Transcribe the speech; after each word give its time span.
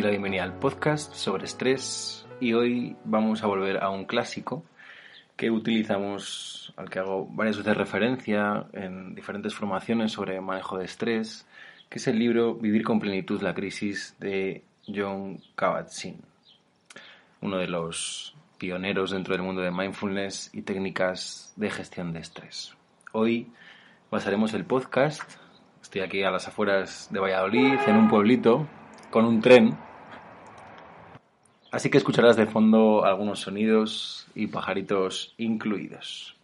Doy 0.00 0.06
la 0.06 0.10
bienvenida 0.12 0.44
al 0.44 0.58
podcast 0.58 1.12
sobre 1.12 1.44
estrés 1.44 2.26
y 2.40 2.54
hoy 2.54 2.96
vamos 3.04 3.42
a 3.42 3.46
volver 3.46 3.82
a 3.82 3.90
un 3.90 4.06
clásico 4.06 4.64
que 5.36 5.50
utilizamos, 5.50 6.72
al 6.78 6.88
que 6.88 7.00
hago 7.00 7.26
varias 7.26 7.58
veces 7.58 7.76
referencia 7.76 8.64
en 8.72 9.14
diferentes 9.14 9.54
formaciones 9.54 10.12
sobre 10.12 10.40
manejo 10.40 10.78
de 10.78 10.86
estrés, 10.86 11.46
que 11.90 11.98
es 11.98 12.06
el 12.06 12.18
libro 12.18 12.54
Vivir 12.54 12.82
con 12.82 12.98
plenitud 12.98 13.42
la 13.42 13.52
crisis 13.52 14.16
de 14.18 14.64
John 14.86 15.38
Kabat-Zinn, 15.54 16.22
uno 17.42 17.58
de 17.58 17.68
los 17.68 18.34
pioneros 18.56 19.10
dentro 19.10 19.34
del 19.34 19.42
mundo 19.42 19.60
de 19.60 19.70
mindfulness 19.70 20.48
y 20.54 20.62
técnicas 20.62 21.52
de 21.56 21.68
gestión 21.68 22.14
de 22.14 22.20
estrés. 22.20 22.74
Hoy 23.12 23.52
basaremos 24.10 24.54
el 24.54 24.64
podcast, 24.64 25.30
estoy 25.82 26.00
aquí 26.00 26.22
a 26.22 26.30
las 26.30 26.48
afueras 26.48 27.08
de 27.10 27.20
Valladolid, 27.20 27.74
en 27.86 27.96
un 27.96 28.08
pueblito 28.08 28.66
con 29.10 29.26
un 29.26 29.42
tren. 29.42 29.89
Así 31.70 31.88
que 31.88 31.98
escucharás 31.98 32.36
de 32.36 32.46
fondo 32.46 33.04
algunos 33.04 33.40
sonidos 33.40 34.26
y 34.34 34.48
pajaritos 34.48 35.34
incluidos. 35.38 36.36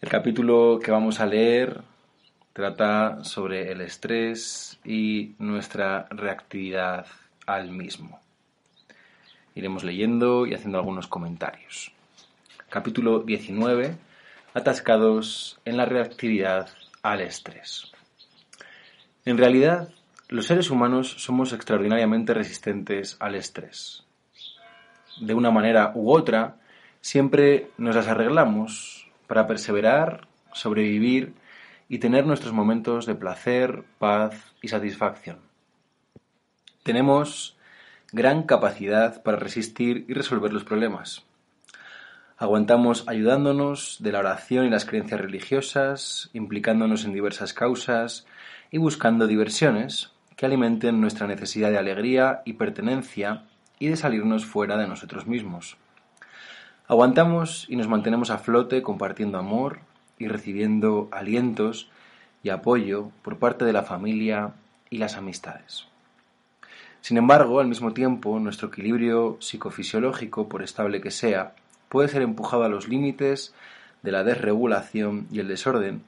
El 0.00 0.08
capítulo 0.08 0.80
que 0.82 0.90
vamos 0.90 1.20
a 1.20 1.26
leer 1.26 1.82
trata 2.52 3.22
sobre 3.22 3.70
el 3.70 3.80
estrés 3.80 4.80
y 4.84 5.36
nuestra 5.38 6.08
reactividad 6.10 7.06
al 7.46 7.70
mismo. 7.70 8.20
Iremos 9.54 9.84
leyendo 9.84 10.46
y 10.46 10.54
haciendo 10.54 10.78
algunos 10.78 11.06
comentarios. 11.06 11.92
Capítulo 12.68 13.20
19. 13.20 13.96
Atascados 14.52 15.60
en 15.64 15.76
la 15.76 15.84
reactividad 15.84 16.68
al 17.02 17.20
estrés. 17.20 17.92
En 19.24 19.38
realidad, 19.38 19.90
los 20.28 20.46
seres 20.46 20.70
humanos 20.70 21.14
somos 21.18 21.52
extraordinariamente 21.52 22.34
resistentes 22.34 23.16
al 23.20 23.36
estrés. 23.36 24.07
De 25.20 25.34
una 25.34 25.50
manera 25.50 25.92
u 25.94 26.10
otra, 26.12 26.56
siempre 27.00 27.70
nos 27.78 27.96
las 27.96 28.08
arreglamos 28.08 29.08
para 29.26 29.46
perseverar, 29.46 30.28
sobrevivir 30.52 31.34
y 31.88 31.98
tener 31.98 32.26
nuestros 32.26 32.52
momentos 32.52 33.06
de 33.06 33.14
placer, 33.14 33.84
paz 33.98 34.54
y 34.62 34.68
satisfacción. 34.68 35.38
Tenemos 36.82 37.56
gran 38.12 38.44
capacidad 38.44 39.22
para 39.22 39.38
resistir 39.38 40.04
y 40.08 40.14
resolver 40.14 40.52
los 40.52 40.64
problemas. 40.64 41.24
Aguantamos 42.36 43.04
ayudándonos 43.08 43.96
de 44.00 44.12
la 44.12 44.20
oración 44.20 44.64
y 44.64 44.70
las 44.70 44.84
creencias 44.84 45.20
religiosas, 45.20 46.30
implicándonos 46.32 47.04
en 47.04 47.12
diversas 47.12 47.52
causas 47.52 48.26
y 48.70 48.78
buscando 48.78 49.26
diversiones, 49.26 50.12
que 50.36 50.46
alimenten 50.46 51.00
nuestra 51.00 51.26
necesidad 51.26 51.70
de 51.70 51.78
alegría 51.78 52.42
y 52.44 52.52
pertenencia 52.52 53.42
y 53.78 53.88
de 53.88 53.96
salirnos 53.96 54.46
fuera 54.46 54.76
de 54.76 54.86
nosotros 54.86 55.26
mismos. 55.26 55.76
Aguantamos 56.86 57.66
y 57.68 57.76
nos 57.76 57.88
mantenemos 57.88 58.30
a 58.30 58.38
flote 58.38 58.82
compartiendo 58.82 59.38
amor 59.38 59.80
y 60.18 60.28
recibiendo 60.28 61.08
alientos 61.12 61.90
y 62.42 62.50
apoyo 62.50 63.10
por 63.22 63.38
parte 63.38 63.64
de 63.64 63.72
la 63.72 63.82
familia 63.82 64.52
y 64.90 64.98
las 64.98 65.16
amistades. 65.16 65.86
Sin 67.00 67.16
embargo, 67.16 67.60
al 67.60 67.68
mismo 67.68 67.92
tiempo, 67.92 68.38
nuestro 68.38 68.68
equilibrio 68.68 69.36
psicofisiológico, 69.40 70.48
por 70.48 70.62
estable 70.62 71.00
que 71.00 71.10
sea, 71.10 71.54
puede 71.88 72.08
ser 72.08 72.22
empujado 72.22 72.64
a 72.64 72.68
los 72.68 72.88
límites 72.88 73.54
de 74.02 74.12
la 74.12 74.24
desregulación 74.24 75.26
y 75.30 75.40
el 75.40 75.48
desorden 75.48 76.02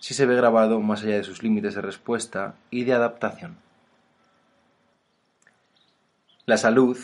si 0.00 0.12
se 0.12 0.26
ve 0.26 0.36
grabado 0.36 0.80
más 0.80 1.02
allá 1.02 1.16
de 1.16 1.24
sus 1.24 1.42
límites 1.42 1.74
de 1.74 1.80
respuesta 1.80 2.54
y 2.70 2.84
de 2.84 2.92
adaptación. 2.92 3.56
La 6.46 6.58
salud 6.58 6.98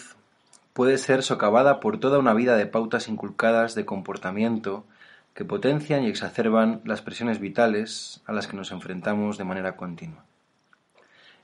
puede 0.74 0.98
ser 0.98 1.22
socavada 1.22 1.80
por 1.80 1.98
toda 1.98 2.18
una 2.18 2.34
vida 2.34 2.56
de 2.56 2.66
pautas 2.66 3.08
inculcadas 3.08 3.74
de 3.74 3.86
comportamiento 3.86 4.84
que 5.32 5.46
potencian 5.46 6.02
y 6.04 6.08
exacerban 6.08 6.82
las 6.84 7.00
presiones 7.00 7.40
vitales 7.40 8.20
a 8.26 8.34
las 8.34 8.46
que 8.46 8.56
nos 8.58 8.70
enfrentamos 8.70 9.38
de 9.38 9.44
manera 9.44 9.76
continua. 9.76 10.26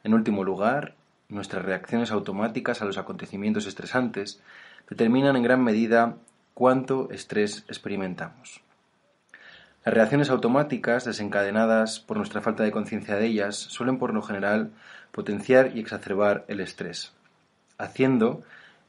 En 0.05 0.13
último 0.13 0.45
lugar, 0.45 0.95
nuestras 1.31 1.65
reacciones 1.65 2.11
automáticas 2.11 2.83
a 2.83 2.85
los 2.85 2.99
acontecimientos 2.99 3.67
estresantes 3.67 4.43
determinan 4.91 5.35
en 5.35 5.45
gran 5.45 5.65
medida 5.65 6.17
cuánto 6.53 7.11
estrés 7.11 7.65
experimentamos. 7.67 8.61
Las 9.87 9.95
reacciones 9.95 10.29
automáticas 10.29 11.07
desencadenadas 11.07 11.99
por 12.01 12.19
nuestra 12.19 12.43
falta 12.43 12.63
de 12.63 12.73
conciencia 12.73 13.17
de 13.17 13.25
ellas 13.25 13.57
suelen 13.57 13.97
por 13.97 14.13
lo 14.13 14.21
general 14.21 14.73
potenciar 15.13 15.75
y 15.75 15.81
exacerbar 15.81 16.45
el 16.49 16.61
estrés, 16.61 17.17
haciendo 17.79 18.43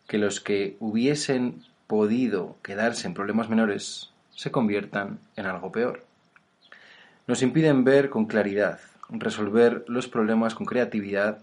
que 0.08 0.18
los 0.18 0.40
que 0.40 0.78
hubiesen 0.80 1.64
podido 1.88 2.58
quedarse 2.64 3.08
en 3.08 3.14
problemas 3.14 3.50
menores 3.50 4.12
se 4.36 4.52
conviertan 4.52 5.20
en 5.36 5.46
algo 5.46 5.72
peor. 5.72 6.06
Nos 7.28 7.42
impiden 7.42 7.84
ver 7.84 8.10
con 8.10 8.26
claridad, 8.26 8.80
resolver 9.10 9.84
los 9.88 10.08
problemas 10.08 10.56
con 10.56 10.66
creatividad, 10.66 11.40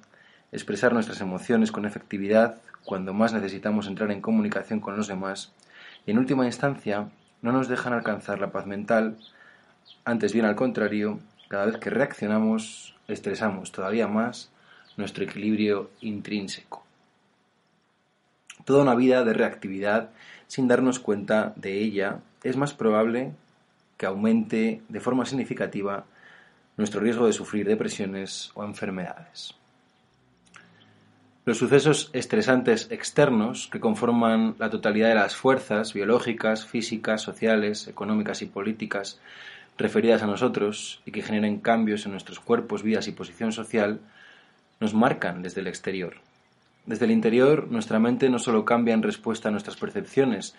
expresar 0.52 0.92
nuestras 0.92 1.20
emociones 1.20 1.72
con 1.72 1.84
efectividad 1.84 2.58
cuando 2.84 3.12
más 3.12 3.32
necesitamos 3.32 3.86
entrar 3.86 4.10
en 4.10 4.20
comunicación 4.20 4.80
con 4.80 4.96
los 4.96 5.08
demás 5.08 5.52
y 6.06 6.10
en 6.10 6.18
última 6.18 6.46
instancia 6.46 7.08
no 7.42 7.52
nos 7.52 7.68
dejan 7.68 7.92
alcanzar 7.92 8.38
la 8.38 8.52
paz 8.52 8.66
mental, 8.66 9.18
antes 10.04 10.32
bien 10.32 10.46
al 10.46 10.56
contrario, 10.56 11.18
cada 11.48 11.66
vez 11.66 11.76
que 11.78 11.90
reaccionamos 11.90 12.94
estresamos 13.08 13.72
todavía 13.72 14.08
más 14.08 14.50
nuestro 14.96 15.24
equilibrio 15.24 15.90
intrínseco 16.00 16.83
toda 18.64 18.82
una 18.82 18.94
vida 18.94 19.24
de 19.24 19.32
reactividad 19.32 20.10
sin 20.46 20.68
darnos 20.68 20.98
cuenta 20.98 21.52
de 21.56 21.80
ella, 21.80 22.20
es 22.42 22.56
más 22.56 22.74
probable 22.74 23.32
que 23.96 24.06
aumente 24.06 24.82
de 24.88 25.00
forma 25.00 25.24
significativa 25.24 26.04
nuestro 26.76 27.00
riesgo 27.00 27.26
de 27.26 27.32
sufrir 27.32 27.66
depresiones 27.66 28.50
o 28.54 28.64
enfermedades. 28.64 29.54
Los 31.46 31.58
sucesos 31.58 32.08
estresantes 32.14 32.88
externos 32.90 33.68
que 33.70 33.78
conforman 33.78 34.56
la 34.58 34.70
totalidad 34.70 35.08
de 35.08 35.14
las 35.14 35.36
fuerzas 35.36 35.92
biológicas, 35.92 36.64
físicas, 36.64 37.20
sociales, 37.20 37.86
económicas 37.86 38.40
y 38.40 38.46
políticas 38.46 39.20
referidas 39.76 40.22
a 40.22 40.26
nosotros 40.26 41.02
y 41.04 41.10
que 41.10 41.22
generen 41.22 41.58
cambios 41.58 42.06
en 42.06 42.12
nuestros 42.12 42.40
cuerpos, 42.40 42.82
vidas 42.82 43.08
y 43.08 43.12
posición 43.12 43.52
social, 43.52 44.00
nos 44.80 44.94
marcan 44.94 45.42
desde 45.42 45.60
el 45.60 45.66
exterior, 45.66 46.14
desde 46.86 47.06
el 47.06 47.10
interior, 47.10 47.68
nuestra 47.70 47.98
mente 47.98 48.28
no 48.28 48.38
solo 48.38 48.64
cambia 48.64 48.94
en 48.94 49.02
respuesta 49.02 49.48
a 49.48 49.52
nuestras 49.52 49.76
percepciones 49.76 50.54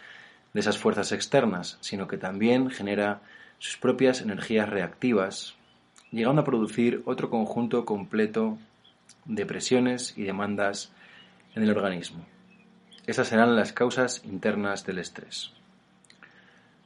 de 0.54 0.60
esas 0.60 0.77
fuerzas 0.77 1.12
externas, 1.12 1.77
sino 1.81 2.07
que 2.07 2.18
también 2.18 2.69
genera 2.69 3.22
sus 3.60 3.77
propias 3.77 4.22
energías 4.22 4.69
reactivas, 4.69 5.56
llegando 6.12 6.42
a 6.42 6.45
producir 6.45 7.04
otro 7.06 7.30
conjunto 7.30 7.86
completo 7.86 8.57
de 9.25 9.45
presiones 9.45 10.18
y 10.18 10.24
demandas 10.24 10.92
en 11.56 11.63
el 11.63 11.72
organismo. 11.72 12.25
Esas 13.06 13.27
serán 13.27 13.56
las 13.56 13.72
causas 13.72 14.24
internas 14.25 14.86
del 14.86 15.00
estrés. 15.00 15.54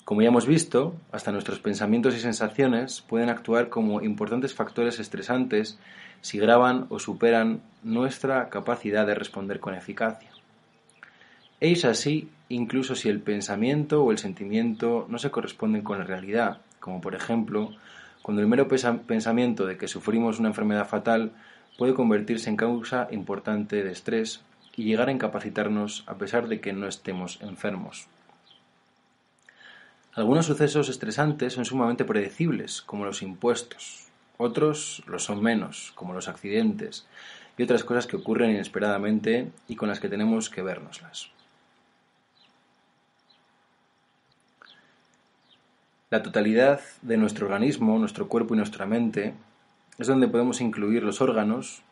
Como 0.10 0.24
ya 0.24 0.30
hemos 0.30 0.48
visto, 0.48 0.96
hasta 1.12 1.32
nuestros 1.32 1.60
pensamientos 1.60 2.16
y 2.16 2.20
sensaciones 2.20 3.02
pueden 3.02 3.30
actuar 3.30 3.70
como 3.70 4.02
importantes 4.02 4.56
factores 4.56 5.00
estresantes 5.00 5.78
si 6.22 6.40
graban 6.40 6.88
o 6.90 6.98
superan 6.98 7.62
nuestra 7.84 8.50
capacidad 8.50 9.06
de 9.06 9.14
responder 9.14 9.60
con 9.60 9.76
eficacia. 9.76 10.32
Es 11.60 11.86
así 11.86 12.28
incluso 12.50 12.96
si 12.96 13.08
el 13.08 13.22
pensamiento 13.22 14.04
o 14.04 14.12
el 14.12 14.18
sentimiento 14.18 15.06
no 15.10 15.20
se 15.20 15.30
corresponden 15.30 15.84
con 15.84 16.00
la 16.00 16.06
realidad, 16.06 16.58
como 16.80 17.02
por 17.02 17.14
ejemplo 17.14 17.70
cuando 18.24 18.42
el 18.42 18.48
mero 18.48 18.68
pensamiento 18.68 19.68
de 19.68 19.78
que 19.78 19.88
sufrimos 19.88 20.40
una 20.40 20.50
enfermedad 20.50 20.88
fatal 20.88 21.34
puede 21.78 21.94
convertirse 21.94 22.50
en 22.50 22.58
causa 22.58 23.08
importante 23.12 23.84
de 23.84 23.92
estrés 23.92 24.42
y 24.76 24.86
llegar 24.86 25.10
a 25.10 25.12
incapacitarnos 25.12 26.04
a 26.08 26.16
pesar 26.16 26.48
de 26.48 26.62
que 26.62 26.74
no 26.74 26.88
estemos 26.88 27.40
enfermos. 27.44 28.08
Algunos 30.14 30.48
sucesos 30.48 30.90
estresantes 30.90 31.54
son 31.54 31.66
sumamente 31.66 32.04
predecibles, 32.04 32.82
como 32.82 33.06
los 33.06 33.22
impuestos. 33.22 34.08
Otros 34.38 35.04
lo 35.06 35.20
son 35.20 35.44
menos, 35.44 35.92
como 35.96 36.14
los 36.14 36.28
accidentes 36.28 37.06
y 37.58 37.64
otras 37.64 37.84
cosas 37.84 38.08
que 38.08 38.16
ocurren 38.16 38.52
inesperadamente 38.52 39.52
y 39.68 39.76
con 39.76 39.90
las 39.90 40.00
que 40.00 40.10
tenemos 40.10 40.50
que 40.50 40.62
vernoslas. 40.62 41.30
La 46.10 46.24
totalidad 46.24 46.80
de 47.04 47.18
nuestro 47.18 47.46
organismo, 47.46 48.00
nuestro 48.00 48.28
cuerpo 48.28 48.56
y 48.56 48.58
nuestra 48.58 48.88
mente 48.88 49.36
es 50.00 50.08
donde 50.08 50.28
podemos 50.28 50.60
incluir 50.60 51.04
los 51.04 51.22
órganos, 51.22 51.84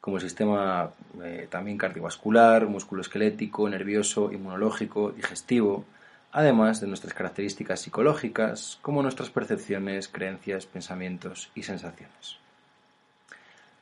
como 0.00 0.16
el 0.16 0.22
sistema 0.22 0.90
eh, 1.22 1.46
también 1.48 1.78
cardiovascular, 1.78 2.66
musculoesquelético, 2.66 3.68
nervioso, 3.68 4.32
inmunológico, 4.32 5.12
digestivo, 5.12 5.84
además 6.34 6.80
de 6.80 6.88
nuestras 6.88 7.14
características 7.14 7.80
psicológicas, 7.80 8.80
como 8.82 9.02
nuestras 9.02 9.30
percepciones, 9.30 10.08
creencias, 10.08 10.66
pensamientos 10.66 11.48
y 11.54 11.62
sensaciones. 11.62 12.38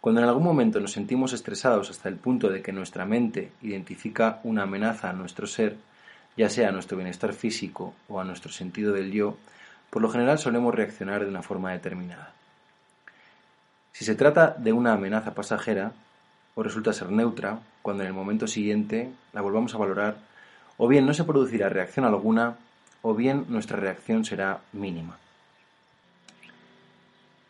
Cuando 0.03 0.21
en 0.21 0.29
algún 0.29 0.45
momento 0.45 0.79
nos 0.79 0.93
sentimos 0.93 1.33
estresados 1.33 1.89
hasta 1.89 2.11
el 2.11 2.17
punto 2.17 2.51
de 2.51 2.61
que 2.61 2.73
nuestra 2.73 3.07
mente 3.07 3.53
identifica 3.63 4.41
una 4.45 4.65
amenaza 4.65 5.09
a 5.09 5.15
nuestro 5.15 5.47
ser, 5.47 5.79
ya 6.37 6.51
sea 6.51 6.69
a 6.69 6.73
nuestro 6.73 6.99
bienestar 6.99 7.33
físico 7.33 7.95
o 8.07 8.21
a 8.21 8.25
nuestro 8.25 8.53
sentido 8.53 8.93
del 8.93 9.13
yo, 9.13 9.39
por 9.89 10.03
lo 10.03 10.11
general 10.11 10.39
solemos 10.39 10.75
reaccionar 10.75 11.23
de 11.25 11.31
una 11.31 11.43
forma 11.43 11.73
determinada. 11.73 12.35
Si 13.93 14.05
se 14.05 14.15
trata 14.15 14.55
de 14.59 14.75
una 14.75 14.93
amenaza 14.93 15.33
pasajera, 15.33 15.93
o 16.55 16.63
resulta 16.63 16.93
ser 16.93 17.11
neutra, 17.11 17.61
cuando 17.81 18.03
en 18.03 18.09
el 18.09 18.15
momento 18.15 18.47
siguiente 18.47 19.11
la 19.33 19.41
volvamos 19.41 19.75
a 19.75 19.79
valorar, 19.79 20.32
o 20.83 20.89
bien 20.89 21.07
no 21.07 21.15
se 21.15 21.23
producirá 21.23 21.69
reacción 21.69 22.05
alguna, 22.05 22.57
o 23.03 23.15
bien 23.15 23.45
nuestra 23.49 23.79
reacción 23.79 24.25
será 24.25 24.63
mínima. 24.73 25.17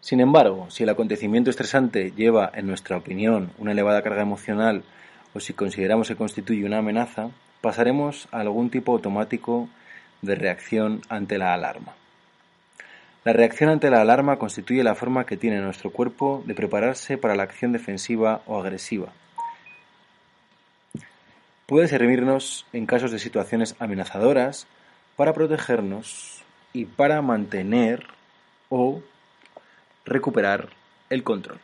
Sin 0.01 0.21
embargo, 0.21 0.67
si 0.69 0.83
el 0.83 0.91
acontecimiento 0.91 1.49
estresante 1.49 2.13
lleva, 2.15 2.51
en 2.53 2.67
nuestra 2.67 2.99
opinión, 2.99 3.51
una 3.57 3.73
elevada 3.73 4.03
carga 4.03 4.21
emocional, 4.21 4.85
o 5.33 5.41
si 5.41 5.55
consideramos 5.55 6.09
que 6.09 6.15
constituye 6.15 6.67
una 6.67 6.81
amenaza, 6.81 7.31
pasaremos 7.63 8.29
a 8.33 8.41
algún 8.41 8.69
tipo 8.69 8.93
automático 8.93 9.71
de 10.21 10.35
reacción 10.35 11.01
ante 11.09 11.39
la 11.39 11.55
alarma. 11.55 11.95
La 13.25 13.33
reacción 13.33 13.71
ante 13.71 13.89
la 13.89 14.03
alarma 14.03 14.37
constituye 14.37 14.85
la 14.85 14.95
forma 14.95 15.25
que 15.25 15.39
tiene 15.39 15.63
nuestro 15.63 15.91
cuerpo 15.91 16.43
de 16.45 16.55
prepararse 16.55 17.17
para 17.17 17.35
la 17.35 17.45
acción 17.45 17.73
defensiva 17.73 18.43
o 18.45 18.61
agresiva. 18.61 19.09
Puede 21.73 21.89
servirnos 21.89 22.67
en 22.75 22.85
casos 22.85 23.13
de 23.13 23.19
situaciones 23.19 23.77
amenazadoras 23.79 24.67
para 25.17 25.33
protegernos 25.33 26.43
y 26.75 26.85
para 26.85 27.23
mantener 27.23 28.09
o 28.69 29.01
recuperar 30.05 30.69
el 31.09 31.23
control. 31.23 31.61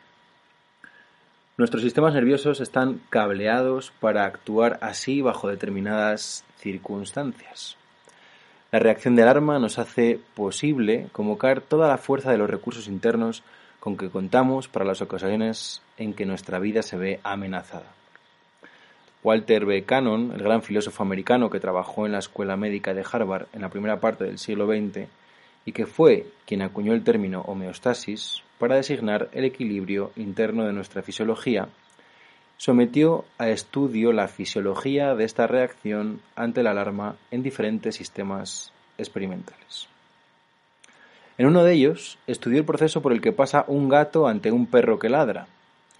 Nuestros 1.57 1.83
sistemas 1.83 2.15
nerviosos 2.15 2.59
están 2.59 2.99
cableados 3.11 3.93
para 3.99 4.25
actuar 4.25 4.79
así 4.81 5.21
bajo 5.21 5.47
determinadas 5.47 6.43
circunstancias. 6.57 7.77
La 8.71 8.79
reacción 8.79 9.15
de 9.15 9.21
alarma 9.21 9.59
nos 9.59 9.77
hace 9.77 10.19
posible 10.33 11.09
convocar 11.11 11.61
toda 11.61 11.87
la 11.87 11.99
fuerza 11.99 12.31
de 12.31 12.39
los 12.39 12.49
recursos 12.49 12.87
internos 12.87 13.43
con 13.79 13.95
que 13.95 14.09
contamos 14.09 14.69
para 14.69 14.85
las 14.85 15.03
ocasiones 15.03 15.83
en 15.97 16.15
que 16.15 16.25
nuestra 16.25 16.57
vida 16.57 16.81
se 16.81 16.97
ve 16.97 17.19
amenazada. 17.21 17.98
Walter 19.23 19.65
B. 19.65 19.83
Cannon, 19.83 20.31
el 20.33 20.41
gran 20.41 20.61
filósofo 20.61 21.03
americano 21.03 21.49
que 21.49 21.59
trabajó 21.59 22.05
en 22.05 22.13
la 22.13 22.19
Escuela 22.19 22.55
Médica 22.55 22.93
de 22.93 23.05
Harvard 23.09 23.47
en 23.53 23.61
la 23.61 23.69
primera 23.69 23.99
parte 23.99 24.23
del 24.23 24.37
siglo 24.37 24.65
XX 24.65 25.07
y 25.65 25.71
que 25.73 25.85
fue 25.85 26.27
quien 26.45 26.61
acuñó 26.61 26.93
el 26.93 27.03
término 27.03 27.41
homeostasis, 27.41 28.43
para 28.57 28.75
designar 28.75 29.29
el 29.31 29.45
equilibrio 29.45 30.11
interno 30.17 30.65
de 30.65 30.73
nuestra 30.73 31.01
fisiología, 31.01 31.69
sometió 32.57 33.23
a 33.37 33.49
estudio 33.49 34.11
la 34.11 34.27
fisiología 34.27 35.15
de 35.15 35.23
esta 35.23 35.47
reacción 35.47 36.21
ante 36.35 36.61
la 36.61 36.71
alarma 36.71 37.15
en 37.31 37.41
diferentes 37.41 37.95
sistemas 37.95 38.73
experimentales. 38.97 39.87
En 41.37 41.47
uno 41.47 41.63
de 41.63 41.73
ellos, 41.73 42.19
estudió 42.27 42.59
el 42.59 42.65
proceso 42.65 43.01
por 43.01 43.13
el 43.13 43.21
que 43.21 43.31
pasa 43.31 43.63
un 43.67 43.87
gato 43.87 44.27
ante 44.27 44.51
un 44.51 44.65
perro 44.65 44.99
que 44.99 45.07
ladra. 45.07 45.47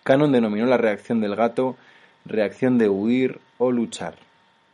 Cannon 0.04 0.34
denominó 0.34 0.66
la 0.66 0.76
reacción 0.76 1.22
del 1.22 1.38
gato 1.38 1.78
reacción 2.26 2.78
de 2.78 2.90
huir 2.90 3.40
o 3.58 3.72
luchar, 3.72 4.16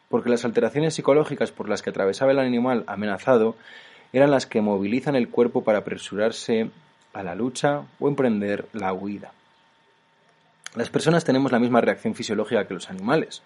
porque 0.09 0.29
las 0.29 0.45
alteraciones 0.45 0.93
psicológicas 0.93 1.51
por 1.51 1.69
las 1.69 1.81
que 1.81 1.89
atravesaba 1.89 2.31
el 2.31 2.39
animal 2.39 2.83
amenazado 2.87 3.55
eran 4.13 4.31
las 4.31 4.45
que 4.45 4.61
movilizan 4.61 5.15
el 5.15 5.29
cuerpo 5.29 5.63
para 5.63 5.79
apresurarse 5.79 6.69
a 7.13 7.23
la 7.23 7.35
lucha 7.35 7.83
o 7.99 8.07
emprender 8.07 8.67
la 8.73 8.93
huida. 8.93 9.31
Las 10.75 10.89
personas 10.89 11.23
tenemos 11.23 11.51
la 11.51 11.59
misma 11.59 11.81
reacción 11.81 12.15
fisiológica 12.15 12.67
que 12.67 12.73
los 12.73 12.89
animales. 12.89 13.41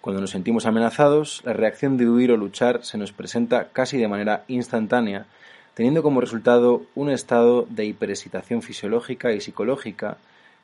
Cuando 0.00 0.20
nos 0.20 0.30
sentimos 0.30 0.66
amenazados, 0.66 1.42
la 1.44 1.52
reacción 1.52 1.96
de 1.96 2.08
huir 2.08 2.32
o 2.32 2.36
luchar 2.36 2.84
se 2.84 2.98
nos 2.98 3.12
presenta 3.12 3.68
casi 3.72 3.98
de 3.98 4.08
manera 4.08 4.44
instantánea, 4.48 5.26
teniendo 5.74 6.02
como 6.02 6.20
resultado 6.20 6.82
un 6.94 7.10
estado 7.10 7.66
de 7.68 7.84
hiperexcitación 7.84 8.62
fisiológica 8.62 9.32
y 9.32 9.40
psicológica 9.40 10.16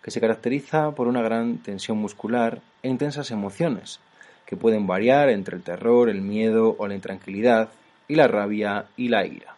que 0.03 0.11
se 0.11 0.21
caracteriza 0.21 0.93
por 0.93 1.09
una 1.09 1.23
gran 1.23 1.59
tensión 1.59 1.99
muscular 1.99 2.61
e 2.83 2.89
intensas 2.89 3.31
emociones, 3.31 4.01
que 4.47 4.57
pueden 4.57 4.87
variar 4.87 5.29
entre 5.29 5.57
el 5.57 5.63
terror, 5.63 6.09
el 6.09 6.23
miedo 6.23 6.77
o 6.79 6.89
la 6.89 6.95
intranquilidad, 6.95 7.69
y 8.09 8.15
la 8.15 8.27
rabia 8.27 8.87
y 8.97 9.09
la 9.09 9.27
ira. 9.27 9.55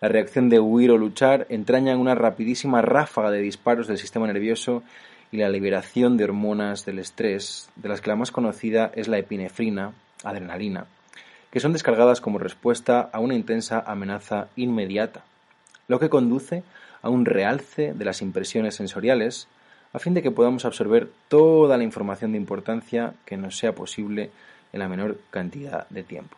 La 0.00 0.08
reacción 0.08 0.48
de 0.48 0.58
huir 0.58 0.90
o 0.90 0.98
luchar 0.98 1.46
entraña 1.50 1.96
una 1.96 2.14
rapidísima 2.14 2.82
ráfaga 2.82 3.30
de 3.30 3.40
disparos 3.40 3.86
del 3.86 3.98
sistema 3.98 4.26
nervioso 4.26 4.82
y 5.30 5.36
la 5.36 5.48
liberación 5.48 6.16
de 6.16 6.24
hormonas 6.24 6.84
del 6.84 6.98
estrés, 6.98 7.70
de 7.76 7.88
las 7.88 8.00
que 8.00 8.10
la 8.10 8.16
más 8.16 8.32
conocida 8.32 8.90
es 8.94 9.06
la 9.06 9.18
epinefrina, 9.18 9.92
adrenalina, 10.24 10.86
que 11.50 11.60
son 11.60 11.72
descargadas 11.72 12.20
como 12.20 12.38
respuesta 12.38 13.10
a 13.12 13.20
una 13.20 13.34
intensa 13.34 13.84
amenaza 13.86 14.48
inmediata, 14.56 15.22
lo 15.86 16.00
que 16.00 16.08
conduce 16.08 16.64
a 17.02 17.08
un 17.08 17.24
realce 17.26 17.92
de 17.92 18.04
las 18.04 18.22
impresiones 18.22 18.76
sensoriales, 18.76 19.48
a 19.92 19.98
fin 19.98 20.14
de 20.14 20.22
que 20.22 20.30
podamos 20.30 20.64
absorber 20.64 21.10
toda 21.28 21.76
la 21.76 21.84
información 21.84 22.32
de 22.32 22.38
importancia 22.38 23.14
que 23.26 23.36
nos 23.36 23.58
sea 23.58 23.74
posible 23.74 24.30
en 24.72 24.78
la 24.78 24.88
menor 24.88 25.18
cantidad 25.30 25.88
de 25.90 26.02
tiempo. 26.02 26.36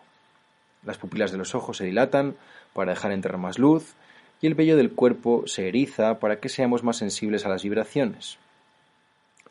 Las 0.85 0.99
pupilas 0.99 1.31
de 1.31 1.39
los 1.39 1.55
ojos 1.55 1.77
se 1.77 1.85
dilatan 1.85 2.35
para 2.73 2.93
dejar 2.93 3.13
entrar 3.13 3.39
más 3.39 3.59
luz 3.59 3.95
y 4.41 4.47
el 4.47 4.55
vello 4.55 4.77
del 4.77 4.93
cuerpo 4.93 5.45
se 5.47 5.69
eriza 5.69 6.19
para 6.19 6.41
que 6.41 6.49
seamos 6.49 6.83
más 6.83 6.97
sensibles 6.97 7.47
a 7.47 7.49
las 7.49 7.63
vibraciones. 7.63 8.39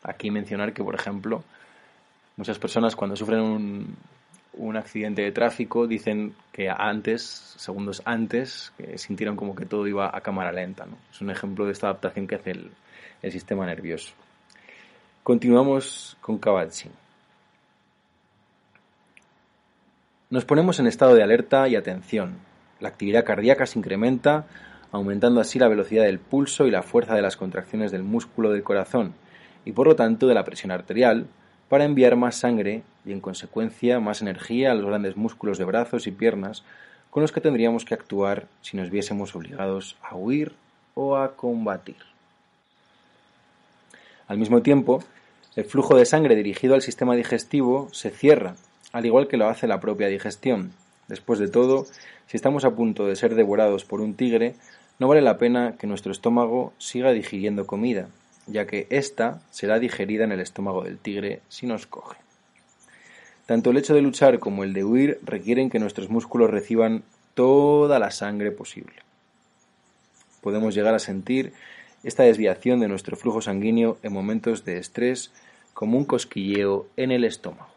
Aquí 0.02 0.30
mencionar 0.30 0.74
que, 0.74 0.84
por 0.84 0.94
ejemplo, 0.94 1.42
muchas 2.36 2.58
personas 2.58 2.94
cuando 2.94 3.16
sufren 3.16 3.40
un, 3.40 3.96
un 4.56 4.76
accidente 4.76 5.22
de 5.22 5.32
tráfico 5.32 5.86
dicen 5.86 6.34
que 6.52 6.68
antes, 6.70 7.22
segundos 7.56 8.02
antes, 8.04 8.72
sintieron 8.96 9.36
como 9.36 9.54
que 9.54 9.66
todo 9.66 9.86
iba 9.86 10.10
a 10.12 10.20
cámara 10.20 10.52
lenta. 10.52 10.86
¿no? 10.86 10.96
Es 11.10 11.20
un 11.20 11.30
ejemplo 11.30 11.66
de 11.66 11.72
esta 11.72 11.88
adaptación 11.88 12.26
que 12.26 12.36
hace 12.36 12.52
el, 12.52 12.70
el 13.22 13.32
sistema 13.32 13.66
nervioso. 13.66 14.12
Continuamos 15.22 16.16
con 16.20 16.38
Kabat-Zinn. 16.38 16.92
Nos 20.30 20.44
ponemos 20.44 20.78
en 20.80 20.86
estado 20.86 21.14
de 21.14 21.22
alerta 21.22 21.68
y 21.68 21.76
atención. 21.76 22.38
La 22.80 22.88
actividad 22.88 23.24
cardíaca 23.24 23.66
se 23.66 23.78
incrementa, 23.78 24.46
aumentando 24.90 25.40
así 25.40 25.58
la 25.58 25.68
velocidad 25.68 26.04
del 26.04 26.18
pulso 26.18 26.66
y 26.66 26.70
la 26.70 26.82
fuerza 26.82 27.14
de 27.14 27.22
las 27.22 27.36
contracciones 27.36 27.92
del 27.92 28.02
músculo 28.02 28.50
del 28.50 28.62
corazón, 28.62 29.14
y 29.64 29.72
por 29.72 29.86
lo 29.86 29.96
tanto 29.96 30.26
de 30.26 30.34
la 30.34 30.44
presión 30.44 30.70
arterial, 30.70 31.26
para 31.68 31.84
enviar 31.84 32.16
más 32.16 32.36
sangre 32.36 32.82
y 33.04 33.12
en 33.12 33.20
consecuencia 33.20 34.00
más 34.00 34.22
energía 34.22 34.70
a 34.70 34.74
los 34.74 34.86
grandes 34.86 35.16
músculos 35.16 35.58
de 35.58 35.64
brazos 35.64 36.06
y 36.06 36.10
piernas 36.10 36.64
con 37.10 37.22
los 37.22 37.32
que 37.32 37.40
tendríamos 37.40 37.84
que 37.84 37.94
actuar 37.94 38.46
si 38.62 38.76
nos 38.76 38.90
viésemos 38.90 39.34
obligados 39.36 39.96
a 40.02 40.16
huir 40.16 40.52
o 40.94 41.16
a 41.16 41.36
combatir. 41.36 41.96
Al 44.26 44.38
mismo 44.38 44.62
tiempo, 44.62 45.02
el 45.54 45.64
flujo 45.64 45.96
de 45.96 46.06
sangre 46.06 46.34
dirigido 46.34 46.74
al 46.74 46.82
sistema 46.82 47.14
digestivo 47.14 47.88
se 47.92 48.10
cierra 48.10 48.56
al 48.92 49.06
igual 49.06 49.26
que 49.26 49.36
lo 49.36 49.48
hace 49.48 49.66
la 49.66 49.80
propia 49.80 50.06
digestión, 50.06 50.72
Después 51.08 51.38
de 51.38 51.48
todo, 51.48 51.86
si 52.26 52.36
estamos 52.36 52.64
a 52.64 52.74
punto 52.74 53.06
de 53.06 53.16
ser 53.16 53.34
devorados 53.34 53.84
por 53.84 54.00
un 54.00 54.14
tigre, 54.14 54.54
no 54.98 55.08
vale 55.08 55.20
la 55.20 55.38
pena 55.38 55.76
que 55.78 55.86
nuestro 55.86 56.12
estómago 56.12 56.72
siga 56.78 57.12
digiriendo 57.12 57.66
comida, 57.66 58.08
ya 58.46 58.66
que 58.66 58.86
ésta 58.90 59.40
será 59.50 59.78
digerida 59.78 60.24
en 60.24 60.32
el 60.32 60.40
estómago 60.40 60.84
del 60.84 60.98
tigre 60.98 61.40
si 61.48 61.66
nos 61.66 61.86
coge. 61.86 62.16
Tanto 63.46 63.70
el 63.70 63.76
hecho 63.76 63.94
de 63.94 64.02
luchar 64.02 64.38
como 64.38 64.64
el 64.64 64.72
de 64.72 64.84
huir 64.84 65.20
requieren 65.22 65.70
que 65.70 65.78
nuestros 65.78 66.08
músculos 66.08 66.50
reciban 66.50 67.02
toda 67.34 67.98
la 67.98 68.10
sangre 68.10 68.50
posible. 68.50 68.94
Podemos 70.40 70.74
llegar 70.74 70.94
a 70.94 70.98
sentir 70.98 71.52
esta 72.02 72.22
desviación 72.22 72.80
de 72.80 72.88
nuestro 72.88 73.16
flujo 73.16 73.40
sanguíneo 73.40 73.98
en 74.02 74.12
momentos 74.12 74.64
de 74.64 74.78
estrés 74.78 75.32
como 75.72 75.98
un 75.98 76.04
cosquilleo 76.04 76.86
en 76.96 77.10
el 77.10 77.24
estómago. 77.24 77.68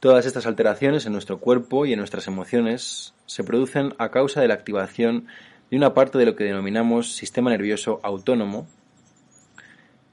Todas 0.00 0.24
estas 0.24 0.46
alteraciones 0.46 1.04
en 1.04 1.12
nuestro 1.12 1.38
cuerpo 1.38 1.84
y 1.84 1.92
en 1.92 1.98
nuestras 1.98 2.26
emociones 2.26 3.12
se 3.26 3.44
producen 3.44 3.94
a 3.98 4.10
causa 4.10 4.40
de 4.40 4.48
la 4.48 4.54
activación 4.54 5.26
de 5.70 5.76
una 5.76 5.92
parte 5.92 6.16
de 6.16 6.24
lo 6.24 6.36
que 6.36 6.44
denominamos 6.44 7.12
sistema 7.14 7.50
nervioso 7.50 8.00
autónomo. 8.02 8.66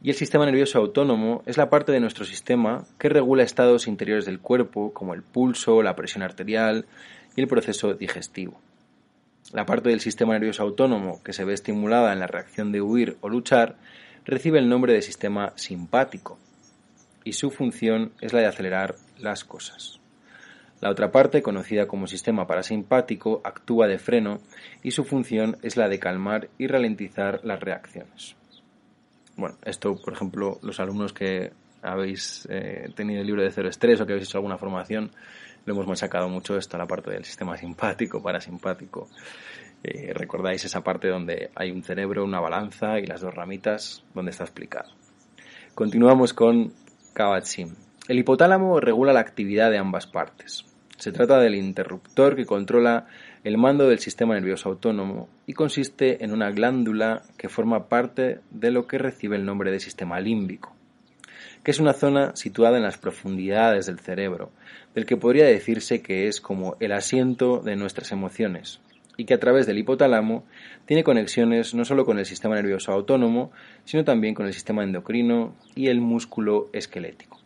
Y 0.01 0.09
el 0.09 0.15
sistema 0.15 0.45
nervioso 0.45 0.77
autónomo 0.77 1.41
es 1.47 1.57
la 1.57 1.69
parte 1.69 1.91
de 1.91 1.99
nuestro 1.99 2.23
sistema 2.23 2.85
que 2.99 3.09
regula 3.09 3.43
estados 3.43 3.87
interiores 3.87 4.25
del 4.25 4.39
cuerpo, 4.39 4.93
como 4.93 5.15
el 5.15 5.23
pulso, 5.23 5.81
la 5.81 5.95
presión 5.95 6.21
arterial 6.21 6.85
y 7.35 7.41
el 7.41 7.47
proceso 7.47 7.95
digestivo. 7.95 8.59
La 9.53 9.65
parte 9.65 9.89
del 9.89 9.99
sistema 9.99 10.33
nervioso 10.33 10.61
autónomo 10.61 11.23
que 11.23 11.33
se 11.33 11.45
ve 11.45 11.53
estimulada 11.53 12.13
en 12.13 12.19
la 12.19 12.27
reacción 12.27 12.71
de 12.71 12.81
huir 12.81 13.17
o 13.21 13.29
luchar 13.29 13.77
recibe 14.25 14.59
el 14.59 14.69
nombre 14.69 14.93
de 14.93 15.01
sistema 15.01 15.53
simpático 15.55 16.37
y 17.23 17.33
su 17.33 17.49
función 17.51 18.13
es 18.21 18.31
la 18.33 18.39
de 18.39 18.45
acelerar 18.45 18.95
las 19.17 19.43
cosas. 19.43 19.99
La 20.79 20.89
otra 20.89 21.11
parte, 21.11 21.41
conocida 21.41 21.87
como 21.87 22.07
sistema 22.07 22.47
parasimpático, 22.47 23.41
actúa 23.43 23.87
de 23.87 23.97
freno 23.97 24.39
y 24.83 24.91
su 24.91 25.03
función 25.03 25.57
es 25.63 25.75
la 25.75 25.89
de 25.89 25.99
calmar 25.99 26.49
y 26.57 26.67
ralentizar 26.67 27.41
las 27.43 27.59
reacciones. 27.59 28.36
Bueno, 29.37 29.55
esto, 29.63 29.95
por 29.95 30.13
ejemplo, 30.13 30.59
los 30.63 30.79
alumnos 30.79 31.13
que 31.13 31.51
habéis 31.83 32.47
eh, 32.49 32.89
tenido 32.95 33.21
el 33.21 33.27
libro 33.27 33.43
de 33.43 33.51
cero 33.51 33.69
estrés 33.69 34.01
o 34.01 34.05
que 34.05 34.13
habéis 34.13 34.27
hecho 34.27 34.39
alguna 34.39 34.57
formación, 34.57 35.11
lo 35.65 35.73
hemos 35.73 35.87
machacado 35.87 36.27
mucho 36.27 36.57
esto, 36.57 36.77
la 36.77 36.87
parte 36.87 37.11
del 37.11 37.23
sistema 37.23 37.55
simpático, 37.55 38.21
parasimpático. 38.21 39.09
Eh, 39.83 40.11
recordáis 40.13 40.65
esa 40.65 40.81
parte 40.81 41.07
donde 41.07 41.51
hay 41.55 41.71
un 41.71 41.83
cerebro, 41.83 42.23
una 42.23 42.39
balanza 42.39 42.99
y 42.99 43.05
las 43.05 43.21
dos 43.21 43.33
ramitas 43.33 44.03
donde 44.13 44.31
está 44.31 44.43
explicado. 44.43 44.89
Continuamos 45.75 46.33
con 46.33 46.73
Kabat-Zinn. 47.13 47.75
El 48.07 48.17
hipotálamo 48.19 48.79
regula 48.79 49.13
la 49.13 49.19
actividad 49.19 49.69
de 49.69 49.77
ambas 49.77 50.07
partes. 50.07 50.65
Se 50.97 51.11
trata 51.11 51.39
del 51.39 51.53
interruptor 51.53 52.35
que 52.35 52.47
controla 52.47 53.05
el 53.43 53.57
mando 53.57 53.87
del 53.87 53.99
sistema 53.99 54.35
nervioso 54.35 54.69
autónomo 54.69 55.29
y 55.45 55.53
consiste 55.53 56.23
en 56.23 56.31
una 56.33 56.51
glándula 56.51 57.23
que 57.37 57.49
forma 57.49 57.87
parte 57.87 58.39
de 58.51 58.71
lo 58.71 58.87
que 58.87 58.97
recibe 58.97 59.35
el 59.35 59.45
nombre 59.45 59.71
de 59.71 59.79
sistema 59.79 60.19
límbico, 60.19 60.75
que 61.63 61.71
es 61.71 61.79
una 61.79 61.93
zona 61.93 62.35
situada 62.35 62.77
en 62.77 62.83
las 62.83 62.97
profundidades 62.97 63.85
del 63.85 63.99
cerebro, 63.99 64.51
del 64.95 65.05
que 65.05 65.17
podría 65.17 65.45
decirse 65.45 66.01
que 66.01 66.27
es 66.27 66.41
como 66.41 66.75
el 66.79 66.91
asiento 66.91 67.59
de 67.59 67.75
nuestras 67.75 68.11
emociones, 68.11 68.81
y 69.17 69.25
que 69.25 69.33
a 69.33 69.39
través 69.39 69.65
del 69.65 69.79
hipotálamo 69.79 70.45
tiene 70.85 71.03
conexiones 71.03 71.73
no 71.73 71.83
solo 71.83 72.05
con 72.05 72.19
el 72.19 72.25
sistema 72.25 72.55
nervioso 72.55 72.91
autónomo, 72.91 73.51
sino 73.83 74.03
también 74.03 74.35
con 74.35 74.45
el 74.45 74.53
sistema 74.53 74.83
endocrino 74.83 75.55
y 75.75 75.87
el 75.87 75.99
músculo 75.99 76.69
esquelético. 76.71 77.39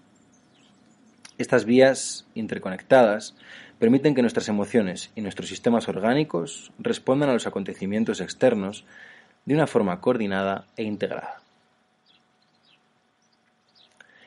Estas 1.37 1.65
vías 1.65 2.27
interconectadas 2.35 3.35
permiten 3.81 4.13
que 4.13 4.21
nuestras 4.21 4.47
emociones 4.47 5.09
y 5.15 5.21
nuestros 5.21 5.49
sistemas 5.49 5.87
orgánicos 5.87 6.71
respondan 6.77 7.31
a 7.31 7.33
los 7.33 7.47
acontecimientos 7.47 8.21
externos 8.21 8.85
de 9.45 9.55
una 9.55 9.65
forma 9.65 9.99
coordinada 9.99 10.67
e 10.77 10.83
integrada. 10.83 11.41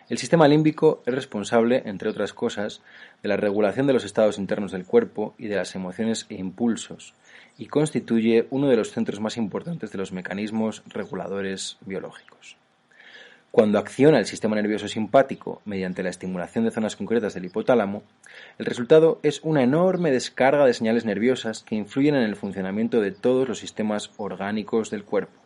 El 0.09 0.19
sistema 0.19 0.49
límbico 0.49 1.05
es 1.07 1.15
responsable, 1.15 1.85
entre 1.87 2.09
otras 2.09 2.33
cosas, 2.33 2.83
de 3.23 3.29
la 3.29 3.37
regulación 3.37 3.87
de 3.87 3.93
los 3.93 4.05
estados 4.05 4.39
internos 4.39 4.73
del 4.73 4.87
cuerpo 4.87 5.37
y 5.39 5.47
de 5.47 5.55
las 5.55 5.77
emociones 5.77 6.27
e 6.31 6.35
impulsos, 6.35 7.15
y 7.57 7.67
constituye 7.67 8.49
uno 8.51 8.69
de 8.69 8.77
los 8.77 8.91
centros 8.91 9.21
más 9.21 9.37
importantes 9.37 9.93
de 9.93 9.99
los 9.99 10.11
mecanismos 10.11 10.83
reguladores 10.89 11.79
biológicos. 11.83 12.57
Cuando 13.55 13.79
acciona 13.79 14.19
el 14.19 14.27
sistema 14.27 14.57
nervioso 14.57 14.89
simpático 14.89 15.63
mediante 15.65 16.03
la 16.03 16.11
estimulación 16.11 16.65
de 16.65 16.73
zonas 16.73 16.97
concretas 16.97 17.35
del 17.35 17.45
hipotálamo, 17.45 18.03
el 18.59 18.67
resultado 18.67 19.21
es 19.23 19.41
una 19.45 19.63
enorme 19.63 20.11
descarga 20.11 20.67
de 20.67 20.75
señales 20.75 21.05
nerviosas 21.05 21.63
que 21.63 21.77
influyen 21.77 22.17
en 22.17 22.25
el 22.25 22.35
funcionamiento 22.35 23.01
de 23.01 23.13
todos 23.13 23.49
los 23.49 23.61
sistemas 23.61 24.11
orgánicos 24.17 24.91
del 24.91 25.05
cuerpo. 25.05 25.41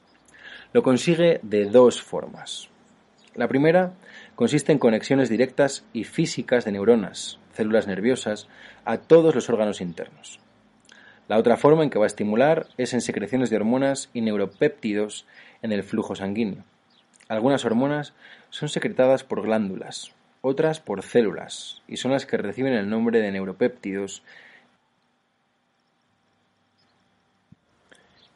Lo 0.73 0.83
consigue 0.83 1.41
de 1.43 1.67
dos 1.67 2.01
formas. 2.01 2.71
La 3.35 3.47
primera 3.47 3.93
consiste 4.37 4.73
en 4.73 4.79
conexiones 4.79 5.29
directas 5.29 5.85
y 5.93 6.05
físicas 6.05 6.65
de 6.65 6.73
neuronas, 6.73 7.39
células 7.53 7.87
nerviosas, 7.87 8.49
a 8.87 8.97
todos 8.97 9.35
los 9.35 9.51
órganos 9.51 9.83
internos. 9.83 10.41
La 11.29 11.37
otra 11.37 11.59
forma 11.59 11.85
en 11.85 11.91
que 11.91 11.99
va 11.99 12.07
a 12.07 12.15
estimular 12.15 12.69
es 12.79 12.95
en 12.95 13.03
secreciones 13.03 13.51
de 13.51 13.57
hormonas 13.57 14.09
y 14.15 14.23
neuropéptidos 14.23 15.27
en 15.61 15.73
el 15.73 15.83
flujo 15.83 16.15
sanguíneo. 16.15 16.65
Algunas 17.29 17.65
hormonas 17.65 18.15
son 18.51 18.69
secretadas 18.69 19.23
por 19.23 19.43
glándulas, 19.43 20.13
otras 20.41 20.81
por 20.81 21.03
células, 21.03 21.83
y 21.87 21.99
son 21.99 22.13
las 22.13 22.25
que 22.25 22.39
reciben 22.39 22.73
el 22.73 22.89
nombre 22.89 23.21
de 23.21 23.31
neuropéptidos, 23.31 24.23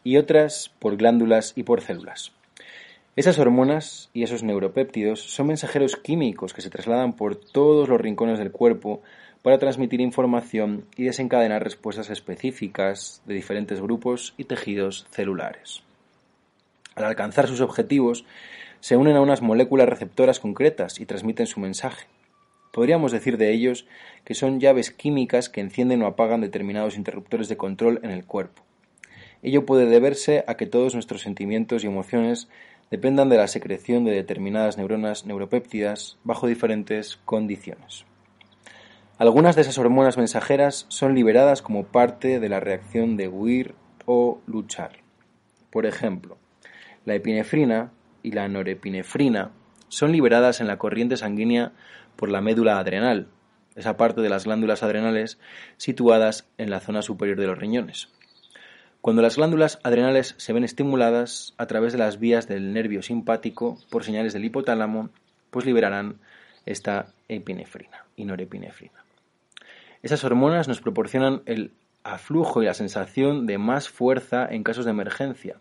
y 0.04 0.16
otras 0.16 0.70
por 0.78 0.96
glándulas 0.96 1.54
y 1.56 1.62
por 1.62 1.80
células. 1.80 2.32
Esas 3.14 3.38
hormonas 3.38 4.10
y 4.14 4.22
esos 4.22 4.42
neuropéptidos 4.42 5.20
son 5.20 5.48
mensajeros 5.48 5.96
químicos 5.96 6.54
que 6.54 6.62
se 6.62 6.70
trasladan 6.70 7.12
por 7.12 7.36
todos 7.36 7.88
los 7.88 8.00
rincones 8.00 8.38
del 8.38 8.52
cuerpo 8.52 9.02
para 9.42 9.58
transmitir 9.58 10.00
información 10.00 10.86
y 10.96 11.04
desencadenar 11.04 11.62
respuestas 11.62 12.10
específicas 12.10 13.20
de 13.26 13.34
diferentes 13.34 13.80
grupos 13.80 14.34
y 14.38 14.44
tejidos 14.44 15.06
celulares. 15.10 15.82
Al 16.94 17.04
alcanzar 17.04 17.48
sus 17.48 17.60
objetivos, 17.60 18.24
se 18.82 18.96
unen 18.96 19.14
a 19.14 19.20
unas 19.20 19.42
moléculas 19.42 19.88
receptoras 19.88 20.40
concretas 20.40 20.98
y 20.98 21.06
transmiten 21.06 21.46
su 21.46 21.60
mensaje. 21.60 22.08
Podríamos 22.72 23.12
decir 23.12 23.38
de 23.38 23.52
ellos 23.52 23.86
que 24.24 24.34
son 24.34 24.58
llaves 24.58 24.90
químicas 24.90 25.48
que 25.48 25.60
encienden 25.60 26.02
o 26.02 26.06
apagan 26.06 26.40
determinados 26.40 26.96
interruptores 26.96 27.48
de 27.48 27.56
control 27.56 28.00
en 28.02 28.10
el 28.10 28.24
cuerpo. 28.24 28.64
Ello 29.40 29.64
puede 29.66 29.86
deberse 29.86 30.42
a 30.48 30.56
que 30.56 30.66
todos 30.66 30.94
nuestros 30.94 31.22
sentimientos 31.22 31.84
y 31.84 31.86
emociones 31.86 32.48
dependan 32.90 33.28
de 33.28 33.36
la 33.36 33.46
secreción 33.46 34.04
de 34.04 34.10
determinadas 34.10 34.76
neuronas 34.78 35.26
neuropéptidas 35.26 36.18
bajo 36.24 36.48
diferentes 36.48 37.20
condiciones. 37.24 38.04
Algunas 39.16 39.54
de 39.54 39.62
esas 39.62 39.78
hormonas 39.78 40.16
mensajeras 40.16 40.86
son 40.88 41.14
liberadas 41.14 41.62
como 41.62 41.84
parte 41.84 42.40
de 42.40 42.48
la 42.48 42.58
reacción 42.58 43.16
de 43.16 43.28
huir 43.28 43.76
o 44.06 44.40
luchar. 44.46 44.98
Por 45.70 45.86
ejemplo, 45.86 46.36
la 47.04 47.14
epinefrina 47.14 47.92
y 48.22 48.32
la 48.32 48.48
norepinefrina 48.48 49.50
son 49.88 50.12
liberadas 50.12 50.60
en 50.60 50.66
la 50.66 50.78
corriente 50.78 51.16
sanguínea 51.16 51.72
por 52.16 52.30
la 52.30 52.40
médula 52.40 52.78
adrenal, 52.78 53.28
esa 53.76 53.96
parte 53.96 54.20
de 54.20 54.28
las 54.28 54.44
glándulas 54.44 54.82
adrenales 54.82 55.38
situadas 55.76 56.48
en 56.58 56.70
la 56.70 56.80
zona 56.80 57.02
superior 57.02 57.38
de 57.38 57.46
los 57.46 57.58
riñones. 57.58 58.08
Cuando 59.00 59.20
las 59.20 59.36
glándulas 59.36 59.80
adrenales 59.82 60.34
se 60.38 60.52
ven 60.52 60.64
estimuladas 60.64 61.54
a 61.58 61.66
través 61.66 61.92
de 61.92 61.98
las 61.98 62.20
vías 62.20 62.46
del 62.46 62.72
nervio 62.72 63.02
simpático 63.02 63.78
por 63.90 64.04
señales 64.04 64.32
del 64.32 64.44
hipotálamo, 64.44 65.10
pues 65.50 65.66
liberarán 65.66 66.20
esta 66.66 67.12
epinefrina 67.28 68.06
y 68.14 68.24
norepinefrina. 68.24 69.04
Esas 70.02 70.22
hormonas 70.24 70.68
nos 70.68 70.80
proporcionan 70.80 71.42
el 71.46 71.72
aflujo 72.04 72.62
y 72.62 72.66
la 72.66 72.74
sensación 72.74 73.46
de 73.46 73.58
más 73.58 73.88
fuerza 73.88 74.46
en 74.48 74.62
casos 74.62 74.84
de 74.84 74.92
emergencia, 74.92 75.60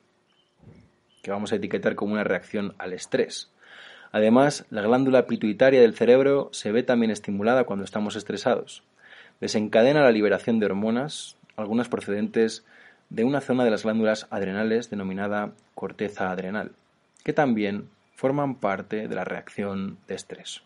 que 1.21 1.31
vamos 1.31 1.51
a 1.51 1.55
etiquetar 1.55 1.95
como 1.95 2.13
una 2.13 2.23
reacción 2.23 2.73
al 2.77 2.93
estrés. 2.93 3.49
Además, 4.11 4.65
la 4.69 4.81
glándula 4.81 5.25
pituitaria 5.25 5.81
del 5.81 5.95
cerebro 5.95 6.49
se 6.51 6.71
ve 6.71 6.83
también 6.83 7.11
estimulada 7.11 7.63
cuando 7.63 7.85
estamos 7.85 8.15
estresados. 8.15 8.83
Desencadena 9.39 10.01
la 10.01 10.11
liberación 10.11 10.59
de 10.59 10.65
hormonas, 10.65 11.37
algunas 11.55 11.87
procedentes 11.87 12.65
de 13.09 13.23
una 13.23 13.41
zona 13.41 13.63
de 13.63 13.71
las 13.71 13.83
glándulas 13.83 14.27
adrenales 14.29 14.89
denominada 14.89 15.51
corteza 15.75 16.31
adrenal, 16.31 16.71
que 17.23 17.33
también 17.33 17.89
forman 18.15 18.55
parte 18.55 19.07
de 19.07 19.15
la 19.15 19.23
reacción 19.23 19.97
de 20.07 20.15
estrés. 20.15 20.61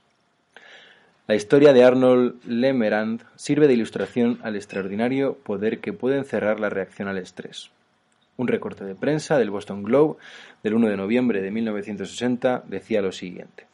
La 1.27 1.33
historia 1.33 1.73
de 1.73 1.83
Arnold 1.83 2.43
Lemerand 2.45 3.23
sirve 3.35 3.67
de 3.67 3.73
ilustración 3.73 4.39
al 4.43 4.55
extraordinario 4.55 5.35
poder 5.35 5.79
que 5.79 5.93
puede 5.93 6.17
encerrar 6.17 6.59
la 6.59 6.69
reacción 6.69 7.07
al 7.07 7.17
estrés. 7.17 7.71
Un 8.37 8.47
recorte 8.47 8.83
de 8.83 8.95
prensa 8.95 9.37
del 9.37 9.49
Boston 9.49 9.83
Globe 9.83 10.17
del 10.63 10.73
1 10.73 10.89
de 10.89 10.97
noviembre 10.97 11.41
de 11.41 11.51
1960 11.51 12.63
decía 12.67 13.01
lo 13.01 13.11
siguiente. 13.11 13.65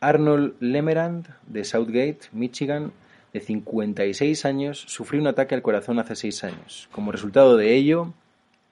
Arnold 0.00 0.54
Lemerand 0.60 1.26
de 1.46 1.64
Southgate, 1.64 2.20
Michigan, 2.32 2.92
de 3.32 3.40
56 3.40 4.44
años, 4.44 4.84
sufrió 4.86 5.20
un 5.20 5.26
ataque 5.26 5.54
al 5.54 5.62
corazón 5.62 5.98
hace 5.98 6.14
seis 6.14 6.44
años. 6.44 6.88
Como 6.92 7.12
resultado 7.12 7.56
de 7.56 7.74
ello, 7.74 8.12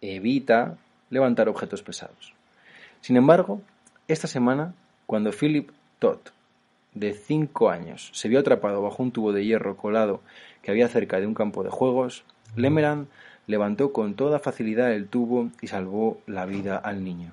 evita 0.01 0.79
levantar 1.11 1.49
objetos 1.49 1.83
pesados. 1.83 2.33
Sin 3.01 3.17
embargo, 3.17 3.61
esta 4.09 4.29
semana, 4.29 4.75
cuando 5.07 5.33
Philip 5.33 5.71
Todd, 5.99 6.19
de 6.95 7.13
5 7.13 7.71
años, 7.71 8.11
se 8.15 8.29
vio 8.29 8.41
atrapado 8.41 8.81
bajo 8.81 9.03
un 9.03 9.13
tubo 9.13 9.33
de 9.33 9.45
hierro 9.45 9.77
colado 9.77 10.23
que 10.63 10.71
había 10.71 10.89
cerca 10.89 11.21
de 11.21 11.27
un 11.27 11.35
campo 11.35 11.63
de 11.63 11.71
juegos, 11.71 12.25
Lemeran 12.57 13.09
levantó 13.47 13.93
con 13.93 14.15
toda 14.15 14.39
facilidad 14.39 14.93
el 14.93 15.09
tubo 15.09 15.51
y 15.61 15.69
salvó 15.69 16.21
la 16.27 16.47
vida 16.47 16.77
al 16.77 17.05
niño. 17.05 17.33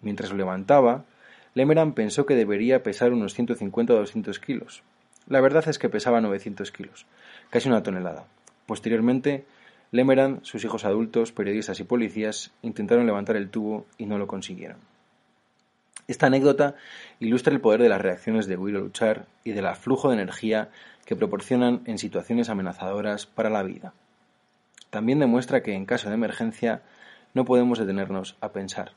Mientras 0.00 0.30
lo 0.30 0.36
levantaba, 0.36 1.04
Lemeran 1.54 1.92
pensó 1.92 2.26
que 2.26 2.34
debería 2.34 2.82
pesar 2.82 3.12
unos 3.12 3.34
150 3.34 3.92
o 3.92 3.96
200 3.96 4.38
kilos. 4.38 4.82
La 5.28 5.40
verdad 5.40 5.66
es 5.68 5.78
que 5.78 5.88
pesaba 5.88 6.20
900 6.20 6.70
kilos, 6.72 7.06
casi 7.50 7.68
una 7.68 7.82
tonelada. 7.82 8.26
Posteriormente, 8.66 9.44
Lemeran, 9.90 10.40
sus 10.42 10.64
hijos 10.64 10.84
adultos, 10.84 11.32
periodistas 11.32 11.78
y 11.80 11.84
policías 11.84 12.50
intentaron 12.62 13.06
levantar 13.06 13.36
el 13.36 13.48
tubo 13.48 13.86
y 13.96 14.06
no 14.06 14.18
lo 14.18 14.26
consiguieron. 14.26 14.78
Esta 16.08 16.26
anécdota 16.26 16.74
ilustra 17.20 17.54
el 17.54 17.60
poder 17.60 17.80
de 17.80 17.88
las 17.88 18.02
reacciones 18.02 18.46
de 18.46 18.56
o 18.56 18.66
luchar 18.66 19.26
y 19.44 19.52
del 19.52 19.66
aflujo 19.66 20.08
de 20.08 20.16
energía 20.16 20.70
que 21.06 21.16
proporcionan 21.16 21.82
en 21.86 21.98
situaciones 21.98 22.48
amenazadoras 22.50 23.26
para 23.26 23.50
la 23.50 23.62
vida. 23.62 23.94
También 24.94 25.18
demuestra 25.18 25.60
que 25.64 25.74
en 25.74 25.86
caso 25.86 26.08
de 26.08 26.14
emergencia 26.14 26.80
no 27.34 27.44
podemos 27.44 27.80
detenernos 27.80 28.36
a 28.40 28.52
pensar. 28.52 28.92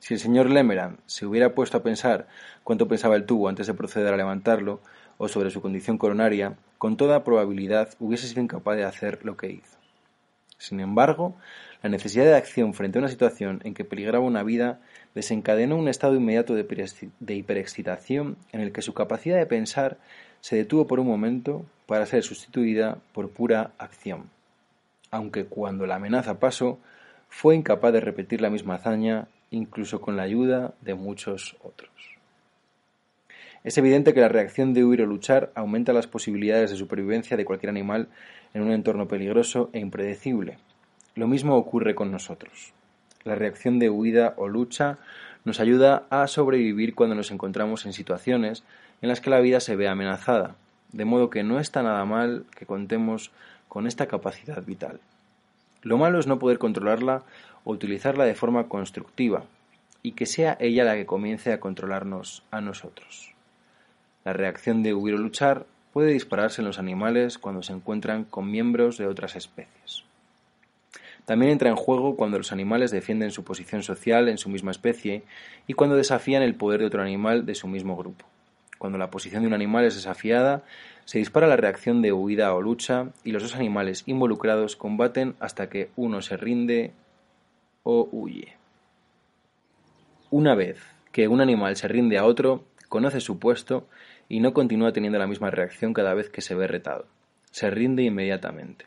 Si 0.00 0.14
el 0.14 0.18
señor 0.18 0.50
Lemeran 0.50 0.98
se 1.06 1.26
hubiera 1.26 1.54
puesto 1.54 1.76
a 1.76 1.84
pensar 1.84 2.26
cuánto 2.64 2.88
pesaba 2.88 3.14
el 3.14 3.24
tubo 3.24 3.48
antes 3.48 3.68
de 3.68 3.74
proceder 3.74 4.12
a 4.12 4.16
levantarlo, 4.16 4.80
o 5.18 5.28
sobre 5.28 5.52
su 5.52 5.62
condición 5.62 5.96
coronaria, 5.96 6.56
con 6.76 6.96
toda 6.96 7.22
probabilidad 7.22 7.90
hubiese 8.00 8.26
sido 8.26 8.42
incapaz 8.42 8.74
de 8.74 8.82
hacer 8.82 9.24
lo 9.24 9.36
que 9.36 9.52
hizo. 9.52 9.78
Sin 10.58 10.80
embargo, 10.80 11.36
la 11.84 11.88
necesidad 11.88 12.24
de 12.24 12.34
acción 12.34 12.74
frente 12.74 12.98
a 12.98 13.02
una 13.02 13.08
situación 13.08 13.60
en 13.62 13.74
que 13.74 13.84
peligraba 13.84 14.24
una 14.24 14.42
vida 14.42 14.80
desencadenó 15.14 15.76
un 15.76 15.86
estado 15.86 16.16
inmediato 16.16 16.56
de 16.56 17.34
hiperexcitación 17.36 18.38
en 18.50 18.60
el 18.60 18.72
que 18.72 18.82
su 18.82 18.92
capacidad 18.92 19.38
de 19.38 19.46
pensar 19.46 19.98
se 20.40 20.56
detuvo 20.56 20.88
por 20.88 20.98
un 20.98 21.06
momento 21.06 21.64
para 21.86 22.06
ser 22.06 22.24
sustituida 22.24 22.98
por 23.12 23.30
pura 23.30 23.70
acción. 23.78 24.28
Aunque 25.12 25.44
cuando 25.44 25.86
la 25.86 25.96
amenaza 25.96 26.40
pasó, 26.40 26.80
fue 27.28 27.54
incapaz 27.54 27.92
de 27.92 28.00
repetir 28.00 28.40
la 28.40 28.50
misma 28.50 28.74
hazaña 28.74 29.28
incluso 29.50 30.00
con 30.00 30.16
la 30.16 30.22
ayuda 30.22 30.72
de 30.80 30.94
muchos 30.94 31.56
otros. 31.62 31.90
Es 33.62 33.76
evidente 33.78 34.14
que 34.14 34.20
la 34.20 34.28
reacción 34.28 34.72
de 34.72 34.84
huir 34.84 35.02
o 35.02 35.06
luchar 35.06 35.52
aumenta 35.54 35.92
las 35.92 36.06
posibilidades 36.06 36.70
de 36.70 36.76
supervivencia 36.76 37.36
de 37.36 37.44
cualquier 37.44 37.70
animal 37.70 38.08
en 38.54 38.62
un 38.62 38.72
entorno 38.72 39.06
peligroso 39.06 39.68
e 39.74 39.78
impredecible. 39.78 40.58
Lo 41.14 41.28
mismo 41.28 41.56
ocurre 41.56 41.94
con 41.94 42.10
nosotros. 42.10 42.72
La 43.22 43.34
reacción 43.34 43.78
de 43.78 43.90
huida 43.90 44.32
o 44.38 44.48
lucha 44.48 44.98
nos 45.44 45.60
ayuda 45.60 46.06
a 46.08 46.26
sobrevivir 46.26 46.94
cuando 46.94 47.14
nos 47.14 47.30
encontramos 47.30 47.84
en 47.84 47.92
situaciones 47.92 48.64
en 49.02 49.10
las 49.10 49.20
que 49.20 49.30
la 49.30 49.40
vida 49.40 49.60
se 49.60 49.76
ve 49.76 49.88
amenazada, 49.88 50.56
de 50.92 51.04
modo 51.04 51.28
que 51.28 51.42
no 51.42 51.60
está 51.60 51.82
nada 51.82 52.04
mal 52.06 52.46
que 52.56 52.66
contemos 52.66 53.30
con 53.72 53.86
esta 53.86 54.06
capacidad 54.06 54.62
vital. 54.66 55.00
Lo 55.80 55.96
malo 55.96 56.20
es 56.20 56.26
no 56.26 56.38
poder 56.38 56.58
controlarla 56.58 57.22
o 57.64 57.72
utilizarla 57.72 58.26
de 58.26 58.34
forma 58.34 58.68
constructiva, 58.68 59.44
y 60.02 60.12
que 60.12 60.26
sea 60.26 60.58
ella 60.60 60.84
la 60.84 60.94
que 60.94 61.06
comience 61.06 61.54
a 61.54 61.58
controlarnos 61.58 62.42
a 62.50 62.60
nosotros. 62.60 63.32
La 64.26 64.34
reacción 64.34 64.82
de 64.82 64.92
huir 64.92 65.14
o 65.14 65.16
luchar 65.16 65.64
puede 65.94 66.12
dispararse 66.12 66.60
en 66.60 66.66
los 66.66 66.78
animales 66.78 67.38
cuando 67.38 67.62
se 67.62 67.72
encuentran 67.72 68.24
con 68.24 68.50
miembros 68.50 68.98
de 68.98 69.06
otras 69.06 69.36
especies. 69.36 70.04
También 71.24 71.52
entra 71.52 71.70
en 71.70 71.76
juego 71.76 72.14
cuando 72.14 72.36
los 72.36 72.52
animales 72.52 72.90
defienden 72.90 73.30
su 73.30 73.42
posición 73.42 73.82
social 73.82 74.28
en 74.28 74.36
su 74.36 74.50
misma 74.50 74.72
especie 74.72 75.22
y 75.66 75.72
cuando 75.72 75.96
desafían 75.96 76.42
el 76.42 76.56
poder 76.56 76.80
de 76.80 76.88
otro 76.88 77.00
animal 77.00 77.46
de 77.46 77.54
su 77.54 77.68
mismo 77.68 77.96
grupo. 77.96 78.26
Cuando 78.82 78.98
la 78.98 79.12
posición 79.12 79.44
de 79.44 79.46
un 79.46 79.54
animal 79.54 79.84
es 79.84 79.94
desafiada, 79.94 80.64
se 81.04 81.18
dispara 81.20 81.46
la 81.46 81.54
reacción 81.54 82.02
de 82.02 82.10
huida 82.10 82.52
o 82.52 82.60
lucha 82.60 83.10
y 83.22 83.30
los 83.30 83.44
dos 83.44 83.54
animales 83.54 84.02
involucrados 84.06 84.74
combaten 84.74 85.36
hasta 85.38 85.68
que 85.68 85.92
uno 85.94 86.20
se 86.20 86.36
rinde 86.36 86.90
o 87.84 88.08
huye. 88.10 88.56
Una 90.32 90.56
vez 90.56 90.82
que 91.12 91.28
un 91.28 91.40
animal 91.40 91.76
se 91.76 91.86
rinde 91.86 92.18
a 92.18 92.24
otro, 92.24 92.64
conoce 92.88 93.20
su 93.20 93.38
puesto 93.38 93.86
y 94.28 94.40
no 94.40 94.52
continúa 94.52 94.92
teniendo 94.92 95.20
la 95.20 95.28
misma 95.28 95.52
reacción 95.52 95.94
cada 95.94 96.12
vez 96.14 96.28
que 96.28 96.40
se 96.40 96.56
ve 96.56 96.66
retado. 96.66 97.06
Se 97.52 97.70
rinde 97.70 98.02
inmediatamente. 98.02 98.86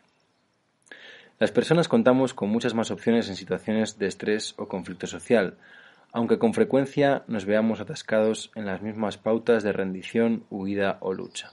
Las 1.38 1.52
personas 1.52 1.88
contamos 1.88 2.34
con 2.34 2.50
muchas 2.50 2.74
más 2.74 2.90
opciones 2.90 3.30
en 3.30 3.36
situaciones 3.36 3.98
de 3.98 4.08
estrés 4.08 4.52
o 4.58 4.68
conflicto 4.68 5.06
social, 5.06 5.56
aunque 6.12 6.38
con 6.38 6.54
frecuencia 6.54 7.24
nos 7.26 7.44
veamos 7.44 7.80
atascados 7.80 8.50
en 8.54 8.66
las 8.66 8.82
mismas 8.82 9.18
pautas 9.18 9.62
de 9.62 9.72
rendición, 9.72 10.44
huida 10.50 10.98
o 11.00 11.12
lucha. 11.12 11.52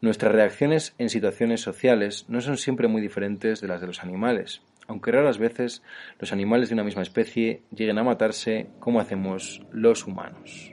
Nuestras 0.00 0.32
reacciones 0.32 0.94
en 0.98 1.08
situaciones 1.08 1.60
sociales 1.60 2.24
no 2.28 2.40
son 2.40 2.56
siempre 2.56 2.86
muy 2.86 3.00
diferentes 3.00 3.60
de 3.60 3.68
las 3.68 3.80
de 3.80 3.88
los 3.88 4.02
animales, 4.02 4.62
aunque 4.86 5.12
raras 5.12 5.38
veces 5.38 5.82
los 6.18 6.32
animales 6.32 6.68
de 6.68 6.74
una 6.74 6.84
misma 6.84 7.02
especie 7.02 7.62
lleguen 7.74 7.98
a 7.98 8.04
matarse 8.04 8.68
como 8.78 9.00
hacemos 9.00 9.62
los 9.72 10.06
humanos. 10.06 10.72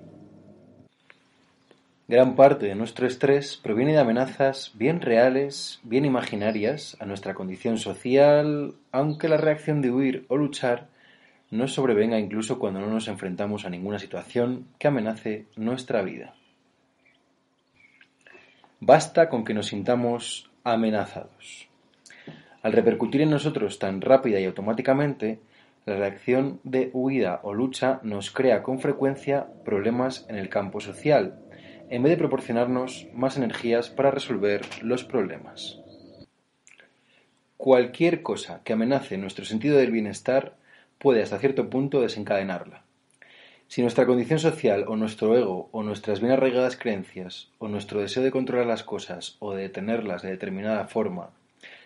Gran 2.07 2.35
parte 2.35 2.67
de 2.67 2.75
nuestro 2.75 3.07
estrés 3.07 3.57
proviene 3.57 3.93
de 3.93 3.97
amenazas 3.97 4.71
bien 4.75 5.01
reales, 5.01 5.79
bien 5.81 6.05
imaginarias 6.05 6.95
a 6.99 7.05
nuestra 7.07 7.33
condición 7.33 7.79
social, 7.79 8.75
aunque 8.91 9.27
la 9.27 9.37
reacción 9.37 9.81
de 9.81 9.89
huir 9.89 10.25
o 10.27 10.37
luchar 10.37 10.87
no 11.51 11.67
sobrevenga 11.67 12.19
incluso 12.19 12.59
cuando 12.59 12.79
no 12.79 12.87
nos 12.87 13.07
enfrentamos 13.07 13.65
a 13.65 13.69
ninguna 13.69 13.99
situación 13.99 14.67
que 14.79 14.87
amenace 14.87 15.45
nuestra 15.55 16.01
vida. 16.01 16.35
Basta 18.79 19.29
con 19.29 19.45
que 19.45 19.53
nos 19.53 19.67
sintamos 19.67 20.49
amenazados. 20.63 21.67
Al 22.61 22.73
repercutir 22.73 23.21
en 23.21 23.29
nosotros 23.29 23.79
tan 23.79 24.01
rápida 24.01 24.39
y 24.39 24.45
automáticamente, 24.45 25.39
la 25.85 25.97
reacción 25.97 26.59
de 26.63 26.89
huida 26.93 27.39
o 27.43 27.53
lucha 27.53 27.99
nos 28.01 28.31
crea 28.31 28.63
con 28.63 28.79
frecuencia 28.79 29.47
problemas 29.63 30.25
en 30.29 30.35
el 30.35 30.49
campo 30.49 30.79
social, 30.79 31.39
en 31.89 32.01
vez 32.01 32.09
de 32.11 32.17
proporcionarnos 32.17 33.07
más 33.13 33.37
energías 33.37 33.91
para 33.91 34.09
resolver 34.09 34.61
los 34.81 35.03
problemas. 35.03 35.79
Cualquier 37.57 38.23
cosa 38.23 38.61
que 38.63 38.73
amenace 38.73 39.17
nuestro 39.17 39.45
sentido 39.45 39.77
del 39.77 39.91
bienestar 39.91 40.55
puede 41.05 41.21
hasta 41.21 41.37
cierto 41.37 41.69
punto 41.69 42.01
desencadenarla. 42.01 42.81
Si 43.67 43.83
nuestra 43.83 44.07
condición 44.07 44.39
social 44.39 44.85
o 44.87 44.95
nuestro 44.95 45.37
ego 45.37 45.69
o 45.71 45.83
nuestras 45.83 46.19
bien 46.19 46.31
arraigadas 46.31 46.77
creencias 46.77 47.49
o 47.59 47.67
nuestro 47.67 48.01
deseo 48.01 48.23
de 48.23 48.31
controlar 48.31 48.65
las 48.65 48.81
cosas 48.81 49.35
o 49.37 49.53
de 49.53 49.69
tenerlas 49.69 50.23
de 50.23 50.31
determinada 50.31 50.87
forma 50.87 51.29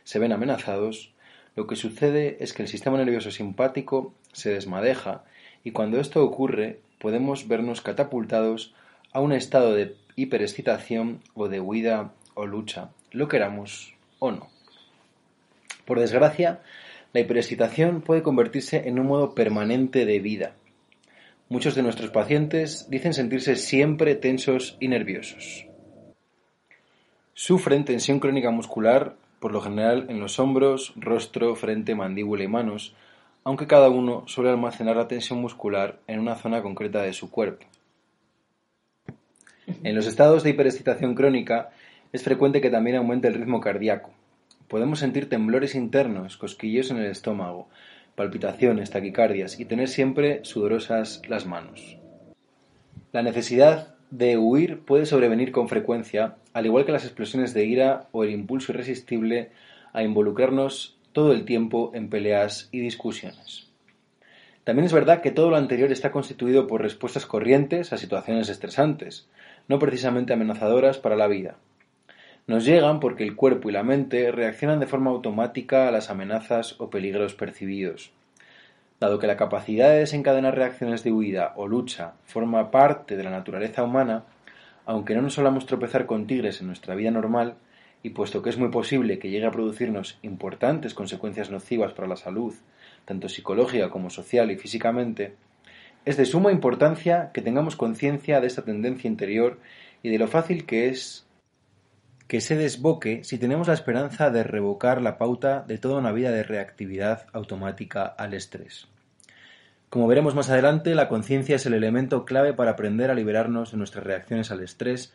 se 0.05 0.19
ven 0.19 0.32
amenazados, 0.32 1.12
lo 1.58 1.67
que 1.67 1.75
sucede 1.75 2.38
es 2.39 2.53
que 2.53 2.62
el 2.62 2.69
sistema 2.69 2.97
nervioso 2.97 3.29
simpático 3.29 4.13
se 4.32 4.53
desmadeja 4.53 5.25
y 5.65 5.71
cuando 5.71 5.99
esto 5.99 6.23
ocurre 6.23 6.79
podemos 6.97 7.49
vernos 7.49 7.82
catapultados 7.82 8.73
a 9.12 9.19
un 9.19 9.34
estado 9.34 9.73
de 9.73 9.97
hiperexcitación 10.15 11.19
o 11.34 11.49
de 11.49 11.60
huida 11.60 12.13
o 12.36 12.45
lucha, 12.45 12.91
lo 13.12 13.27
queramos 13.27 13.95
o 14.19 14.32
no. 14.32 14.47
Por 15.84 15.99
desgracia, 15.99 16.62
la 17.13 17.22
hiperexcitación 17.22 18.02
puede 18.02 18.22
convertirse 18.22 18.88
en 18.88 19.00
un 19.00 19.08
modo 19.08 19.34
permanente 19.34 20.06
de 20.06 20.19
vida. 20.19 20.54
Muchos 21.50 21.74
de 21.74 21.82
nuestros 21.82 22.12
pacientes 22.12 22.88
dicen 22.89 23.13
sentirse 23.13 23.56
siempre 23.56 24.13
tensos 24.15 24.78
y 24.80 24.88
nerviosos. 24.88 25.65
Sufren 27.34 27.86
tensión 27.86 28.19
crónica 28.19 28.52
muscular, 28.52 29.15
por 29.39 29.52
lo 29.52 29.62
general 29.62 30.06
en 30.10 30.19
los 30.19 30.39
hombros, 30.39 30.93
rostro, 30.95 31.56
frente, 31.56 31.95
mandíbula 31.95 32.43
y 32.43 32.48
manos, 32.48 32.93
aunque 33.43 33.65
cada 33.65 33.89
uno 33.89 34.28
suele 34.28 34.52
almacenar 34.52 34.98
la 34.98 35.08
tensión 35.08 35.39
muscular 35.39 35.98
en 36.06 36.19
una 36.19 36.36
zona 36.36 36.62
concreta 36.62 37.02
de 37.02 37.13
su 37.13 37.32
cuerpo. 37.32 37.65
En 39.84 39.95
los 39.95 40.06
estados 40.06 40.43
de 40.43 40.52
hiperexcitación 40.52 41.15
crónica 41.15 41.69
es 42.12 42.24
frecuente 42.24 42.62
que 42.62 42.69
también 42.69 42.98
aumente 42.98 43.28
el 43.28 43.36
ritmo 43.36 43.60
cardíaco. 43.62 44.12
Podemos 44.69 44.99
sentir 44.99 45.29
temblores 45.29 45.73
internos, 45.73 46.38
cosquillos 46.38 46.91
en 46.91 46.97
el 46.97 47.08
estómago, 47.08 47.67
palpitaciones, 48.13 48.91
taquicardias 48.91 49.60
y 49.60 49.65
tener 49.65 49.88
siempre 49.88 50.41
sudorosas 50.43 51.23
las 51.27 51.47
manos. 51.47 51.97
La 53.12 53.23
necesidad 53.23 53.95
de 54.12 54.38
huir 54.38 54.82
puede 54.82 55.08
sobrevenir 55.08 55.51
con 55.51 55.69
frecuencia, 55.69 56.36
al 56.53 56.67
igual 56.67 56.86
que 56.86 56.91
las 56.91 57.03
explosiones 57.03 57.55
de 57.55 57.65
ira 57.65 58.10
o 58.12 58.23
el 58.23 58.29
impulso 58.29 58.71
irresistible 58.71 59.49
a 59.91 60.03
involucrarnos 60.03 60.99
todo 61.13 61.34
el 61.34 61.45
tiempo 61.45 61.89
en 61.95 62.12
peleas 62.12 62.69
y 62.71 62.79
discusiones. 62.79 63.71
También 64.65 64.86
es 64.86 64.93
verdad 64.93 65.21
que 65.21 65.32
todo 65.32 65.49
lo 65.49 65.55
anterior 65.55 65.91
está 65.91 66.12
constituido 66.12 66.67
por 66.67 66.84
respuestas 66.84 67.25
corrientes 67.25 67.91
a 67.91 67.97
situaciones 67.97 68.49
estresantes, 68.49 69.27
no 69.67 69.79
precisamente 69.79 70.34
amenazadoras 70.34 70.99
para 70.99 71.15
la 71.15 71.27
vida. 71.27 71.58
Nos 72.47 72.65
llegan 72.65 72.99
porque 72.99 73.23
el 73.23 73.36
cuerpo 73.36 73.69
y 73.69 73.73
la 73.73 73.84
mente 73.84 74.32
reaccionan 74.32 74.80
de 74.80 74.88
forma 74.88 75.12
automática 75.12 75.88
a 75.88 75.91
las 75.91 76.10
amenazas 76.10 76.75
o 76.80 76.89
peligros 76.89 77.36
percibidos. 77.36 78.12
Dado 78.99 79.19
que 79.19 79.28
la 79.28 79.38
capacidad 79.38 79.89
de 79.89 79.99
desencadenar 79.99 80.56
reacciones 80.56 81.04
de 81.04 81.12
huida 81.12 81.54
o 81.56 81.67
lucha 81.67 82.13
forma 82.25 82.71
parte 82.71 83.15
de 83.15 83.23
la 83.23 83.30
naturaleza 83.30 83.84
humana, 83.84 84.25
aunque 84.86 85.15
no 85.15 85.21
nos 85.21 85.36
solamos 85.36 85.65
tropezar 85.65 86.06
con 86.06 86.28
tigres 86.28 86.60
en 86.60 86.67
nuestra 86.67 86.95
vida 86.95 87.12
normal, 87.12 87.56
y 88.02 88.12
puesto 88.12 88.41
que 88.41 88.49
es 88.49 88.58
muy 88.58 88.69
posible 88.69 89.19
que 89.19 89.30
llegue 89.30 89.45
a 89.45 89.52
producirnos 89.52 90.17
importantes 90.21 90.93
consecuencias 90.93 91.49
nocivas 91.49 91.93
para 91.93 92.08
la 92.08 92.15
salud, 92.15 92.54
tanto 93.06 93.30
psicológica 93.30 93.89
como 93.89 94.10
social 94.10 94.52
y 94.52 94.58
físicamente, 94.58 95.36
es 96.06 96.17
de 96.17 96.25
suma 96.25 96.52
importancia 96.52 97.32
que 97.34 97.41
tengamos 97.41 97.75
conciencia 97.75 98.39
de 98.39 98.47
esta 98.47 98.63
tendencia 98.63 99.08
interior 99.08 99.60
y 100.02 100.10
de 100.10 100.17
lo 100.17 100.28
fácil 100.28 100.65
que 100.65 100.89
es 100.89 101.25
que 102.30 102.42
se 102.42 102.56
desboque 102.56 103.24
si 103.24 103.39
tenemos 103.39 103.68
la 103.68 103.74
esperanza 103.74 104.30
de 104.30 104.44
revocar 104.44 105.02
la 105.02 105.18
pauta 105.18 105.65
de 105.68 105.80
toda 105.80 105.98
una 105.98 106.12
vida 106.12 106.30
de 106.30 106.44
reactividad 106.44 107.26
automática 107.34 108.06
al 108.06 108.36
estrés. 108.36 108.88
Como 109.89 110.06
veremos 110.06 110.36
más 110.36 110.48
adelante, 110.52 110.94
la 110.94 111.10
conciencia 111.10 111.56
es 111.56 111.65
el 111.65 111.74
elemento 111.74 112.26
clave 112.26 112.54
para 112.54 112.70
aprender 112.70 113.10
a 113.10 113.15
liberarnos 113.15 113.72
de 113.72 113.80
nuestras 113.80 114.04
reacciones 114.04 114.52
al 114.52 114.62
estrés 114.62 115.12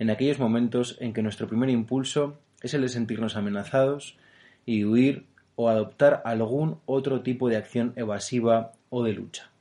en 0.00 0.10
aquellos 0.10 0.40
momentos 0.40 0.96
en 0.98 1.12
que 1.12 1.22
nuestro 1.22 1.46
primer 1.46 1.70
impulso 1.70 2.36
es 2.60 2.74
el 2.74 2.82
de 2.82 2.88
sentirnos 2.88 3.36
amenazados 3.36 4.18
y 4.66 4.84
huir 4.84 5.24
o 5.54 5.68
adoptar 5.68 6.20
algún 6.24 6.80
otro 6.84 7.22
tipo 7.22 7.48
de 7.48 7.58
acción 7.58 7.92
evasiva 7.94 8.72
o 8.90 9.04
de 9.04 9.12
lucha. 9.12 9.52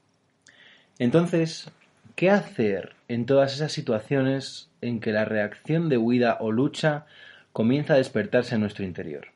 Entonces, 0.97 1.71
¿qué 2.15 2.29
hacer 2.29 2.95
en 3.07 3.25
todas 3.25 3.53
esas 3.53 3.71
situaciones 3.71 4.69
en 4.81 4.99
que 4.99 5.11
la 5.11 5.25
reacción 5.25 5.89
de 5.89 5.97
huida 5.97 6.37
o 6.39 6.51
lucha 6.51 7.05
comienza 7.51 7.93
a 7.93 7.97
despertarse 7.97 8.55
en 8.55 8.61
nuestro 8.61 8.85
interior? 8.85 9.27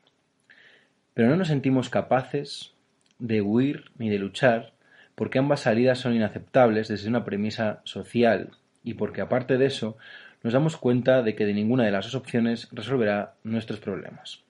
Pero 1.14 1.28
no 1.28 1.36
nos 1.36 1.48
sentimos 1.48 1.90
capaces 1.90 2.72
de 3.18 3.42
huir 3.42 3.90
ni 3.98 4.08
de 4.08 4.18
luchar 4.18 4.72
porque 5.14 5.38
ambas 5.38 5.60
salidas 5.60 5.98
son 5.98 6.14
inaceptables 6.14 6.88
desde 6.88 7.08
una 7.08 7.24
premisa 7.24 7.82
social 7.84 8.52
y 8.82 8.94
porque 8.94 9.20
aparte 9.20 9.58
de 9.58 9.66
eso 9.66 9.98
nos 10.42 10.54
damos 10.54 10.78
cuenta 10.78 11.22
de 11.22 11.34
que 11.34 11.44
de 11.44 11.52
ninguna 11.52 11.84
de 11.84 11.90
las 11.90 12.06
dos 12.06 12.14
opciones 12.14 12.68
resolverá 12.72 13.34
nuestros 13.44 13.80
problemas. 13.80 14.40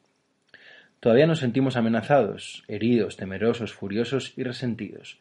Todavía 1.01 1.27
nos 1.27 1.41
sentimos 1.41 1.77
amenazados, 1.77 2.63
heridos, 2.69 3.17
temerosos, 3.17 3.73
furiosos 3.73 4.35
y 4.37 4.45
resentidos. 4.45 5.19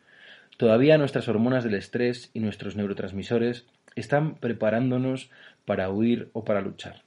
Todavía 0.60 0.98
nuestras 0.98 1.30
hormonas 1.30 1.64
del 1.64 1.76
estrés 1.76 2.32
y 2.34 2.42
nuestros 2.42 2.76
neurotransmisores 2.76 3.66
están 3.96 4.36
preparándonos 4.36 5.32
para 5.64 5.90
huir 5.90 6.32
o 6.34 6.44
para 6.44 6.60
luchar. 6.60 7.04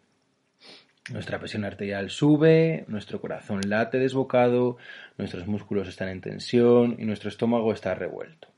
Nuestra 1.12 1.38
presión 1.38 1.66
arterial 1.66 2.08
sube, 2.08 2.86
nuestro 2.88 3.20
corazón 3.20 3.60
late 3.68 3.98
desbocado, 3.98 4.78
nuestros 5.18 5.46
músculos 5.46 5.86
están 5.86 6.08
en 6.08 6.22
tensión 6.22 6.96
y 6.98 7.04
nuestro 7.04 7.28
estómago 7.28 7.74
está 7.74 7.94
revuelto. 7.94 8.48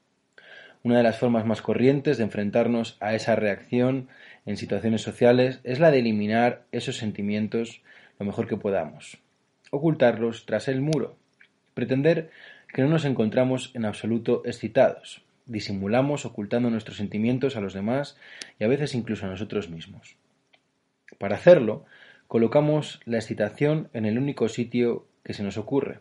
Una 0.85 0.99
de 0.99 1.03
las 1.03 1.19
formas 1.19 1.45
más 1.45 1.61
corrientes 1.61 2.19
de 2.19 2.23
enfrentarnos 2.23 2.97
a 3.01 3.17
esa 3.17 3.35
reacción 3.35 4.07
en 4.47 4.57
situaciones 4.57 5.03
sociales 5.03 5.59
es 5.65 5.81
la 5.81 5.91
de 5.91 5.99
eliminar 5.99 6.67
esos 6.71 6.99
sentimientos 6.99 7.83
lo 8.21 8.27
mejor 8.27 8.47
que 8.47 8.57
podamos, 8.57 9.19
ocultarlos 9.73 10.47
tras 10.47 10.69
el 10.69 10.83
muro, 10.83 11.17
pretender 11.75 12.31
que 12.75 12.83
no 12.83 12.89
nos 12.89 13.05
encontramos 13.05 13.71
en 13.75 13.85
absoluto 13.85 14.43
excitados, 14.45 15.23
disimulamos 15.47 16.27
ocultando 16.27 16.71
nuestros 16.71 16.97
sentimientos 16.97 17.57
a 17.57 17.61
los 17.61 17.73
demás 17.73 18.17
y 18.59 18.65
a 18.65 18.69
veces 18.69 18.97
incluso 18.97 19.27
a 19.27 19.29
nosotros 19.29 19.71
mismos. 19.71 20.17
Para 21.19 21.37
hacerlo, 21.37 21.85
colocamos 22.27 23.01
la 23.05 23.19
excitación 23.19 23.91
en 23.93 24.07
el 24.07 24.19
único 24.19 24.49
sitio 24.49 25.07
que 25.23 25.35
se 25.35 25.45
nos 25.45 25.57
ocurre, 25.57 26.01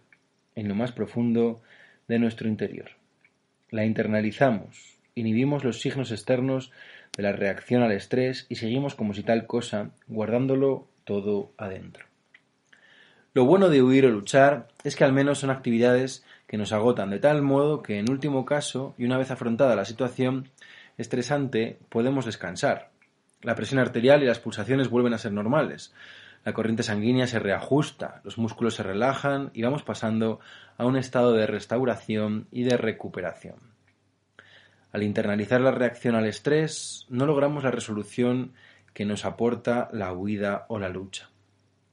en 0.56 0.68
lo 0.68 0.74
más 0.74 0.92
profundo 0.92 1.62
de 2.08 2.18
nuestro 2.18 2.48
interior. 2.48 2.90
La 3.70 3.86
internalizamos, 3.86 4.98
inhibimos 5.14 5.64
los 5.64 5.80
signos 5.80 6.12
externos 6.12 6.72
de 7.16 7.22
la 7.22 7.34
reacción 7.34 7.84
al 7.84 7.92
estrés 7.92 8.48
y 8.50 8.56
seguimos 8.56 8.96
como 8.96 9.14
si 9.14 9.22
tal 9.22 9.46
cosa, 9.46 9.92
guardándolo 10.08 10.88
todo 11.04 11.52
adentro. 11.56 12.08
Lo 13.36 13.46
bueno 13.46 13.70
de 13.70 13.82
huir 13.82 14.06
o 14.06 14.10
luchar 14.10 14.68
es 14.84 14.96
que 14.96 15.04
al 15.04 15.14
menos 15.14 15.40
son 15.40 15.50
actividades 15.50 16.24
que 16.48 16.58
nos 16.58 16.72
agotan 16.72 17.10
de 17.10 17.20
tal 17.20 17.42
modo 17.42 17.82
que 17.82 18.00
en 18.00 18.10
último 18.10 18.46
caso, 18.46 18.94
y 18.98 19.06
una 19.06 19.18
vez 19.18 19.32
afrontada 19.32 19.76
la 19.76 19.86
situación 19.86 20.50
estresante, 20.98 21.80
podemos 21.90 22.26
descansar. 22.26 22.92
La 23.42 23.56
presión 23.56 23.80
arterial 23.80 24.24
y 24.24 24.28
las 24.28 24.40
pulsaciones 24.40 24.90
vuelven 24.90 25.14
a 25.14 25.18
ser 25.18 25.32
normales. 25.34 25.94
La 26.46 26.54
corriente 26.54 26.84
sanguínea 26.84 27.28
se 27.28 27.40
reajusta, 27.40 28.22
los 28.24 28.38
músculos 28.38 28.76
se 28.76 28.84
relajan 28.84 29.52
y 29.54 29.64
vamos 29.64 29.84
pasando 29.84 30.40
a 30.78 30.86
un 30.86 30.98
estado 30.98 31.34
de 31.34 31.48
restauración 31.48 32.48
y 32.52 32.64
de 32.64 32.78
recuperación. 32.78 33.56
Al 34.92 35.04
internalizar 35.04 35.62
la 35.62 35.72
reacción 35.72 36.16
al 36.16 36.28
estrés, 36.28 37.08
no 37.10 37.26
logramos 37.26 37.64
la 37.64 37.72
resolución 37.72 38.54
que 38.94 39.06
nos 39.06 39.26
aporta 39.26 39.90
la 39.92 40.14
huida 40.14 40.66
o 40.70 40.78
la 40.78 40.90
lucha. 40.90 41.33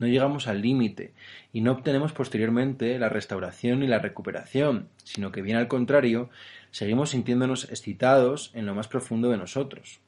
No 0.00 0.06
llegamos 0.06 0.48
al 0.48 0.62
límite 0.62 1.12
y 1.52 1.60
no 1.60 1.72
obtenemos 1.72 2.14
posteriormente 2.14 2.98
la 2.98 3.10
restauración 3.10 3.82
y 3.82 3.86
la 3.86 3.98
recuperación, 3.98 4.88
sino 5.04 5.30
que 5.30 5.42
bien 5.42 5.58
al 5.58 5.68
contrario, 5.68 6.30
seguimos 6.70 7.10
sintiéndonos 7.10 7.64
excitados 7.70 8.50
en 8.54 8.64
lo 8.64 8.74
más 8.74 8.88
profundo 8.88 9.28
de 9.28 9.36
nosotros. 9.36 10.00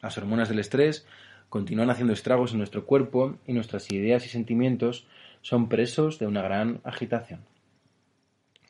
Las 0.00 0.16
hormonas 0.16 0.48
del 0.48 0.60
estrés 0.60 1.06
continúan 1.50 1.90
haciendo 1.90 2.14
estragos 2.14 2.52
en 2.52 2.58
nuestro 2.58 2.86
cuerpo 2.86 3.36
y 3.46 3.52
nuestras 3.52 3.92
ideas 3.92 4.24
y 4.24 4.30
sentimientos 4.30 5.06
son 5.42 5.68
presos 5.68 6.18
de 6.18 6.26
una 6.26 6.40
gran 6.40 6.80
agitación. 6.82 7.40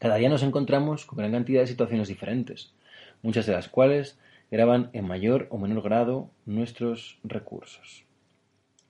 Cada 0.00 0.16
día 0.16 0.28
nos 0.28 0.42
encontramos 0.42 1.06
con 1.06 1.18
gran 1.18 1.30
cantidad 1.30 1.60
de 1.60 1.68
situaciones 1.68 2.08
diferentes, 2.08 2.74
muchas 3.22 3.46
de 3.46 3.52
las 3.52 3.68
cuales 3.68 4.18
graban 4.50 4.90
en 4.92 5.06
mayor 5.06 5.46
o 5.50 5.58
menor 5.58 5.82
grado 5.82 6.30
nuestros 6.46 7.18
recursos. 7.22 8.03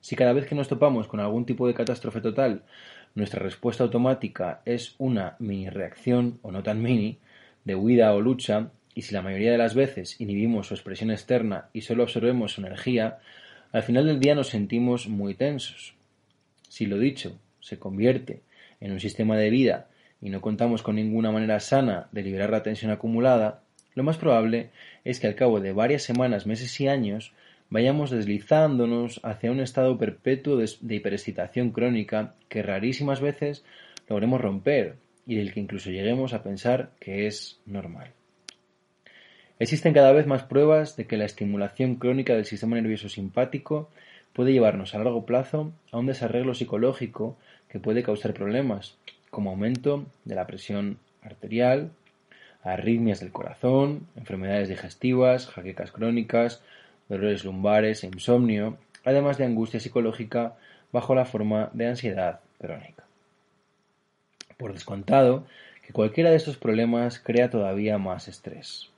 Si 0.05 0.15
cada 0.15 0.33
vez 0.33 0.45
que 0.45 0.53
nos 0.53 0.67
topamos 0.67 1.07
con 1.07 1.19
algún 1.19 1.47
tipo 1.47 1.65
de 1.65 1.73
catástrofe 1.73 2.21
total, 2.21 2.61
nuestra 3.15 3.41
respuesta 3.41 3.83
automática 3.83 4.61
es 4.63 4.93
una 4.99 5.35
mini 5.39 5.67
reacción 5.67 6.37
o 6.43 6.51
no 6.51 6.61
tan 6.61 6.79
mini, 6.79 7.17
de 7.63 7.73
huida 7.73 8.13
o 8.13 8.21
lucha, 8.21 8.69
y 8.93 9.01
si 9.01 9.15
la 9.15 9.23
mayoría 9.23 9.51
de 9.51 9.57
las 9.57 9.73
veces 9.73 10.21
inhibimos 10.21 10.67
su 10.67 10.75
expresión 10.75 11.09
externa 11.09 11.69
y 11.73 11.81
solo 11.81 12.03
absorbemos 12.03 12.51
su 12.51 12.61
energía, 12.61 13.17
al 13.71 13.81
final 13.81 14.05
del 14.05 14.19
día 14.19 14.35
nos 14.35 14.49
sentimos 14.49 15.07
muy 15.07 15.33
tensos. 15.33 15.95
Si 16.69 16.85
lo 16.85 16.99
dicho 16.99 17.39
se 17.59 17.79
convierte 17.79 18.43
en 18.81 18.91
un 18.91 18.99
sistema 18.99 19.35
de 19.37 19.49
vida 19.49 19.87
y 20.21 20.29
no 20.29 20.39
contamos 20.39 20.83
con 20.83 20.97
ninguna 20.97 21.31
manera 21.31 21.59
sana 21.59 22.09
de 22.11 22.21
liberar 22.21 22.51
la 22.51 22.61
tensión 22.61 22.91
acumulada, 22.91 23.63
lo 23.95 24.03
más 24.03 24.17
probable 24.17 24.69
es 25.03 25.19
que 25.19 25.25
al 25.25 25.33
cabo 25.33 25.61
de 25.61 25.73
varias 25.73 26.03
semanas, 26.03 26.45
meses 26.45 26.79
y 26.79 26.87
años 26.87 27.33
vayamos 27.69 28.11
deslizándonos 28.11 29.19
hacia 29.23 29.51
un 29.51 29.59
estado 29.59 29.97
perpetuo 29.97 30.57
de, 30.57 30.95
hiperexcitación 30.95 31.71
crónica 31.71 32.35
que 32.49 32.63
rarísimas 32.63 33.21
veces 33.21 33.65
logremos 34.07 34.41
romper 34.41 34.95
y 35.25 35.35
del 35.35 35.53
que 35.53 35.59
incluso 35.59 35.89
lleguemos 35.89 36.33
a 36.33 36.43
pensar 36.43 36.91
que 36.99 37.27
es 37.27 37.59
normal. 37.65 38.11
Existen 39.57 39.93
cada 39.93 40.11
vez 40.11 40.27
más 40.27 40.43
pruebas 40.43 40.97
de 40.97 41.07
que 41.07 41.17
la 41.17 41.25
estimulación 41.25 41.95
crónica 41.95 42.33
del 42.33 42.45
sistema 42.45 42.75
nervioso 42.75 43.09
simpático 43.09 43.89
puede 44.33 44.51
llevarnos 44.51 44.93
a 44.93 44.97
largo 44.97 45.25
plazo 45.25 45.71
a 45.91 45.97
un 45.97 46.07
desarreglo 46.07 46.53
psicológico 46.53 47.37
que 47.69 47.79
puede 47.79 48.03
causar 48.03 48.33
problemas, 48.33 48.97
como 49.29 49.49
aumento 49.49 50.05
de 50.25 50.35
la 50.35 50.45
presión 50.45 50.99
arterial, 51.21 51.91
arritmias 52.63 53.19
del 53.19 53.31
corazón, 53.31 54.07
enfermedades 54.15 54.69
digestivas, 54.69 55.47
jaquecas 55.47 55.91
crónicas, 55.91 56.63
dolores 57.09 57.45
lumbares 57.45 58.03
e 58.03 58.07
insomnio, 58.07 58.77
además 59.03 59.37
de 59.37 59.45
angustia 59.45 59.79
psicológica 59.79 60.55
bajo 60.91 61.15
la 61.15 61.25
forma 61.25 61.69
de 61.73 61.87
ansiedad 61.87 62.39
crónica. 62.59 63.03
Por 64.57 64.73
descontado 64.73 65.45
que 65.85 65.93
cualquiera 65.93 66.31
de 66.31 66.37
estos 66.37 66.57
problemas 66.57 67.19
crea 67.19 67.49
todavía 67.49 67.97
más 67.97 68.27
estrés. 68.27 68.89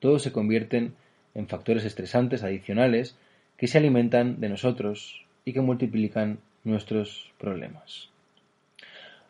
Todos 0.00 0.22
se 0.22 0.32
convierten 0.32 0.94
en 1.34 1.48
factores 1.48 1.84
estresantes 1.84 2.42
adicionales 2.42 3.16
que 3.56 3.66
se 3.66 3.78
alimentan 3.78 4.40
de 4.40 4.48
nosotros 4.48 5.24
y 5.44 5.52
que 5.52 5.60
multiplican 5.60 6.38
nuestros 6.64 7.32
problemas. 7.38 8.08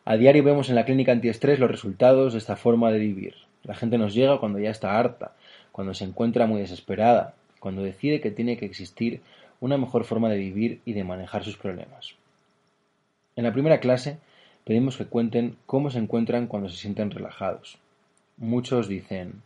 A 0.05 0.17
diario 0.17 0.43
vemos 0.43 0.69
en 0.69 0.75
la 0.75 0.85
clínica 0.85 1.11
antiestrés 1.11 1.59
los 1.59 1.69
resultados 1.69 2.33
de 2.33 2.39
esta 2.39 2.55
forma 2.55 2.91
de 2.91 2.99
vivir. 2.99 3.35
La 3.63 3.75
gente 3.75 3.97
nos 3.97 4.13
llega 4.13 4.39
cuando 4.39 4.59
ya 4.59 4.69
está 4.69 4.97
harta, 4.97 5.33
cuando 5.71 5.93
se 5.93 6.05
encuentra 6.05 6.45
muy 6.45 6.61
desesperada, 6.61 7.33
cuando 7.59 7.83
decide 7.83 8.21
que 8.21 8.31
tiene 8.31 8.57
que 8.57 8.65
existir 8.65 9.21
una 9.59 9.77
mejor 9.77 10.03
forma 10.03 10.29
de 10.29 10.37
vivir 10.37 10.81
y 10.85 10.93
de 10.93 11.03
manejar 11.03 11.43
sus 11.43 11.57
problemas. 11.57 12.15
En 13.35 13.43
la 13.43 13.53
primera 13.53 13.79
clase 13.79 14.17
pedimos 14.63 14.97
que 14.97 15.05
cuenten 15.05 15.55
cómo 15.65 15.89
se 15.89 15.99
encuentran 15.99 16.47
cuando 16.47 16.69
se 16.69 16.77
sienten 16.77 17.11
relajados. 17.11 17.77
Muchos 18.37 18.87
dicen, 18.87 19.41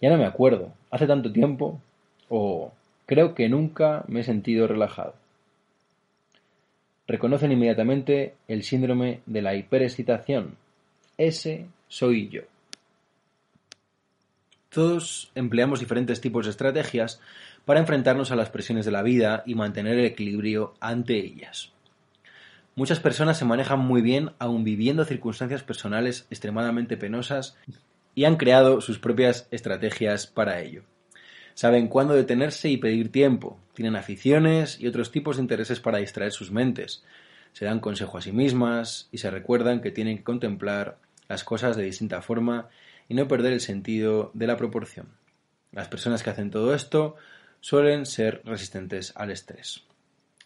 ya 0.00 0.10
no 0.10 0.18
me 0.18 0.26
acuerdo, 0.26 0.72
hace 0.90 1.06
tanto 1.06 1.32
tiempo, 1.32 1.80
o 2.28 2.72
creo 3.06 3.34
que 3.34 3.48
nunca 3.48 4.04
me 4.08 4.20
he 4.20 4.24
sentido 4.24 4.66
relajado. 4.66 5.14
reconocen 7.06 7.52
inmediatamente 7.52 8.34
el 8.48 8.62
síndrome 8.62 9.20
de 9.26 9.42
la 9.42 9.54
hiperexcitación. 9.54 10.56
Ese 11.18 11.66
soy 11.88 12.28
yo. 12.28 12.42
Todos 14.72 15.30
empleamos 15.34 15.80
diferentes 15.80 16.22
tipos 16.22 16.46
de 16.46 16.50
estrategias 16.50 17.20
para 17.66 17.78
enfrentarnos 17.78 18.30
a 18.30 18.36
las 18.36 18.48
presiones 18.48 18.86
de 18.86 18.90
la 18.90 19.02
vida 19.02 19.42
y 19.44 19.54
mantener 19.54 19.98
el 19.98 20.06
equilibrio 20.06 20.72
ante 20.80 21.18
ellas. 21.18 21.72
Muchas 22.74 22.98
personas 22.98 23.36
se 23.36 23.44
manejan 23.44 23.80
muy 23.80 24.00
bien 24.00 24.30
aun 24.38 24.64
viviendo 24.64 25.04
circunstancias 25.04 25.62
personales 25.62 26.26
extremadamente 26.30 26.96
penosas 26.96 27.58
y 28.14 28.24
han 28.24 28.36
creado 28.36 28.80
sus 28.80 28.98
propias 28.98 29.46
estrategias 29.50 30.26
para 30.26 30.60
ello. 30.60 30.84
Saben 31.52 31.88
cuándo 31.88 32.14
detenerse 32.14 32.70
y 32.70 32.78
pedir 32.78 33.12
tiempo, 33.12 33.58
tienen 33.74 33.94
aficiones 33.94 34.80
y 34.80 34.86
otros 34.86 35.10
tipos 35.10 35.36
de 35.36 35.42
intereses 35.42 35.80
para 35.80 35.98
distraer 35.98 36.32
sus 36.32 36.50
mentes, 36.50 37.04
se 37.52 37.66
dan 37.66 37.80
consejo 37.80 38.16
a 38.16 38.22
sí 38.22 38.32
mismas 38.32 39.10
y 39.12 39.18
se 39.18 39.30
recuerdan 39.30 39.82
que 39.82 39.90
tienen 39.90 40.16
que 40.16 40.24
contemplar 40.24 40.96
las 41.28 41.44
cosas 41.44 41.76
de 41.76 41.84
distinta 41.84 42.22
forma 42.22 42.70
y 43.08 43.14
no 43.14 43.28
perder 43.28 43.52
el 43.52 43.60
sentido 43.60 44.30
de 44.34 44.46
la 44.46 44.56
proporción. 44.56 45.08
Las 45.72 45.88
personas 45.88 46.22
que 46.22 46.30
hacen 46.30 46.50
todo 46.50 46.74
esto 46.74 47.16
suelen 47.60 48.06
ser 48.06 48.42
resistentes 48.44 49.12
al 49.16 49.30
estrés. 49.30 49.84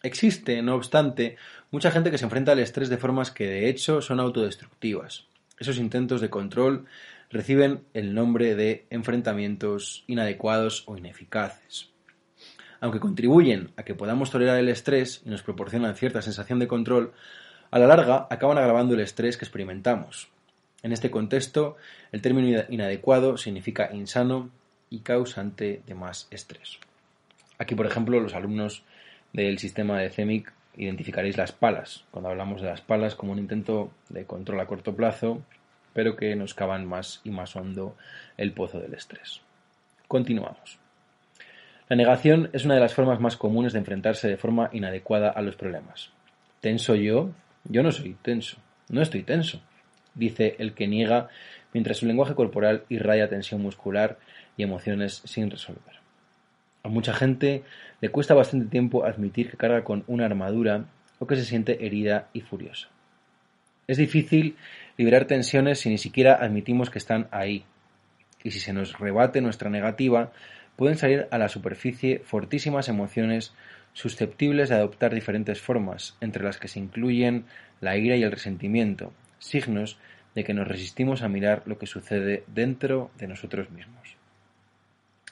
Existe, 0.03 0.61
no 0.61 0.75
obstante, 0.75 1.37
mucha 1.71 1.91
gente 1.91 2.11
que 2.11 2.17
se 2.17 2.25
enfrenta 2.25 2.51
al 2.51 2.59
estrés 2.59 2.89
de 2.89 2.97
formas 2.97 3.31
que 3.31 3.47
de 3.47 3.67
hecho 3.67 4.01
son 4.01 4.19
autodestructivas. 4.19 5.25
Esos 5.59 5.77
intentos 5.77 6.21
de 6.21 6.29
control 6.29 6.85
reciben 7.29 7.83
el 7.93 8.13
nombre 8.13 8.55
de 8.55 8.85
enfrentamientos 8.89 10.03
inadecuados 10.07 10.83
o 10.87 10.97
ineficaces. 10.97 11.89
Aunque 12.79 12.99
contribuyen 12.99 13.71
a 13.75 13.83
que 13.83 13.95
podamos 13.95 14.29
tolerar 14.29 14.59
el 14.59 14.69
estrés 14.69 15.23
y 15.25 15.29
nos 15.29 15.41
proporcionan 15.41 15.95
cierta 15.95 16.21
sensación 16.21 16.59
de 16.59 16.67
control, 16.67 17.13
a 17.71 17.79
la 17.79 17.87
larga 17.87 18.27
acaban 18.29 18.59
agravando 18.59 18.93
el 18.93 19.01
estrés 19.01 19.35
que 19.35 19.45
experimentamos. 19.45 20.29
En 20.83 20.91
este 20.91 21.09
contexto, 21.09 21.77
el 22.11 22.21
término 22.21 22.63
inadecuado 22.69 23.37
significa 23.37 23.89
insano 23.93 24.51
y 24.89 24.99
causante 24.99 25.81
de 25.85 25.95
más 25.95 26.27
estrés. 26.31 26.79
Aquí, 27.57 27.75
por 27.75 27.87
ejemplo, 27.87 28.19
los 28.19 28.35
alumnos 28.35 28.83
del 29.33 29.57
sistema 29.57 29.99
de 29.99 30.09
CEMIC 30.09 30.53
identificaréis 30.77 31.37
las 31.37 31.51
palas, 31.51 32.05
cuando 32.11 32.29
hablamos 32.29 32.61
de 32.61 32.67
las 32.67 32.81
palas 32.81 33.15
como 33.15 33.31
un 33.31 33.39
intento 33.39 33.91
de 34.09 34.25
control 34.25 34.59
a 34.59 34.67
corto 34.67 34.95
plazo, 34.95 35.41
pero 35.93 36.15
que 36.15 36.35
nos 36.35 36.53
cavan 36.53 36.85
más 36.85 37.21
y 37.23 37.31
más 37.31 37.55
hondo 37.55 37.97
el 38.37 38.53
pozo 38.53 38.79
del 38.79 38.93
estrés. 38.93 39.41
Continuamos. 40.07 40.77
La 41.89 41.95
negación 41.95 42.49
es 42.53 42.65
una 42.65 42.75
de 42.75 42.81
las 42.81 42.93
formas 42.93 43.19
más 43.19 43.37
comunes 43.37 43.73
de 43.73 43.79
enfrentarse 43.79 44.27
de 44.27 44.37
forma 44.37 44.69
inadecuada 44.73 45.29
a 45.31 45.41
los 45.41 45.55
problemas. 45.55 46.11
¿Tenso 46.59 46.95
yo? 46.95 47.31
Yo 47.63 47.81
no 47.81 47.91
soy 47.91 48.15
tenso. 48.21 48.57
No 48.89 49.01
estoy 49.01 49.23
tenso, 49.23 49.61
dice 50.17 50.55
el 50.59 50.73
que 50.73 50.87
niega 50.87 51.29
mientras 51.73 51.97
su 51.97 52.05
lenguaje 52.05 52.35
corporal 52.35 52.83
irradia 52.89 53.29
tensión 53.29 53.61
muscular 53.61 54.17
y 54.57 54.63
emociones 54.63 55.21
sin 55.25 55.51
resolver. 55.51 55.95
A 56.83 56.89
mucha 56.89 57.13
gente 57.13 57.63
le 58.01 58.09
cuesta 58.09 58.33
bastante 58.33 58.67
tiempo 58.67 59.05
admitir 59.05 59.49
que 59.49 59.57
carga 59.57 59.83
con 59.83 60.03
una 60.07 60.25
armadura 60.25 60.85
o 61.19 61.27
que 61.27 61.35
se 61.35 61.45
siente 61.45 61.85
herida 61.85 62.29
y 62.33 62.41
furiosa. 62.41 62.89
Es 63.87 63.97
difícil 63.97 64.55
liberar 64.97 65.25
tensiones 65.25 65.79
si 65.79 65.89
ni 65.89 65.97
siquiera 65.97 66.35
admitimos 66.35 66.89
que 66.89 66.99
están 66.99 67.27
ahí. 67.31 67.63
Y 68.43 68.51
si 68.51 68.59
se 68.59 68.73
nos 68.73 68.99
rebate 68.99 69.41
nuestra 69.41 69.69
negativa, 69.69 70.31
pueden 70.75 70.97
salir 70.97 71.27
a 71.31 71.37
la 71.37 71.49
superficie 71.49 72.19
fortísimas 72.19 72.89
emociones 72.89 73.53
susceptibles 73.93 74.69
de 74.69 74.75
adoptar 74.75 75.13
diferentes 75.13 75.59
formas, 75.59 76.15
entre 76.21 76.43
las 76.43 76.57
que 76.57 76.67
se 76.67 76.79
incluyen 76.79 77.45
la 77.81 77.97
ira 77.97 78.15
y 78.15 78.23
el 78.23 78.31
resentimiento, 78.31 79.11
signos 79.39 79.97
de 80.35 80.43
que 80.43 80.53
nos 80.53 80.67
resistimos 80.67 81.21
a 81.21 81.29
mirar 81.29 81.63
lo 81.65 81.77
que 81.77 81.87
sucede 81.87 82.43
dentro 82.47 83.09
de 83.17 83.27
nosotros 83.27 83.71
mismos. 83.71 84.17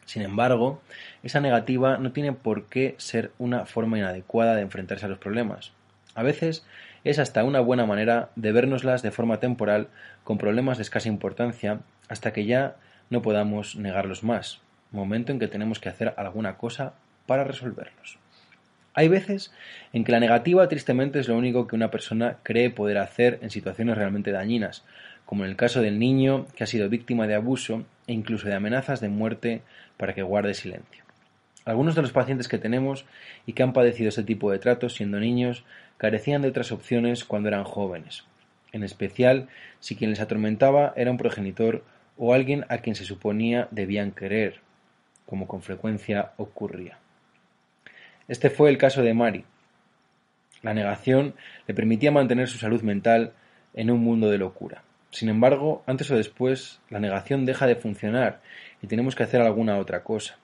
Sin 0.05 0.21
embargo, 0.21 0.81
esa 1.23 1.41
negativa 1.41 1.97
no 1.97 2.11
tiene 2.11 2.33
por 2.33 2.65
qué 2.65 2.95
ser 2.97 3.31
una 3.37 3.65
forma 3.65 3.97
inadecuada 3.97 4.55
de 4.55 4.61
enfrentarse 4.61 5.05
a 5.05 5.09
los 5.09 5.17
problemas. 5.17 5.73
A 6.13 6.23
veces 6.23 6.65
es 7.03 7.19
hasta 7.19 7.43
una 7.43 7.59
buena 7.59 7.85
manera 7.85 8.29
de 8.35 8.51
vernoslas 8.51 9.01
de 9.03 9.11
forma 9.11 9.39
temporal 9.39 9.89
con 10.23 10.37
problemas 10.37 10.77
de 10.77 10.83
escasa 10.83 11.09
importancia 11.09 11.81
hasta 12.07 12.33
que 12.33 12.45
ya 12.45 12.77
no 13.09 13.21
podamos 13.21 13.75
negarlos 13.75 14.23
más, 14.23 14.61
momento 14.91 15.31
en 15.31 15.39
que 15.39 15.47
tenemos 15.47 15.79
que 15.79 15.89
hacer 15.89 16.13
alguna 16.17 16.57
cosa 16.57 16.93
para 17.25 17.43
resolverlos. 17.43 18.17
Hay 18.97 19.09
veces 19.09 19.51
en 19.91 20.05
que 20.05 20.13
la 20.13 20.21
negativa 20.21 20.69
tristemente 20.69 21.19
es 21.19 21.27
lo 21.27 21.37
único 21.37 21.67
que 21.67 21.75
una 21.75 21.91
persona 21.91 22.37
cree 22.43 22.69
poder 22.69 22.97
hacer 22.97 23.39
en 23.41 23.49
situaciones 23.49 23.97
realmente 23.97 24.31
dañinas, 24.31 24.85
como 25.25 25.43
en 25.43 25.49
el 25.49 25.57
caso 25.57 25.81
del 25.81 25.99
niño 25.99 26.47
que 26.55 26.63
ha 26.63 26.67
sido 26.67 26.87
víctima 26.87 27.27
de 27.27 27.35
abuso 27.35 27.83
e 28.07 28.13
incluso 28.13 28.47
de 28.47 28.55
amenazas 28.55 29.01
de 29.01 29.09
muerte 29.09 29.61
para 29.97 30.13
que 30.13 30.21
guarde 30.23 30.53
silencio. 30.53 31.03
Algunos 31.65 31.95
de 31.95 32.03
los 32.03 32.13
pacientes 32.13 32.47
que 32.47 32.57
tenemos 32.57 33.05
y 33.45 33.51
que 33.51 33.63
han 33.63 33.73
padecido 33.73 34.09
este 34.09 34.23
tipo 34.23 34.49
de 34.49 34.59
tratos 34.59 34.93
siendo 34.95 35.19
niños 35.19 35.65
carecían 35.97 36.41
de 36.41 36.47
otras 36.47 36.71
opciones 36.71 37.25
cuando 37.25 37.49
eran 37.49 37.65
jóvenes, 37.65 38.23
en 38.71 38.83
especial 38.83 39.49
si 39.81 39.97
quien 39.97 40.11
les 40.11 40.21
atormentaba 40.21 40.93
era 40.95 41.11
un 41.11 41.17
progenitor 41.17 41.83
o 42.17 42.33
alguien 42.33 42.65
a 42.69 42.77
quien 42.77 42.95
se 42.95 43.03
suponía 43.03 43.67
debían 43.71 44.11
querer, 44.11 44.61
como 45.25 45.47
con 45.47 45.61
frecuencia 45.61 46.31
ocurría. 46.37 46.97
Este 48.27 48.49
fue 48.49 48.69
el 48.69 48.77
caso 48.77 49.03
de 49.03 49.13
Mari. 49.13 49.45
La 50.63 50.73
negación 50.73 51.35
le 51.67 51.75
permitía 51.75 52.11
mantener 52.11 52.47
su 52.47 52.57
salud 52.57 52.81
mental 52.81 53.33
en 53.75 53.91
un 53.91 53.99
mundo 53.99 54.31
de 54.31 54.39
locura. 54.39 54.83
Sin 55.11 55.29
embargo, 55.29 55.83
antes 55.85 56.09
o 56.09 56.15
después, 56.17 56.81
la 56.89 56.99
negación 56.99 57.45
deja 57.45 57.67
de 57.67 57.75
funcionar 57.75 58.41
y 58.81 58.87
tenemos 58.87 59.15
que 59.15 59.23
hacer 59.23 59.41
alguna 59.41 59.77
otra 59.77 60.03
cosa. 60.03 60.37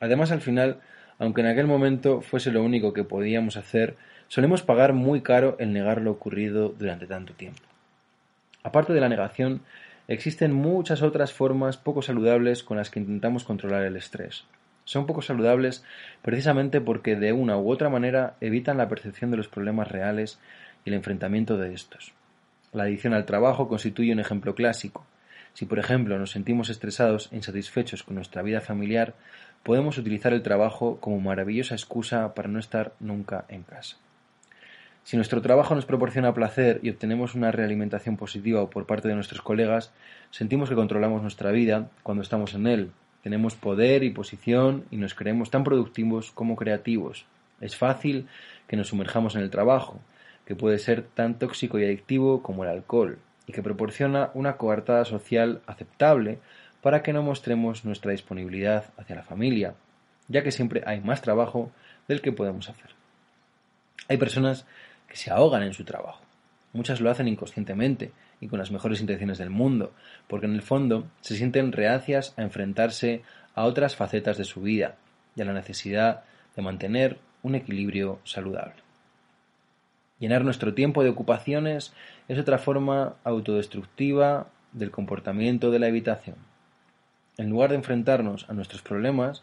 Además, 0.00 0.32
al 0.32 0.40
final, 0.40 0.80
aunque 1.18 1.42
en 1.42 1.48
aquel 1.48 1.66
momento 1.66 2.22
fuese 2.22 2.50
lo 2.50 2.62
único 2.62 2.92
que 2.92 3.04
podíamos 3.04 3.56
hacer, 3.56 3.96
solemos 4.28 4.62
pagar 4.62 4.94
muy 4.94 5.20
caro 5.20 5.56
el 5.60 5.72
negar 5.72 6.00
lo 6.00 6.10
ocurrido 6.10 6.70
durante 6.70 7.06
tanto 7.06 7.34
tiempo. 7.34 7.62
Aparte 8.62 8.94
de 8.94 9.00
la 9.00 9.10
negación, 9.10 9.60
existen 10.08 10.54
muchas 10.54 11.02
otras 11.02 11.34
formas 11.34 11.76
poco 11.76 12.00
saludables 12.00 12.64
con 12.64 12.78
las 12.78 12.90
que 12.90 13.00
intentamos 13.00 13.44
controlar 13.44 13.82
el 13.82 13.96
estrés. 13.96 14.46
Son 14.84 15.06
poco 15.06 15.22
saludables 15.22 15.84
precisamente 16.22 16.80
porque 16.80 17.16
de 17.16 17.32
una 17.32 17.56
u 17.56 17.70
otra 17.70 17.88
manera 17.88 18.34
evitan 18.40 18.76
la 18.76 18.88
percepción 18.88 19.30
de 19.30 19.36
los 19.36 19.48
problemas 19.48 19.90
reales 19.90 20.38
y 20.84 20.90
el 20.90 20.94
enfrentamiento 20.94 21.56
de 21.56 21.74
estos. 21.74 22.12
La 22.72 22.84
adicción 22.84 23.14
al 23.14 23.24
trabajo 23.24 23.68
constituye 23.68 24.12
un 24.12 24.20
ejemplo 24.20 24.54
clásico. 24.54 25.06
Si, 25.54 25.64
por 25.64 25.78
ejemplo, 25.78 26.18
nos 26.18 26.32
sentimos 26.32 26.68
estresados 26.68 27.28
e 27.32 27.36
insatisfechos 27.36 28.02
con 28.02 28.16
nuestra 28.16 28.42
vida 28.42 28.60
familiar, 28.60 29.14
podemos 29.62 29.96
utilizar 29.96 30.32
el 30.32 30.42
trabajo 30.42 30.98
como 31.00 31.20
maravillosa 31.20 31.74
excusa 31.74 32.34
para 32.34 32.48
no 32.48 32.58
estar 32.58 32.92
nunca 32.98 33.44
en 33.48 33.62
casa. 33.62 33.96
Si 35.04 35.16
nuestro 35.16 35.42
trabajo 35.42 35.74
nos 35.74 35.86
proporciona 35.86 36.34
placer 36.34 36.80
y 36.82 36.90
obtenemos 36.90 37.34
una 37.34 37.52
realimentación 37.52 38.16
positiva 38.16 38.68
por 38.70 38.86
parte 38.86 39.06
de 39.06 39.14
nuestros 39.14 39.42
colegas, 39.42 39.92
sentimos 40.30 40.68
que 40.68 40.74
controlamos 40.74 41.22
nuestra 41.22 41.52
vida 41.52 41.90
cuando 42.02 42.22
estamos 42.22 42.54
en 42.54 42.66
él. 42.66 42.90
Tenemos 43.24 43.54
poder 43.54 44.04
y 44.04 44.10
posición 44.10 44.84
y 44.90 44.98
nos 44.98 45.14
creemos 45.14 45.50
tan 45.50 45.64
productivos 45.64 46.30
como 46.30 46.56
creativos. 46.56 47.24
Es 47.58 47.74
fácil 47.74 48.28
que 48.68 48.76
nos 48.76 48.88
sumerjamos 48.88 49.34
en 49.34 49.40
el 49.40 49.48
trabajo, 49.48 49.98
que 50.44 50.54
puede 50.54 50.78
ser 50.78 51.02
tan 51.02 51.38
tóxico 51.38 51.78
y 51.78 51.84
adictivo 51.84 52.42
como 52.42 52.64
el 52.64 52.70
alcohol, 52.70 53.18
y 53.46 53.52
que 53.54 53.62
proporciona 53.62 54.30
una 54.34 54.58
coartada 54.58 55.06
social 55.06 55.62
aceptable 55.66 56.38
para 56.82 57.02
que 57.02 57.14
no 57.14 57.22
mostremos 57.22 57.86
nuestra 57.86 58.12
disponibilidad 58.12 58.92
hacia 58.98 59.16
la 59.16 59.22
familia, 59.22 59.74
ya 60.28 60.42
que 60.42 60.52
siempre 60.52 60.82
hay 60.84 61.00
más 61.00 61.22
trabajo 61.22 61.72
del 62.06 62.20
que 62.20 62.32
podemos 62.32 62.68
hacer. 62.68 62.90
Hay 64.06 64.18
personas 64.18 64.66
que 65.08 65.16
se 65.16 65.30
ahogan 65.30 65.62
en 65.62 65.72
su 65.72 65.84
trabajo. 65.84 66.20
Muchas 66.74 67.00
lo 67.00 67.10
hacen 67.10 67.28
inconscientemente 67.28 68.12
y 68.40 68.48
con 68.48 68.58
las 68.58 68.70
mejores 68.70 69.00
intenciones 69.00 69.38
del 69.38 69.50
mundo, 69.50 69.92
porque 70.28 70.46
en 70.46 70.54
el 70.54 70.62
fondo 70.62 71.06
se 71.20 71.36
sienten 71.36 71.72
reacias 71.72 72.34
a 72.36 72.42
enfrentarse 72.42 73.22
a 73.54 73.64
otras 73.64 73.96
facetas 73.96 74.38
de 74.38 74.44
su 74.44 74.62
vida 74.62 74.96
y 75.36 75.42
a 75.42 75.44
la 75.44 75.52
necesidad 75.52 76.24
de 76.56 76.62
mantener 76.62 77.18
un 77.42 77.54
equilibrio 77.54 78.20
saludable. 78.24 78.84
Llenar 80.18 80.44
nuestro 80.44 80.74
tiempo 80.74 81.02
de 81.02 81.10
ocupaciones 81.10 81.92
es 82.28 82.38
otra 82.38 82.58
forma 82.58 83.14
autodestructiva 83.24 84.48
del 84.72 84.90
comportamiento 84.90 85.70
de 85.70 85.78
la 85.78 85.88
evitación. 85.88 86.36
En 87.36 87.50
lugar 87.50 87.70
de 87.70 87.76
enfrentarnos 87.76 88.48
a 88.48 88.54
nuestros 88.54 88.82
problemas, 88.82 89.42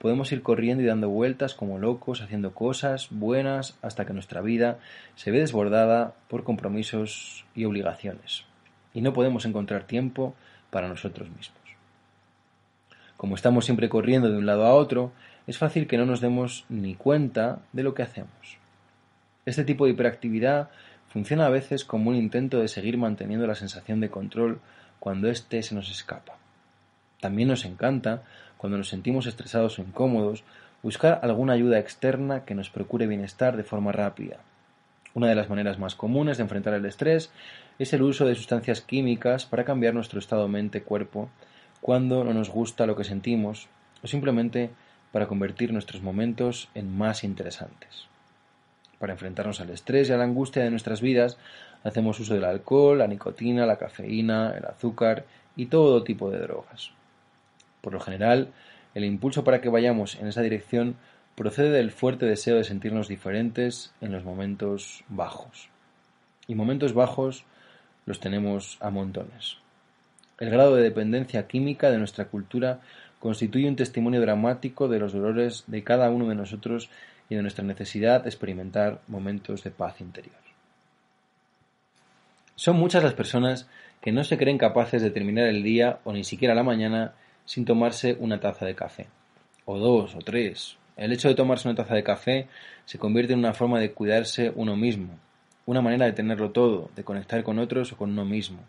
podemos 0.00 0.32
ir 0.32 0.42
corriendo 0.42 0.82
y 0.82 0.86
dando 0.86 1.10
vueltas 1.10 1.54
como 1.54 1.78
locos, 1.78 2.22
haciendo 2.22 2.54
cosas 2.54 3.08
buenas 3.10 3.76
hasta 3.82 4.06
que 4.06 4.14
nuestra 4.14 4.40
vida 4.40 4.78
se 5.14 5.30
ve 5.30 5.40
desbordada 5.40 6.14
por 6.26 6.42
compromisos 6.42 7.44
y 7.54 7.66
obligaciones. 7.66 8.46
Y 8.94 9.02
no 9.02 9.12
podemos 9.12 9.44
encontrar 9.44 9.84
tiempo 9.84 10.34
para 10.70 10.88
nosotros 10.88 11.28
mismos. 11.28 11.60
Como 13.18 13.34
estamos 13.34 13.66
siempre 13.66 13.90
corriendo 13.90 14.30
de 14.30 14.38
un 14.38 14.46
lado 14.46 14.64
a 14.64 14.74
otro, 14.74 15.12
es 15.46 15.58
fácil 15.58 15.86
que 15.86 15.98
no 15.98 16.06
nos 16.06 16.22
demos 16.22 16.64
ni 16.70 16.94
cuenta 16.94 17.60
de 17.74 17.82
lo 17.82 17.92
que 17.92 18.02
hacemos. 18.02 18.56
Este 19.44 19.64
tipo 19.64 19.84
de 19.84 19.90
hiperactividad 19.90 20.70
funciona 21.12 21.44
a 21.44 21.50
veces 21.50 21.84
como 21.84 22.08
un 22.08 22.16
intento 22.16 22.58
de 22.58 22.68
seguir 22.68 22.96
manteniendo 22.96 23.46
la 23.46 23.54
sensación 23.54 24.00
de 24.00 24.08
control 24.08 24.60
cuando 24.98 25.28
éste 25.28 25.62
se 25.62 25.74
nos 25.74 25.90
escapa. 25.90 26.38
También 27.20 27.48
nos 27.48 27.66
encanta, 27.66 28.22
cuando 28.60 28.76
nos 28.76 28.90
sentimos 28.90 29.26
estresados 29.26 29.78
o 29.78 29.82
incómodos, 29.82 30.44
buscar 30.82 31.20
alguna 31.22 31.54
ayuda 31.54 31.78
externa 31.78 32.44
que 32.44 32.54
nos 32.54 32.68
procure 32.68 33.06
bienestar 33.06 33.56
de 33.56 33.64
forma 33.64 33.90
rápida. 33.90 34.36
Una 35.14 35.28
de 35.28 35.34
las 35.34 35.48
maneras 35.48 35.78
más 35.78 35.94
comunes 35.94 36.36
de 36.36 36.42
enfrentar 36.42 36.74
el 36.74 36.84
estrés 36.84 37.30
es 37.78 37.94
el 37.94 38.02
uso 38.02 38.26
de 38.26 38.34
sustancias 38.34 38.82
químicas 38.82 39.46
para 39.46 39.64
cambiar 39.64 39.94
nuestro 39.94 40.18
estado 40.18 40.46
mente-cuerpo 40.46 41.30
cuando 41.80 42.22
no 42.22 42.34
nos 42.34 42.50
gusta 42.50 42.84
lo 42.84 42.96
que 42.96 43.04
sentimos 43.04 43.68
o 44.02 44.06
simplemente 44.06 44.68
para 45.10 45.26
convertir 45.26 45.72
nuestros 45.72 46.02
momentos 46.02 46.68
en 46.74 46.94
más 46.94 47.24
interesantes. 47.24 48.08
Para 48.98 49.14
enfrentarnos 49.14 49.62
al 49.62 49.70
estrés 49.70 50.10
y 50.10 50.12
a 50.12 50.18
la 50.18 50.24
angustia 50.24 50.62
de 50.62 50.70
nuestras 50.70 51.00
vidas, 51.00 51.38
hacemos 51.82 52.20
uso 52.20 52.34
del 52.34 52.44
alcohol, 52.44 52.98
la 52.98 53.06
nicotina, 53.06 53.64
la 53.64 53.78
cafeína, 53.78 54.52
el 54.54 54.66
azúcar 54.66 55.24
y 55.56 55.66
todo 55.66 56.04
tipo 56.04 56.30
de 56.30 56.40
drogas. 56.40 56.92
Por 57.80 57.92
lo 57.92 58.00
general, 58.00 58.48
el 58.94 59.04
impulso 59.04 59.44
para 59.44 59.60
que 59.60 59.68
vayamos 59.68 60.16
en 60.16 60.26
esa 60.26 60.42
dirección 60.42 60.96
procede 61.34 61.70
del 61.70 61.90
fuerte 61.90 62.26
deseo 62.26 62.56
de 62.56 62.64
sentirnos 62.64 63.08
diferentes 63.08 63.92
en 64.00 64.12
los 64.12 64.24
momentos 64.24 65.04
bajos. 65.08 65.68
Y 66.46 66.54
momentos 66.54 66.92
bajos 66.92 67.44
los 68.06 68.20
tenemos 68.20 68.76
a 68.80 68.90
montones. 68.90 69.58
El 70.38 70.50
grado 70.50 70.74
de 70.74 70.82
dependencia 70.82 71.46
química 71.46 71.90
de 71.90 71.98
nuestra 71.98 72.26
cultura 72.26 72.80
constituye 73.20 73.68
un 73.68 73.76
testimonio 73.76 74.20
dramático 74.20 74.88
de 74.88 74.98
los 74.98 75.12
dolores 75.12 75.64
de 75.66 75.84
cada 75.84 76.10
uno 76.10 76.28
de 76.28 76.34
nosotros 76.34 76.90
y 77.28 77.36
de 77.36 77.42
nuestra 77.42 77.64
necesidad 77.64 78.22
de 78.22 78.30
experimentar 78.30 79.00
momentos 79.06 79.62
de 79.62 79.70
paz 79.70 80.00
interior. 80.00 80.34
Son 82.56 82.76
muchas 82.76 83.04
las 83.04 83.14
personas 83.14 83.68
que 84.00 84.12
no 84.12 84.24
se 84.24 84.36
creen 84.36 84.58
capaces 84.58 85.02
de 85.02 85.10
terminar 85.10 85.46
el 85.46 85.62
día 85.62 86.00
o 86.04 86.12
ni 86.12 86.24
siquiera 86.24 86.54
la 86.54 86.62
mañana 86.62 87.12
sin 87.50 87.64
tomarse 87.64 88.16
una 88.20 88.38
taza 88.38 88.64
de 88.64 88.76
café, 88.76 89.08
o 89.64 89.76
dos 89.76 90.14
o 90.14 90.20
tres. 90.20 90.76
El 90.96 91.12
hecho 91.12 91.26
de 91.26 91.34
tomarse 91.34 91.66
una 91.66 91.74
taza 91.74 91.96
de 91.96 92.04
café 92.04 92.46
se 92.84 92.96
convierte 92.96 93.32
en 93.32 93.40
una 93.40 93.54
forma 93.54 93.80
de 93.80 93.90
cuidarse 93.90 94.52
uno 94.54 94.76
mismo, 94.76 95.18
una 95.66 95.80
manera 95.80 96.06
de 96.06 96.12
tenerlo 96.12 96.52
todo, 96.52 96.90
de 96.94 97.02
conectar 97.02 97.42
con 97.42 97.58
otros 97.58 97.90
o 97.90 97.96
con 97.96 98.10
uno 98.10 98.24
mismo. 98.24 98.60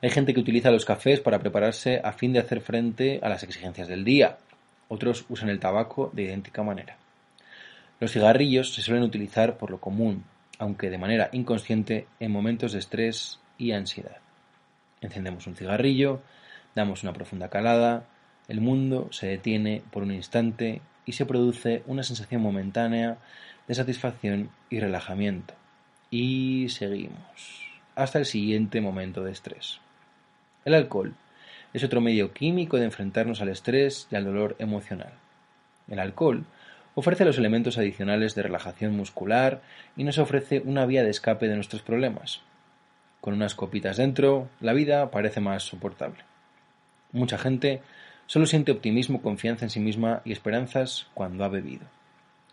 Hay 0.00 0.10
gente 0.10 0.32
que 0.32 0.38
utiliza 0.38 0.70
los 0.70 0.84
cafés 0.84 1.18
para 1.18 1.40
prepararse 1.40 2.00
a 2.04 2.12
fin 2.12 2.32
de 2.32 2.38
hacer 2.38 2.60
frente 2.60 3.18
a 3.20 3.28
las 3.28 3.42
exigencias 3.42 3.88
del 3.88 4.04
día. 4.04 4.38
Otros 4.86 5.24
usan 5.28 5.48
el 5.48 5.58
tabaco 5.58 6.12
de 6.12 6.22
idéntica 6.22 6.62
manera. 6.62 6.96
Los 7.98 8.12
cigarrillos 8.12 8.74
se 8.74 8.82
suelen 8.82 9.02
utilizar 9.02 9.58
por 9.58 9.72
lo 9.72 9.80
común, 9.80 10.22
aunque 10.60 10.88
de 10.88 10.98
manera 10.98 11.30
inconsciente, 11.32 12.06
en 12.20 12.30
momentos 12.30 12.74
de 12.74 12.78
estrés 12.78 13.40
y 13.58 13.72
ansiedad. 13.72 14.18
Encendemos 15.00 15.48
un 15.48 15.56
cigarrillo, 15.56 16.22
damos 16.74 17.02
una 17.02 17.12
profunda 17.12 17.48
calada, 17.48 18.04
el 18.48 18.60
mundo 18.60 19.08
se 19.10 19.26
detiene 19.26 19.82
por 19.90 20.02
un 20.02 20.12
instante 20.12 20.82
y 21.06 21.12
se 21.12 21.26
produce 21.26 21.82
una 21.86 22.02
sensación 22.02 22.42
momentánea 22.42 23.18
de 23.66 23.74
satisfacción 23.74 24.50
y 24.70 24.80
relajamiento. 24.80 25.54
Y 26.10 26.68
seguimos 26.68 27.64
hasta 27.94 28.18
el 28.18 28.26
siguiente 28.26 28.80
momento 28.80 29.24
de 29.24 29.32
estrés. 29.32 29.80
El 30.64 30.74
alcohol 30.74 31.14
es 31.72 31.84
otro 31.84 32.00
medio 32.00 32.32
químico 32.32 32.76
de 32.76 32.84
enfrentarnos 32.84 33.40
al 33.40 33.48
estrés 33.48 34.06
y 34.10 34.16
al 34.16 34.24
dolor 34.24 34.56
emocional. 34.58 35.12
El 35.88 35.98
alcohol 35.98 36.44
ofrece 36.94 37.24
los 37.24 37.38
elementos 37.38 37.78
adicionales 37.78 38.34
de 38.34 38.42
relajación 38.42 38.96
muscular 38.96 39.60
y 39.96 40.04
nos 40.04 40.18
ofrece 40.18 40.62
una 40.64 40.86
vía 40.86 41.02
de 41.02 41.10
escape 41.10 41.48
de 41.48 41.56
nuestros 41.56 41.82
problemas. 41.82 42.40
Con 43.20 43.34
unas 43.34 43.54
copitas 43.54 43.96
dentro, 43.96 44.48
la 44.60 44.72
vida 44.72 45.10
parece 45.10 45.40
más 45.40 45.62
soportable. 45.64 46.33
Mucha 47.14 47.38
gente 47.38 47.80
solo 48.26 48.44
siente 48.44 48.72
optimismo, 48.72 49.22
confianza 49.22 49.64
en 49.64 49.70
sí 49.70 49.78
misma 49.78 50.20
y 50.24 50.32
esperanzas 50.32 51.06
cuando 51.14 51.44
ha 51.44 51.48
bebido. 51.48 51.86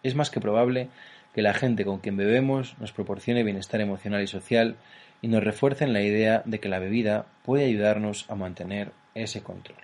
Es 0.03 0.13
más 0.13 0.29
que 0.29 0.39
probable 0.39 0.89
que 1.33 1.41
la 1.41 1.55
gente 1.55 1.83
con 1.83 1.97
quien 1.97 2.15
bebemos 2.15 2.75
nos 2.79 2.91
proporcione 2.91 3.43
bienestar 3.43 3.81
emocional 3.81 4.21
y 4.21 4.27
social 4.27 4.75
y 5.19 5.29
nos 5.29 5.43
refuerce 5.43 5.83
en 5.83 5.93
la 5.93 6.03
idea 6.03 6.43
de 6.45 6.59
que 6.59 6.69
la 6.69 6.77
bebida 6.77 7.25
puede 7.43 7.65
ayudarnos 7.65 8.29
a 8.29 8.35
mantener 8.35 8.91
ese 9.15 9.41
control. 9.41 9.79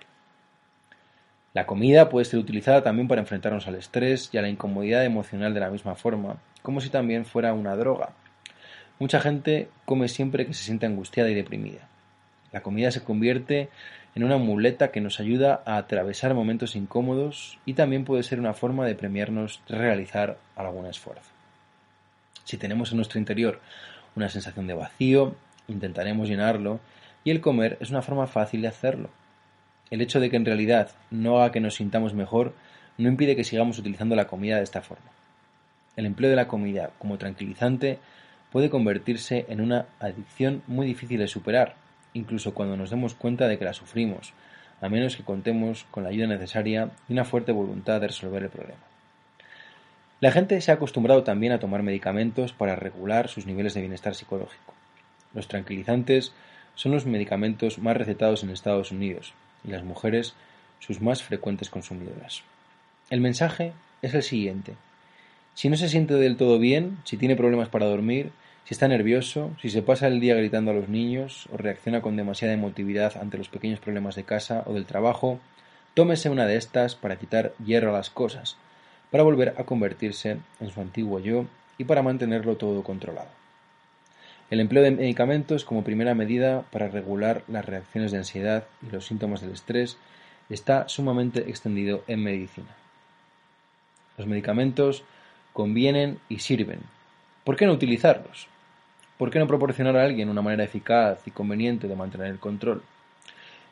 La 1.54 1.66
comida 1.66 2.08
puede 2.08 2.26
ser 2.26 2.38
utilizada 2.38 2.84
también 2.84 3.08
para 3.08 3.20
enfrentarnos 3.20 3.66
al 3.66 3.74
estrés 3.74 4.30
y 4.32 4.38
a 4.38 4.42
la 4.42 4.48
incomodidad 4.48 5.04
emocional 5.04 5.54
de 5.54 5.60
la 5.60 5.70
misma 5.70 5.96
forma, 5.96 6.36
como 6.62 6.80
si 6.80 6.88
también 6.88 7.24
fuera 7.24 7.52
una 7.52 7.74
droga. 7.74 8.10
Mucha 9.00 9.18
gente 9.18 9.70
come 9.84 10.06
siempre 10.06 10.46
que 10.46 10.54
se 10.54 10.62
siente 10.62 10.86
angustiada 10.86 11.30
y 11.30 11.34
deprimida. 11.34 11.88
La 12.52 12.62
comida 12.62 12.90
se 12.90 13.02
convierte 13.02 13.68
en 14.14 14.24
una 14.24 14.38
muleta 14.38 14.90
que 14.90 15.00
nos 15.00 15.20
ayuda 15.20 15.62
a 15.64 15.76
atravesar 15.76 16.34
momentos 16.34 16.76
incómodos 16.76 17.58
y 17.64 17.74
también 17.74 18.04
puede 18.04 18.22
ser 18.22 18.40
una 18.40 18.54
forma 18.54 18.86
de 18.86 18.94
premiarnos 18.94 19.60
realizar 19.68 20.38
algún 20.56 20.86
esfuerzo. 20.86 21.30
Si 22.44 22.56
tenemos 22.56 22.90
en 22.90 22.96
nuestro 22.96 23.18
interior 23.18 23.60
una 24.16 24.28
sensación 24.28 24.66
de 24.66 24.74
vacío, 24.74 25.34
intentaremos 25.68 26.28
llenarlo 26.28 26.80
y 27.24 27.30
el 27.30 27.40
comer 27.40 27.76
es 27.80 27.90
una 27.90 28.02
forma 28.02 28.26
fácil 28.26 28.62
de 28.62 28.68
hacerlo. 28.68 29.10
El 29.90 30.00
hecho 30.00 30.20
de 30.20 30.30
que 30.30 30.36
en 30.36 30.44
realidad 30.44 30.90
no 31.10 31.38
haga 31.38 31.52
que 31.52 31.60
nos 31.60 31.74
sintamos 31.74 32.14
mejor 32.14 32.54
no 32.96 33.08
impide 33.08 33.36
que 33.36 33.44
sigamos 33.44 33.78
utilizando 33.78 34.16
la 34.16 34.26
comida 34.26 34.56
de 34.56 34.64
esta 34.64 34.82
forma. 34.82 35.10
El 35.96 36.06
empleo 36.06 36.30
de 36.30 36.36
la 36.36 36.48
comida 36.48 36.90
como 36.98 37.18
tranquilizante 37.18 37.98
puede 38.50 38.70
convertirse 38.70 39.46
en 39.48 39.60
una 39.60 39.86
adicción 40.00 40.62
muy 40.66 40.86
difícil 40.86 41.18
de 41.18 41.28
superar, 41.28 41.76
incluso 42.14 42.54
cuando 42.54 42.76
nos 42.76 42.90
demos 42.90 43.14
cuenta 43.14 43.48
de 43.48 43.58
que 43.58 43.64
la 43.64 43.74
sufrimos, 43.74 44.32
a 44.80 44.88
menos 44.88 45.16
que 45.16 45.24
contemos 45.24 45.86
con 45.90 46.04
la 46.04 46.10
ayuda 46.10 46.26
necesaria 46.26 46.90
y 47.08 47.12
una 47.12 47.24
fuerte 47.24 47.52
voluntad 47.52 48.00
de 48.00 48.08
resolver 48.08 48.42
el 48.42 48.50
problema. 48.50 48.80
La 50.20 50.32
gente 50.32 50.60
se 50.60 50.70
ha 50.70 50.74
acostumbrado 50.74 51.22
también 51.22 51.52
a 51.52 51.60
tomar 51.60 51.82
medicamentos 51.82 52.52
para 52.52 52.76
regular 52.76 53.28
sus 53.28 53.46
niveles 53.46 53.74
de 53.74 53.80
bienestar 53.80 54.14
psicológico. 54.14 54.74
Los 55.32 55.46
tranquilizantes 55.46 56.32
son 56.74 56.92
los 56.92 57.06
medicamentos 57.06 57.78
más 57.78 57.96
recetados 57.96 58.42
en 58.42 58.50
Estados 58.50 58.90
Unidos, 58.90 59.34
y 59.64 59.70
las 59.70 59.84
mujeres 59.84 60.34
sus 60.80 61.00
más 61.00 61.22
frecuentes 61.22 61.70
consumidoras. 61.70 62.42
El 63.10 63.20
mensaje 63.20 63.72
es 64.02 64.14
el 64.14 64.22
siguiente. 64.22 64.74
Si 65.54 65.68
no 65.68 65.76
se 65.76 65.88
siente 65.88 66.14
del 66.14 66.36
todo 66.36 66.58
bien, 66.58 66.98
si 67.04 67.16
tiene 67.16 67.36
problemas 67.36 67.68
para 67.68 67.86
dormir, 67.86 68.30
si 68.68 68.74
está 68.74 68.86
nervioso, 68.86 69.50
si 69.62 69.70
se 69.70 69.80
pasa 69.80 70.08
el 70.08 70.20
día 70.20 70.34
gritando 70.34 70.72
a 70.72 70.74
los 70.74 70.90
niños 70.90 71.48
o 71.50 71.56
reacciona 71.56 72.02
con 72.02 72.16
demasiada 72.16 72.52
emotividad 72.52 73.16
ante 73.16 73.38
los 73.38 73.48
pequeños 73.48 73.80
problemas 73.80 74.14
de 74.14 74.24
casa 74.24 74.62
o 74.66 74.74
del 74.74 74.84
trabajo, 74.84 75.40
tómese 75.94 76.28
una 76.28 76.44
de 76.44 76.56
estas 76.56 76.94
para 76.94 77.16
quitar 77.16 77.54
hierro 77.64 77.88
a 77.88 77.96
las 77.96 78.10
cosas, 78.10 78.58
para 79.10 79.22
volver 79.22 79.54
a 79.56 79.64
convertirse 79.64 80.36
en 80.60 80.68
su 80.68 80.82
antiguo 80.82 81.18
yo 81.18 81.46
y 81.78 81.84
para 81.84 82.02
mantenerlo 82.02 82.58
todo 82.58 82.82
controlado. 82.82 83.30
El 84.50 84.60
empleo 84.60 84.82
de 84.82 84.90
medicamentos 84.90 85.64
como 85.64 85.82
primera 85.82 86.14
medida 86.14 86.60
para 86.70 86.88
regular 86.88 87.44
las 87.48 87.64
reacciones 87.64 88.12
de 88.12 88.18
ansiedad 88.18 88.64
y 88.86 88.90
los 88.92 89.06
síntomas 89.06 89.40
del 89.40 89.52
estrés 89.52 89.96
está 90.50 90.90
sumamente 90.90 91.48
extendido 91.48 92.04
en 92.06 92.22
medicina. 92.22 92.76
Los 94.18 94.26
medicamentos 94.26 95.04
convienen 95.54 96.18
y 96.28 96.40
sirven. 96.40 96.80
¿Por 97.44 97.56
qué 97.56 97.64
no 97.64 97.72
utilizarlos? 97.72 98.46
¿Por 99.18 99.30
qué 99.30 99.40
no 99.40 99.48
proporcionar 99.48 99.96
a 99.96 100.04
alguien 100.04 100.28
una 100.28 100.42
manera 100.42 100.62
eficaz 100.62 101.26
y 101.26 101.32
conveniente 101.32 101.88
de 101.88 101.96
mantener 101.96 102.28
el 102.28 102.38
control? 102.38 102.82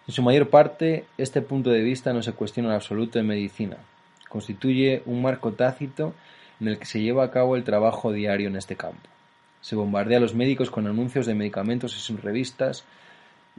En 0.08 0.12
su 0.12 0.20
mayor 0.20 0.50
parte, 0.50 1.04
este 1.18 1.40
punto 1.40 1.70
de 1.70 1.82
vista 1.82 2.12
no 2.12 2.20
se 2.22 2.32
cuestiona 2.32 2.70
en 2.70 2.74
absoluto 2.74 3.20
en 3.20 3.28
medicina. 3.28 3.76
Constituye 4.28 5.02
un 5.06 5.22
marco 5.22 5.52
tácito 5.52 6.14
en 6.58 6.66
el 6.66 6.78
que 6.78 6.86
se 6.86 7.00
lleva 7.00 7.22
a 7.22 7.30
cabo 7.30 7.54
el 7.54 7.62
trabajo 7.62 8.10
diario 8.10 8.48
en 8.48 8.56
este 8.56 8.74
campo. 8.74 9.08
Se 9.60 9.76
bombardea 9.76 10.18
a 10.18 10.20
los 10.20 10.34
médicos 10.34 10.70
con 10.70 10.88
anuncios 10.88 11.26
de 11.26 11.34
medicamentos 11.34 11.94
en 11.94 12.00
sus 12.00 12.22
revistas 12.22 12.84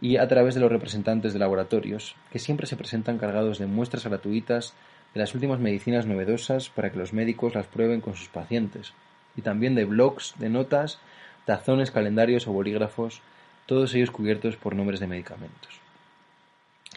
y 0.01 0.17
a 0.17 0.27
través 0.27 0.55
de 0.55 0.61
los 0.61 0.71
representantes 0.71 1.31
de 1.31 1.39
laboratorios, 1.39 2.15
que 2.31 2.39
siempre 2.39 2.67
se 2.67 2.75
presentan 2.75 3.17
cargados 3.17 3.59
de 3.59 3.65
muestras 3.65 4.05
gratuitas 4.05 4.73
de 5.13 5.21
las 5.21 5.33
últimas 5.33 5.59
medicinas 5.59 6.05
novedosas 6.05 6.69
para 6.69 6.91
que 6.91 6.99
los 6.99 7.13
médicos 7.13 7.55
las 7.55 7.65
prueben 7.65 8.01
con 8.01 8.15
sus 8.15 8.27
pacientes, 8.27 8.93
y 9.37 9.41
también 9.41 9.73
de 9.73 9.85
blogs 9.85 10.35
de 10.37 10.49
notas, 10.49 10.99
tazones, 11.47 11.91
calendarios 11.91 12.45
o 12.45 12.51
bolígrafos, 12.51 13.21
todos 13.65 13.95
ellos 13.95 14.11
cubiertos 14.11 14.57
por 14.57 14.75
nombres 14.75 14.99
de 14.99 15.07
medicamentos. 15.07 15.79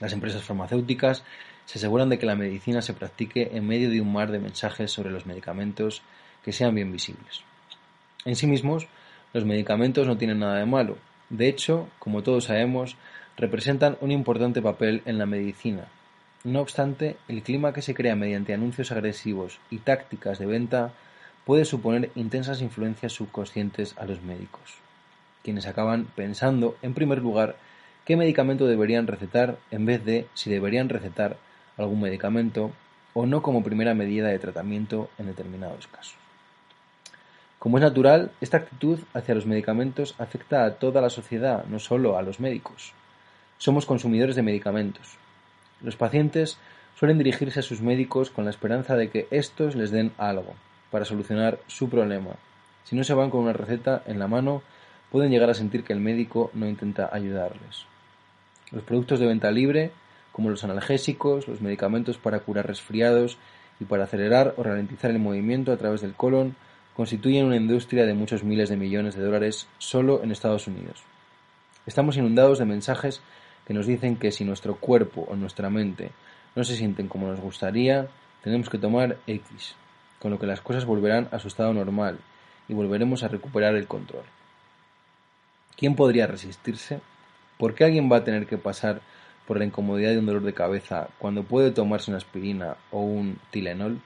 Las 0.00 0.12
empresas 0.12 0.42
farmacéuticas 0.42 1.22
se 1.66 1.78
aseguran 1.78 2.08
de 2.08 2.18
que 2.18 2.26
la 2.26 2.34
medicina 2.34 2.82
se 2.82 2.92
practique 2.92 3.50
en 3.54 3.64
medio 3.64 3.90
de 3.90 4.00
un 4.00 4.12
mar 4.12 4.32
de 4.32 4.40
mensajes 4.40 4.90
sobre 4.90 5.12
los 5.12 5.24
medicamentos 5.24 6.02
que 6.44 6.52
sean 6.52 6.74
bien 6.74 6.90
visibles. 6.90 7.44
En 8.24 8.34
sí 8.34 8.48
mismos, 8.48 8.88
los 9.32 9.44
medicamentos 9.44 10.08
no 10.08 10.18
tienen 10.18 10.40
nada 10.40 10.58
de 10.58 10.66
malo. 10.66 10.98
De 11.28 11.46
hecho, 11.48 11.88
como 12.00 12.24
todos 12.24 12.46
sabemos, 12.46 12.96
representan 13.36 13.98
un 14.00 14.10
importante 14.10 14.60
papel 14.60 15.02
en 15.04 15.18
la 15.18 15.26
medicina. 15.26 15.86
No 16.42 16.60
obstante, 16.60 17.18
el 17.28 17.44
clima 17.44 17.72
que 17.72 17.82
se 17.82 17.94
crea 17.94 18.16
mediante 18.16 18.52
anuncios 18.52 18.90
agresivos 18.90 19.60
y 19.70 19.78
tácticas 19.78 20.40
de 20.40 20.46
venta 20.46 20.92
puede 21.50 21.64
suponer 21.64 22.12
intensas 22.14 22.62
influencias 22.62 23.12
subconscientes 23.12 23.96
a 23.98 24.04
los 24.04 24.22
médicos, 24.22 24.76
quienes 25.42 25.66
acaban 25.66 26.04
pensando, 26.14 26.76
en 26.80 26.94
primer 26.94 27.18
lugar, 27.18 27.56
qué 28.04 28.16
medicamento 28.16 28.68
deberían 28.68 29.08
recetar 29.08 29.58
en 29.72 29.84
vez 29.84 30.04
de 30.04 30.28
si 30.34 30.48
deberían 30.48 30.88
recetar 30.88 31.38
algún 31.76 32.02
medicamento 32.02 32.70
o 33.14 33.26
no 33.26 33.42
como 33.42 33.64
primera 33.64 33.94
medida 33.94 34.28
de 34.28 34.38
tratamiento 34.38 35.10
en 35.18 35.26
determinados 35.26 35.88
casos. 35.88 36.14
Como 37.58 37.78
es 37.78 37.82
natural, 37.82 38.30
esta 38.40 38.58
actitud 38.58 39.00
hacia 39.12 39.34
los 39.34 39.44
medicamentos 39.44 40.14
afecta 40.18 40.64
a 40.64 40.74
toda 40.74 41.00
la 41.00 41.10
sociedad, 41.10 41.64
no 41.64 41.80
solo 41.80 42.16
a 42.16 42.22
los 42.22 42.38
médicos. 42.38 42.92
Somos 43.58 43.86
consumidores 43.86 44.36
de 44.36 44.42
medicamentos. 44.42 45.16
Los 45.82 45.96
pacientes 45.96 46.58
suelen 46.94 47.18
dirigirse 47.18 47.58
a 47.58 47.64
sus 47.64 47.80
médicos 47.80 48.30
con 48.30 48.44
la 48.44 48.52
esperanza 48.52 48.94
de 48.94 49.10
que 49.10 49.26
éstos 49.32 49.74
les 49.74 49.90
den 49.90 50.12
algo 50.16 50.54
para 50.90 51.04
solucionar 51.04 51.58
su 51.66 51.88
problema. 51.88 52.36
Si 52.84 52.96
no 52.96 53.04
se 53.04 53.14
van 53.14 53.30
con 53.30 53.42
una 53.42 53.52
receta 53.52 54.02
en 54.06 54.18
la 54.18 54.28
mano, 54.28 54.62
pueden 55.10 55.30
llegar 55.30 55.50
a 55.50 55.54
sentir 55.54 55.84
que 55.84 55.92
el 55.92 56.00
médico 56.00 56.50
no 56.54 56.68
intenta 56.68 57.10
ayudarles. 57.12 57.86
Los 58.70 58.82
productos 58.84 59.20
de 59.20 59.26
venta 59.26 59.50
libre, 59.50 59.90
como 60.32 60.50
los 60.50 60.64
analgésicos, 60.64 61.48
los 61.48 61.60
medicamentos 61.60 62.18
para 62.18 62.40
curar 62.40 62.66
resfriados 62.66 63.38
y 63.80 63.84
para 63.84 64.04
acelerar 64.04 64.54
o 64.56 64.62
ralentizar 64.62 65.10
el 65.10 65.18
movimiento 65.18 65.72
a 65.72 65.76
través 65.76 66.00
del 66.00 66.14
colon, 66.14 66.54
constituyen 66.94 67.46
una 67.46 67.56
industria 67.56 68.06
de 68.06 68.14
muchos 68.14 68.44
miles 68.44 68.68
de 68.68 68.76
millones 68.76 69.16
de 69.16 69.24
dólares 69.24 69.68
solo 69.78 70.22
en 70.22 70.30
Estados 70.30 70.66
Unidos. 70.66 71.02
Estamos 71.86 72.16
inundados 72.16 72.58
de 72.58 72.66
mensajes 72.66 73.22
que 73.66 73.74
nos 73.74 73.86
dicen 73.86 74.16
que 74.16 74.32
si 74.32 74.44
nuestro 74.44 74.76
cuerpo 74.76 75.26
o 75.28 75.36
nuestra 75.36 75.70
mente 75.70 76.10
no 76.54 76.64
se 76.64 76.76
sienten 76.76 77.08
como 77.08 77.28
nos 77.28 77.40
gustaría, 77.40 78.08
tenemos 78.42 78.68
que 78.68 78.78
tomar 78.78 79.16
X, 79.26 79.76
con 80.20 80.30
lo 80.30 80.38
que 80.38 80.46
las 80.46 80.60
cosas 80.60 80.84
volverán 80.84 81.28
a 81.32 81.38
su 81.38 81.48
estado 81.48 81.72
normal 81.72 82.18
y 82.68 82.74
volveremos 82.74 83.22
a 83.22 83.28
recuperar 83.28 83.74
el 83.74 83.88
control. 83.88 84.22
¿Quién 85.76 85.96
podría 85.96 86.26
resistirse? 86.26 87.00
¿Por 87.58 87.74
qué 87.74 87.84
alguien 87.84 88.10
va 88.10 88.18
a 88.18 88.24
tener 88.24 88.46
que 88.46 88.58
pasar 88.58 89.00
por 89.46 89.58
la 89.58 89.64
incomodidad 89.64 90.10
de 90.10 90.18
un 90.18 90.26
dolor 90.26 90.42
de 90.42 90.54
cabeza 90.54 91.08
cuando 91.18 91.42
puede 91.42 91.72
tomarse 91.72 92.10
una 92.10 92.18
aspirina 92.18 92.76
o 92.90 93.00
un 93.00 93.38
Tilenol? 93.50 94.00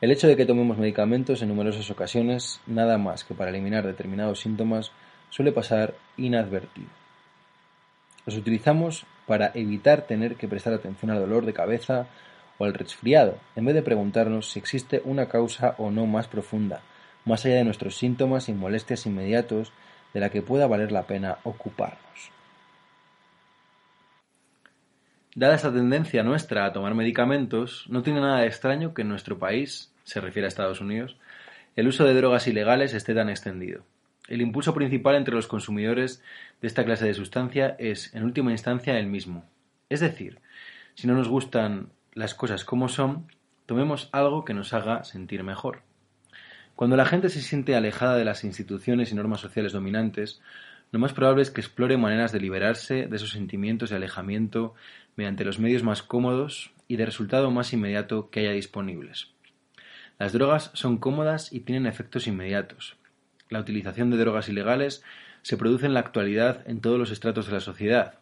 El 0.00 0.10
hecho 0.10 0.28
de 0.28 0.36
que 0.36 0.46
tomemos 0.46 0.78
medicamentos 0.78 1.42
en 1.42 1.48
numerosas 1.48 1.90
ocasiones, 1.90 2.60
nada 2.66 2.98
más 2.98 3.24
que 3.24 3.34
para 3.34 3.50
eliminar 3.50 3.86
determinados 3.86 4.40
síntomas, 4.40 4.92
suele 5.30 5.50
pasar 5.50 5.94
inadvertido. 6.16 6.88
Los 8.26 8.36
utilizamos 8.36 9.06
para 9.26 9.50
evitar 9.54 10.02
tener 10.02 10.36
que 10.36 10.48
prestar 10.48 10.72
atención 10.72 11.10
al 11.10 11.20
dolor 11.20 11.46
de 11.46 11.52
cabeza 11.52 12.06
o 12.58 12.64
al 12.64 12.74
resfriado, 12.74 13.38
en 13.56 13.64
vez 13.64 13.74
de 13.74 13.82
preguntarnos 13.82 14.50
si 14.50 14.58
existe 14.58 15.02
una 15.04 15.28
causa 15.28 15.74
o 15.78 15.90
no 15.90 16.06
más 16.06 16.28
profunda, 16.28 16.82
más 17.24 17.44
allá 17.44 17.56
de 17.56 17.64
nuestros 17.64 17.96
síntomas 17.96 18.48
y 18.48 18.52
molestias 18.52 19.06
inmediatos 19.06 19.72
de 20.12 20.20
la 20.20 20.30
que 20.30 20.42
pueda 20.42 20.66
valer 20.66 20.92
la 20.92 21.06
pena 21.06 21.38
ocuparnos. 21.42 22.30
Dada 25.34 25.56
esta 25.56 25.72
tendencia 25.72 26.22
nuestra 26.22 26.64
a 26.64 26.72
tomar 26.72 26.94
medicamentos, 26.94 27.86
no 27.88 28.02
tiene 28.02 28.20
nada 28.20 28.40
de 28.40 28.46
extraño 28.46 28.94
que 28.94 29.02
en 29.02 29.08
nuestro 29.08 29.38
país 29.38 29.92
se 30.04 30.20
refiere 30.20 30.46
a 30.46 30.48
Estados 30.48 30.80
Unidos, 30.80 31.16
el 31.74 31.88
uso 31.88 32.04
de 32.04 32.14
drogas 32.14 32.46
ilegales 32.46 32.94
esté 32.94 33.14
tan 33.14 33.28
extendido. 33.28 33.82
El 34.28 34.40
impulso 34.40 34.72
principal 34.74 35.16
entre 35.16 35.34
los 35.34 35.48
consumidores 35.48 36.22
de 36.60 36.68
esta 36.68 36.84
clase 36.84 37.06
de 37.06 37.14
sustancia 37.14 37.74
es, 37.80 38.14
en 38.14 38.22
última 38.22 38.52
instancia, 38.52 38.96
el 38.96 39.08
mismo. 39.08 39.44
Es 39.88 40.00
decir, 40.00 40.38
si 40.94 41.08
no 41.08 41.14
nos 41.14 41.28
gustan 41.28 41.88
las 42.14 42.34
cosas 42.34 42.64
como 42.64 42.88
son, 42.88 43.26
tomemos 43.66 44.08
algo 44.12 44.44
que 44.44 44.54
nos 44.54 44.72
haga 44.72 45.04
sentir 45.04 45.42
mejor. 45.42 45.82
Cuando 46.74 46.96
la 46.96 47.06
gente 47.06 47.28
se 47.28 47.40
siente 47.40 47.76
alejada 47.76 48.16
de 48.16 48.24
las 48.24 48.44
instituciones 48.44 49.12
y 49.12 49.14
normas 49.14 49.40
sociales 49.40 49.72
dominantes, 49.72 50.40
lo 50.90 50.98
más 50.98 51.12
probable 51.12 51.42
es 51.42 51.50
que 51.50 51.60
explore 51.60 51.96
maneras 51.96 52.32
de 52.32 52.40
liberarse 52.40 53.06
de 53.06 53.16
esos 53.16 53.30
sentimientos 53.30 53.90
de 53.90 53.96
alejamiento 53.96 54.74
mediante 55.16 55.44
los 55.44 55.58
medios 55.58 55.82
más 55.82 56.02
cómodos 56.02 56.72
y 56.88 56.96
de 56.96 57.06
resultado 57.06 57.50
más 57.50 57.72
inmediato 57.72 58.30
que 58.30 58.40
haya 58.40 58.52
disponibles. 58.52 59.28
Las 60.18 60.32
drogas 60.32 60.70
son 60.74 60.98
cómodas 60.98 61.52
y 61.52 61.60
tienen 61.60 61.86
efectos 61.86 62.26
inmediatos. 62.26 62.96
La 63.48 63.60
utilización 63.60 64.10
de 64.10 64.16
drogas 64.16 64.48
ilegales 64.48 65.02
se 65.42 65.56
produce 65.56 65.86
en 65.86 65.94
la 65.94 66.00
actualidad 66.00 66.62
en 66.66 66.80
todos 66.80 66.98
los 66.98 67.10
estratos 67.10 67.46
de 67.46 67.52
la 67.52 67.60
sociedad. 67.60 68.18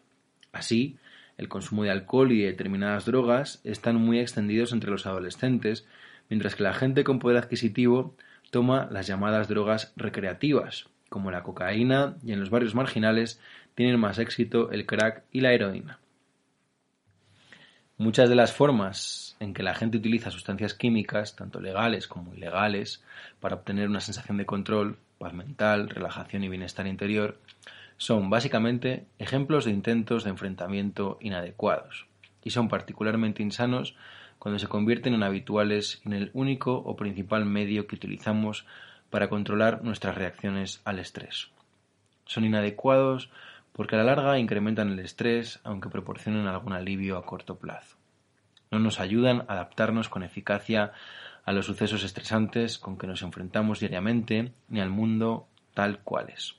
Así, 0.51 0.97
el 1.37 1.49
consumo 1.49 1.83
de 1.83 1.91
alcohol 1.91 2.31
y 2.31 2.41
de 2.41 2.47
determinadas 2.47 3.05
drogas 3.05 3.61
están 3.63 3.95
muy 3.95 4.19
extendidos 4.19 4.71
entre 4.71 4.91
los 4.91 5.05
adolescentes, 5.05 5.85
mientras 6.29 6.55
que 6.55 6.63
la 6.63 6.73
gente 6.73 7.03
con 7.03 7.19
poder 7.19 7.37
adquisitivo 7.37 8.15
toma 8.51 8.87
las 8.91 9.07
llamadas 9.07 9.47
drogas 9.47 9.93
recreativas, 9.95 10.89
como 11.09 11.31
la 11.31 11.43
cocaína, 11.43 12.15
y 12.23 12.33
en 12.33 12.39
los 12.39 12.49
barrios 12.49 12.75
marginales 12.75 13.41
tienen 13.75 13.99
más 13.99 14.19
éxito 14.19 14.71
el 14.71 14.85
crack 14.85 15.23
y 15.31 15.41
la 15.41 15.53
heroína. 15.53 15.99
Muchas 17.97 18.27
de 18.29 18.35
las 18.35 18.51
formas 18.51 19.35
en 19.39 19.53
que 19.53 19.63
la 19.63 19.75
gente 19.75 19.97
utiliza 19.97 20.31
sustancias 20.31 20.73
químicas, 20.73 21.35
tanto 21.35 21.59
legales 21.59 22.07
como 22.07 22.33
ilegales, 22.33 23.03
para 23.39 23.55
obtener 23.55 23.87
una 23.87 23.99
sensación 23.99 24.37
de 24.37 24.45
control, 24.45 24.97
paz 25.19 25.33
mental, 25.33 25.89
relajación 25.89 26.43
y 26.43 26.49
bienestar 26.49 26.87
interior, 26.87 27.37
son 27.97 28.29
básicamente 28.29 29.05
ejemplos 29.19 29.65
de 29.65 29.71
intentos 29.71 30.23
de 30.23 30.31
enfrentamiento 30.31 31.17
inadecuados, 31.21 32.07
y 32.43 32.49
son 32.49 32.67
particularmente 32.67 33.43
insanos 33.43 33.95
cuando 34.39 34.59
se 34.59 34.67
convierten 34.67 35.13
en 35.13 35.23
habituales 35.23 36.01
en 36.05 36.13
el 36.13 36.29
único 36.33 36.75
o 36.75 36.95
principal 36.95 37.45
medio 37.45 37.87
que 37.87 37.95
utilizamos 37.95 38.65
para 39.09 39.29
controlar 39.29 39.83
nuestras 39.83 40.15
reacciones 40.15 40.81
al 40.83 40.99
estrés. 40.99 41.49
Son 42.25 42.43
inadecuados 42.43 43.29
porque 43.71 43.95
a 43.95 43.99
la 43.99 44.05
larga 44.05 44.39
incrementan 44.39 44.91
el 44.91 44.99
estrés 44.99 45.59
aunque 45.63 45.89
proporcionen 45.89 46.47
algún 46.47 46.73
alivio 46.73 47.17
a 47.17 47.25
corto 47.25 47.57
plazo. 47.57 47.97
No 48.71 48.79
nos 48.79 48.99
ayudan 48.99 49.41
a 49.47 49.53
adaptarnos 49.53 50.09
con 50.09 50.23
eficacia 50.23 50.93
a 51.45 51.53
los 51.53 51.65
sucesos 51.65 52.03
estresantes 52.03 52.77
con 52.77 52.97
que 52.97 53.07
nos 53.07 53.21
enfrentamos 53.21 53.79
diariamente 53.79 54.51
ni 54.67 54.81
al 54.81 54.89
mundo 54.89 55.47
tal 55.73 55.99
cual 55.99 56.29
es. 56.29 56.55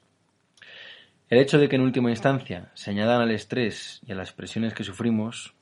El 1.34 1.40
hecho 1.40 1.58
de 1.58 1.68
que 1.68 1.74
en 1.74 1.82
última 1.82 2.10
instancia 2.10 2.70
se 2.74 2.92
añadan 2.92 3.20
al 3.20 3.32
estrés 3.32 4.00
y 4.06 4.12
a 4.12 4.14
las 4.14 4.32
presiones 4.32 4.72
que 4.72 4.84
sufrimos 4.84 5.52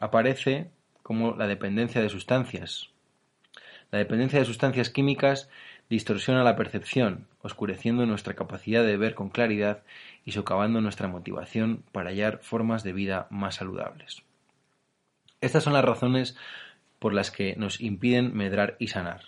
aparece 0.00 0.68
como 1.04 1.36
la 1.36 1.46
dependencia 1.46 2.02
de 2.02 2.08
sustancias. 2.08 2.88
La 3.92 4.00
dependencia 4.00 4.40
de 4.40 4.44
sustancias 4.44 4.90
químicas 4.90 5.48
distorsiona 5.88 6.42
la 6.42 6.56
percepción, 6.56 7.28
oscureciendo 7.40 8.04
nuestra 8.04 8.34
capacidad 8.34 8.84
de 8.84 8.96
ver 8.96 9.14
con 9.14 9.28
claridad 9.28 9.84
y 10.24 10.32
socavando 10.32 10.80
nuestra 10.80 11.06
motivación 11.06 11.84
para 11.92 12.10
hallar 12.10 12.40
formas 12.42 12.82
de 12.82 12.92
vida 12.92 13.28
más 13.30 13.54
saludables. 13.54 14.24
Estas 15.40 15.62
son 15.62 15.74
las 15.74 15.84
razones 15.84 16.36
por 16.98 17.14
las 17.14 17.30
que 17.30 17.54
nos 17.54 17.80
impiden 17.80 18.36
medrar 18.36 18.74
y 18.80 18.88
sanar. 18.88 19.20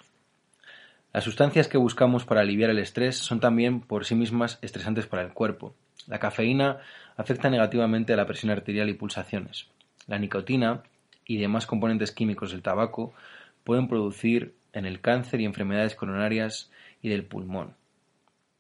Las 1.13 1.25
sustancias 1.25 1.69
que 1.69 1.77
buscamos 1.77 2.25
para 2.25 2.41
aliviar 2.41 2.71
el 2.71 2.79
estrés 2.79 3.19
son 3.19 3.39
también 3.39 3.81
por 3.81 4.07
sí 4.07 4.15
mismas 4.15 4.59
estresantes 4.63 5.07
para 5.07 5.23
el 5.23 5.35
cuerpo. 5.35 5.75
La 6.07 6.19
cafeína 6.19 6.79
afecta 7.19 7.51
negativamente 7.51 8.15
a 8.15 8.17
la 8.17 8.27
presión 8.27 8.51
arterial 8.51 8.89
y 8.89 8.95
pulsaciones. 8.95 9.67
La 10.07 10.19
nicotina 10.19 10.83
y 11.27 11.37
demás 11.37 11.67
componentes 11.67 12.13
químicos 12.13 12.53
del 12.53 12.63
tabaco 12.63 13.13
pueden 13.63 13.89
producir 13.89 14.55
en 14.73 14.87
el 14.87 15.03
cáncer 15.03 15.43
y 15.43 15.45
enfermedades 15.45 15.95
coronarias 15.95 16.71
y 17.03 17.11
del 17.11 17.25
pulmón. 17.25 17.75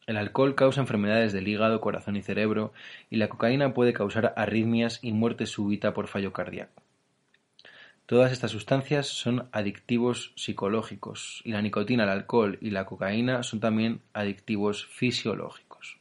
El 0.06 0.18
alcohol 0.18 0.54
causa 0.54 0.82
enfermedades 0.82 1.32
del 1.32 1.48
hígado, 1.48 1.80
corazón 1.80 2.16
y 2.16 2.22
cerebro, 2.22 2.74
y 3.08 3.16
la 3.16 3.28
cocaína 3.28 3.72
puede 3.72 3.94
causar 3.94 4.34
arritmias 4.36 4.98
y 5.00 5.12
muerte 5.12 5.46
súbita 5.46 5.94
por 5.94 6.06
fallo 6.06 6.34
cardíaco. 6.34 6.81
Todas 8.12 8.30
estas 8.30 8.50
sustancias 8.50 9.06
son 9.06 9.48
adictivos 9.52 10.34
psicológicos, 10.36 11.40
y 11.46 11.52
la 11.52 11.62
nicotina, 11.62 12.04
el 12.04 12.10
alcohol 12.10 12.58
y 12.60 12.68
la 12.68 12.84
cocaína 12.84 13.42
son 13.42 13.58
también 13.58 14.02
adictivos 14.12 14.84
fisiológicos. 14.84 15.96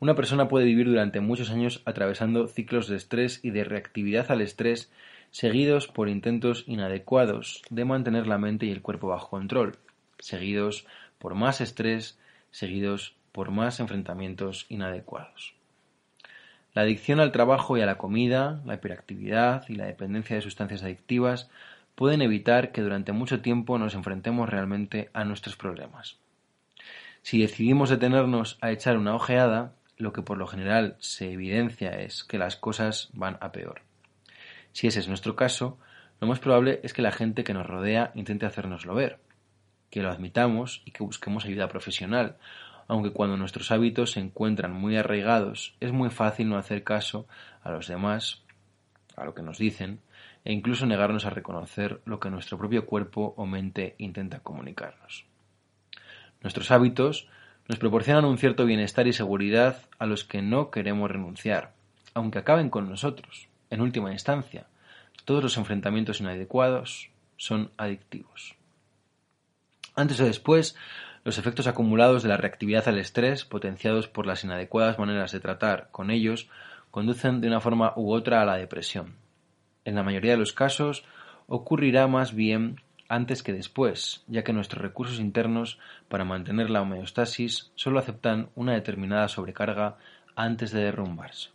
Una 0.00 0.14
persona 0.14 0.48
puede 0.48 0.64
vivir 0.64 0.86
durante 0.86 1.20
muchos 1.20 1.50
años 1.50 1.82
atravesando 1.84 2.46
ciclos 2.46 2.88
de 2.88 2.96
estrés 2.96 3.40
y 3.42 3.50
de 3.50 3.64
reactividad 3.64 4.30
al 4.30 4.40
estrés 4.40 4.90
seguidos 5.30 5.88
por 5.88 6.08
intentos 6.08 6.64
inadecuados 6.66 7.60
de 7.68 7.84
mantener 7.84 8.26
la 8.26 8.38
mente 8.38 8.64
y 8.64 8.70
el 8.70 8.80
cuerpo 8.80 9.08
bajo 9.08 9.28
control, 9.28 9.76
seguidos 10.20 10.86
por 11.18 11.34
más 11.34 11.60
estrés, 11.60 12.18
seguidos 12.50 13.14
por 13.32 13.50
más 13.50 13.78
enfrentamientos 13.78 14.64
inadecuados. 14.70 15.52
La 16.74 16.82
adicción 16.82 17.20
al 17.20 17.32
trabajo 17.32 17.76
y 17.76 17.82
a 17.82 17.86
la 17.86 17.98
comida, 17.98 18.62
la 18.64 18.74
hiperactividad 18.74 19.64
y 19.68 19.74
la 19.74 19.86
dependencia 19.86 20.36
de 20.36 20.42
sustancias 20.42 20.82
adictivas 20.82 21.50
pueden 21.94 22.22
evitar 22.22 22.72
que 22.72 22.80
durante 22.80 23.12
mucho 23.12 23.42
tiempo 23.42 23.78
nos 23.78 23.94
enfrentemos 23.94 24.48
realmente 24.48 25.10
a 25.12 25.24
nuestros 25.24 25.56
problemas. 25.56 26.16
Si 27.20 27.40
decidimos 27.40 27.90
detenernos 27.90 28.58
a 28.60 28.70
echar 28.70 28.96
una 28.96 29.14
ojeada, 29.14 29.74
lo 29.98 30.12
que 30.12 30.22
por 30.22 30.38
lo 30.38 30.46
general 30.46 30.96
se 30.98 31.30
evidencia 31.30 31.90
es 32.00 32.24
que 32.24 32.38
las 32.38 32.56
cosas 32.56 33.10
van 33.12 33.36
a 33.40 33.52
peor. 33.52 33.82
Si 34.72 34.86
ese 34.86 35.00
es 35.00 35.08
nuestro 35.08 35.36
caso, 35.36 35.78
lo 36.20 36.26
más 36.26 36.38
probable 36.38 36.80
es 36.82 36.94
que 36.94 37.02
la 37.02 37.12
gente 37.12 37.44
que 37.44 37.52
nos 37.54 37.66
rodea 37.66 38.12
intente 38.14 38.46
hacérnoslo 38.46 38.94
ver. 38.94 39.18
que 39.90 40.00
lo 40.00 40.10
admitamos 40.10 40.80
y 40.86 40.92
que 40.92 41.04
busquemos 41.04 41.44
ayuda 41.44 41.68
profesional, 41.68 42.38
aunque 42.88 43.12
cuando 43.12 43.36
nuestros 43.36 43.70
hábitos 43.70 44.12
se 44.12 44.20
encuentran 44.20 44.72
muy 44.72 44.96
arraigados 44.96 45.74
es 45.80 45.92
muy 45.92 46.10
fácil 46.10 46.48
no 46.48 46.56
hacer 46.56 46.84
caso 46.84 47.26
a 47.62 47.70
los 47.70 47.88
demás, 47.88 48.42
a 49.16 49.24
lo 49.24 49.34
que 49.34 49.42
nos 49.42 49.58
dicen, 49.58 50.00
e 50.44 50.52
incluso 50.52 50.86
negarnos 50.86 51.24
a 51.24 51.30
reconocer 51.30 52.00
lo 52.04 52.18
que 52.18 52.30
nuestro 52.30 52.58
propio 52.58 52.86
cuerpo 52.86 53.34
o 53.36 53.46
mente 53.46 53.94
intenta 53.98 54.40
comunicarnos. 54.40 55.24
Nuestros 56.42 56.70
hábitos 56.70 57.28
nos 57.68 57.78
proporcionan 57.78 58.24
un 58.24 58.38
cierto 58.38 58.64
bienestar 58.64 59.06
y 59.06 59.12
seguridad 59.12 59.76
a 59.98 60.06
los 60.06 60.24
que 60.24 60.42
no 60.42 60.70
queremos 60.70 61.10
renunciar, 61.10 61.72
aunque 62.14 62.38
acaben 62.38 62.70
con 62.70 62.88
nosotros. 62.88 63.48
En 63.70 63.80
última 63.80 64.12
instancia, 64.12 64.66
todos 65.24 65.42
los 65.42 65.56
enfrentamientos 65.56 66.20
inadecuados 66.20 67.10
son 67.36 67.70
adictivos. 67.76 68.56
Antes 69.94 70.20
o 70.20 70.24
después, 70.24 70.76
los 71.24 71.38
efectos 71.38 71.66
acumulados 71.66 72.22
de 72.22 72.28
la 72.28 72.36
reactividad 72.36 72.88
al 72.88 72.98
estrés, 72.98 73.44
potenciados 73.44 74.08
por 74.08 74.26
las 74.26 74.44
inadecuadas 74.44 74.98
maneras 74.98 75.32
de 75.32 75.40
tratar 75.40 75.88
con 75.90 76.10
ellos, 76.10 76.48
conducen 76.90 77.40
de 77.40 77.48
una 77.48 77.60
forma 77.60 77.92
u 77.96 78.12
otra 78.12 78.42
a 78.42 78.44
la 78.44 78.56
depresión. 78.56 79.16
En 79.84 79.94
la 79.94 80.02
mayoría 80.02 80.32
de 80.32 80.38
los 80.38 80.52
casos, 80.52 81.04
ocurrirá 81.46 82.06
más 82.06 82.34
bien 82.34 82.80
antes 83.08 83.42
que 83.42 83.52
después, 83.52 84.24
ya 84.26 84.42
que 84.42 84.52
nuestros 84.52 84.82
recursos 84.82 85.20
internos 85.20 85.78
para 86.08 86.24
mantener 86.24 86.70
la 86.70 86.82
homeostasis 86.82 87.70
solo 87.74 87.98
aceptan 87.98 88.48
una 88.54 88.72
determinada 88.72 89.28
sobrecarga 89.28 89.98
antes 90.34 90.72
de 90.72 90.82
derrumbarse. 90.82 91.50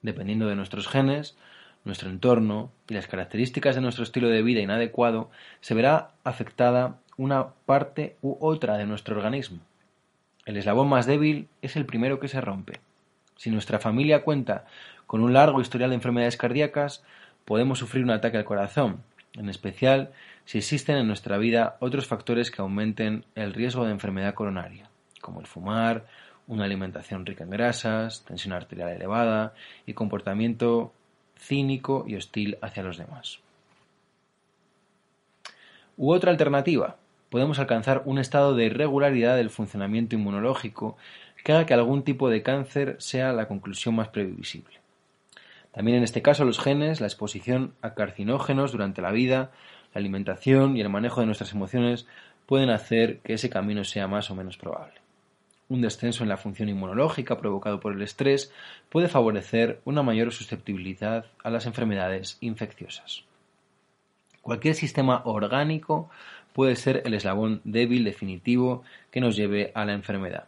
Dependiendo 0.00 0.46
de 0.46 0.56
nuestros 0.56 0.88
genes, 0.88 1.36
nuestro 1.84 2.08
entorno 2.08 2.72
y 2.88 2.94
las 2.94 3.06
características 3.06 3.74
de 3.74 3.82
nuestro 3.82 4.04
estilo 4.04 4.28
de 4.28 4.42
vida 4.42 4.60
inadecuado, 4.60 5.30
se 5.60 5.74
verá 5.74 6.12
afectada 6.24 7.00
una 7.18 7.48
parte 7.66 8.16
u 8.22 8.38
otra 8.40 8.78
de 8.78 8.86
nuestro 8.86 9.16
organismo. 9.16 9.58
El 10.46 10.56
eslabón 10.56 10.88
más 10.88 11.04
débil 11.04 11.48
es 11.60 11.76
el 11.76 11.84
primero 11.84 12.18
que 12.18 12.28
se 12.28 12.40
rompe. 12.40 12.80
Si 13.36 13.50
nuestra 13.50 13.78
familia 13.78 14.22
cuenta 14.22 14.64
con 15.06 15.22
un 15.22 15.34
largo 15.34 15.60
historial 15.60 15.90
de 15.90 15.96
enfermedades 15.96 16.38
cardíacas, 16.38 17.04
podemos 17.44 17.78
sufrir 17.78 18.04
un 18.04 18.10
ataque 18.10 18.38
al 18.38 18.44
corazón, 18.44 19.02
en 19.34 19.50
especial 19.50 20.12
si 20.44 20.58
existen 20.58 20.96
en 20.96 21.06
nuestra 21.06 21.36
vida 21.36 21.76
otros 21.80 22.06
factores 22.06 22.50
que 22.50 22.62
aumenten 22.62 23.24
el 23.34 23.52
riesgo 23.52 23.84
de 23.84 23.90
enfermedad 23.90 24.34
coronaria, 24.34 24.88
como 25.20 25.40
el 25.40 25.46
fumar, 25.46 26.06
una 26.46 26.64
alimentación 26.64 27.26
rica 27.26 27.44
en 27.44 27.50
grasas, 27.50 28.24
tensión 28.24 28.54
arterial 28.54 28.90
elevada 28.90 29.52
y 29.84 29.92
comportamiento 29.92 30.94
cínico 31.36 32.04
y 32.08 32.16
hostil 32.16 32.58
hacia 32.62 32.82
los 32.82 32.96
demás. 32.96 33.40
U 35.96 36.12
otra 36.12 36.30
alternativa, 36.30 36.96
podemos 37.30 37.58
alcanzar 37.58 38.02
un 38.04 38.18
estado 38.18 38.54
de 38.54 38.66
irregularidad 38.66 39.36
del 39.36 39.50
funcionamiento 39.50 40.16
inmunológico 40.16 40.96
que 41.44 41.52
haga 41.52 41.66
que 41.66 41.74
algún 41.74 42.02
tipo 42.02 42.28
de 42.30 42.42
cáncer 42.42 42.96
sea 42.98 43.32
la 43.32 43.48
conclusión 43.48 43.94
más 43.94 44.08
previsible. 44.08 44.80
También 45.72 45.98
en 45.98 46.04
este 46.04 46.22
caso 46.22 46.44
los 46.44 46.58
genes, 46.58 47.00
la 47.00 47.06
exposición 47.06 47.74
a 47.82 47.94
carcinógenos 47.94 48.72
durante 48.72 49.02
la 49.02 49.12
vida, 49.12 49.50
la 49.94 50.00
alimentación 50.00 50.76
y 50.76 50.80
el 50.80 50.88
manejo 50.88 51.20
de 51.20 51.26
nuestras 51.26 51.52
emociones 51.52 52.06
pueden 52.46 52.70
hacer 52.70 53.18
que 53.20 53.34
ese 53.34 53.50
camino 53.50 53.84
sea 53.84 54.08
más 54.08 54.30
o 54.30 54.34
menos 54.34 54.56
probable. 54.56 54.94
Un 55.68 55.82
descenso 55.82 56.22
en 56.22 56.30
la 56.30 56.38
función 56.38 56.70
inmunológica 56.70 57.38
provocado 57.38 57.78
por 57.78 57.92
el 57.92 58.00
estrés 58.00 58.52
puede 58.88 59.08
favorecer 59.08 59.80
una 59.84 60.02
mayor 60.02 60.32
susceptibilidad 60.32 61.26
a 61.44 61.50
las 61.50 61.66
enfermedades 61.66 62.38
infecciosas. 62.40 63.24
Cualquier 64.40 64.74
sistema 64.74 65.20
orgánico 65.26 66.08
puede 66.58 66.74
ser 66.74 67.02
el 67.04 67.14
eslabón 67.14 67.60
débil 67.62 68.02
definitivo 68.02 68.82
que 69.12 69.20
nos 69.20 69.36
lleve 69.36 69.70
a 69.76 69.84
la 69.84 69.92
enfermedad. 69.92 70.46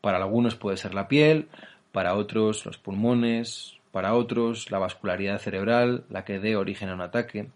Para 0.00 0.16
algunos 0.16 0.56
puede 0.56 0.76
ser 0.76 0.92
la 0.92 1.06
piel, 1.06 1.46
para 1.92 2.16
otros 2.16 2.66
los 2.66 2.78
pulmones, 2.78 3.76
para 3.92 4.14
otros 4.14 4.72
la 4.72 4.80
vascularidad 4.80 5.38
cerebral, 5.38 6.02
la 6.10 6.24
que 6.24 6.40
dé 6.40 6.56
origen 6.56 6.88
a 6.88 6.94
un 6.94 7.00
ataque, 7.00 7.46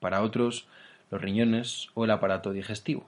para 0.00 0.22
otros 0.22 0.68
los 1.10 1.20
riñones 1.20 1.90
o 1.92 2.06
el 2.06 2.12
aparato 2.12 2.50
digestivo. 2.50 3.04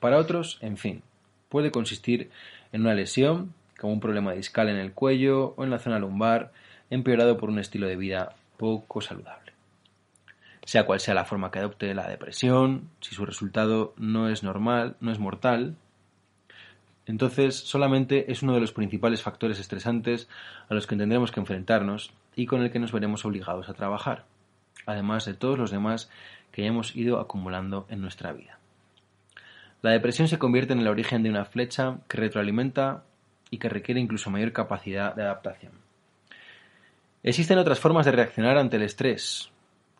Para 0.00 0.18
otros, 0.18 0.58
en 0.60 0.76
fin, 0.76 1.04
puede 1.48 1.70
consistir 1.70 2.30
en 2.72 2.80
una 2.80 2.94
lesión, 2.94 3.54
como 3.78 3.92
un 3.92 4.00
problema 4.00 4.32
discal 4.32 4.70
en 4.70 4.76
el 4.76 4.90
cuello 4.90 5.54
o 5.56 5.62
en 5.62 5.70
la 5.70 5.78
zona 5.78 6.00
lumbar, 6.00 6.50
empeorado 6.90 7.36
por 7.38 7.48
un 7.48 7.60
estilo 7.60 7.86
de 7.86 7.94
vida 7.94 8.34
poco 8.56 9.00
saludable. 9.00 9.45
Sea 10.66 10.84
cual 10.84 11.00
sea 11.00 11.14
la 11.14 11.24
forma 11.24 11.50
que 11.50 11.60
adopte 11.60 11.94
la 11.94 12.06
depresión, 12.06 12.90
si 13.00 13.14
su 13.14 13.24
resultado 13.24 13.94
no 13.96 14.28
es 14.28 14.42
normal, 14.42 14.96
no 15.00 15.10
es 15.10 15.18
mortal, 15.18 15.76
entonces 17.06 17.54
solamente 17.54 18.30
es 18.32 18.42
uno 18.42 18.52
de 18.52 18.60
los 18.60 18.72
principales 18.72 19.22
factores 19.22 19.60
estresantes 19.60 20.28
a 20.68 20.74
los 20.74 20.86
que 20.86 20.96
tendremos 20.96 21.30
que 21.30 21.40
enfrentarnos 21.40 22.12
y 22.34 22.46
con 22.46 22.62
el 22.62 22.70
que 22.70 22.80
nos 22.80 22.92
veremos 22.92 23.24
obligados 23.24 23.68
a 23.68 23.74
trabajar, 23.74 24.24
además 24.86 25.24
de 25.24 25.34
todos 25.34 25.56
los 25.56 25.70
demás 25.70 26.10
que 26.50 26.66
hemos 26.66 26.94
ido 26.96 27.20
acumulando 27.20 27.86
en 27.88 28.00
nuestra 28.00 28.32
vida. 28.32 28.58
La 29.82 29.92
depresión 29.92 30.26
se 30.26 30.38
convierte 30.38 30.72
en 30.72 30.80
el 30.80 30.88
origen 30.88 31.22
de 31.22 31.30
una 31.30 31.44
flecha 31.44 31.98
que 32.08 32.16
retroalimenta 32.16 33.04
y 33.50 33.58
que 33.58 33.68
requiere 33.68 34.00
incluso 34.00 34.30
mayor 34.30 34.52
capacidad 34.52 35.14
de 35.14 35.22
adaptación. 35.22 35.72
Existen 37.22 37.58
otras 37.58 37.78
formas 37.78 38.04
de 38.04 38.12
reaccionar 38.12 38.58
ante 38.58 38.76
el 38.76 38.82
estrés, 38.82 39.50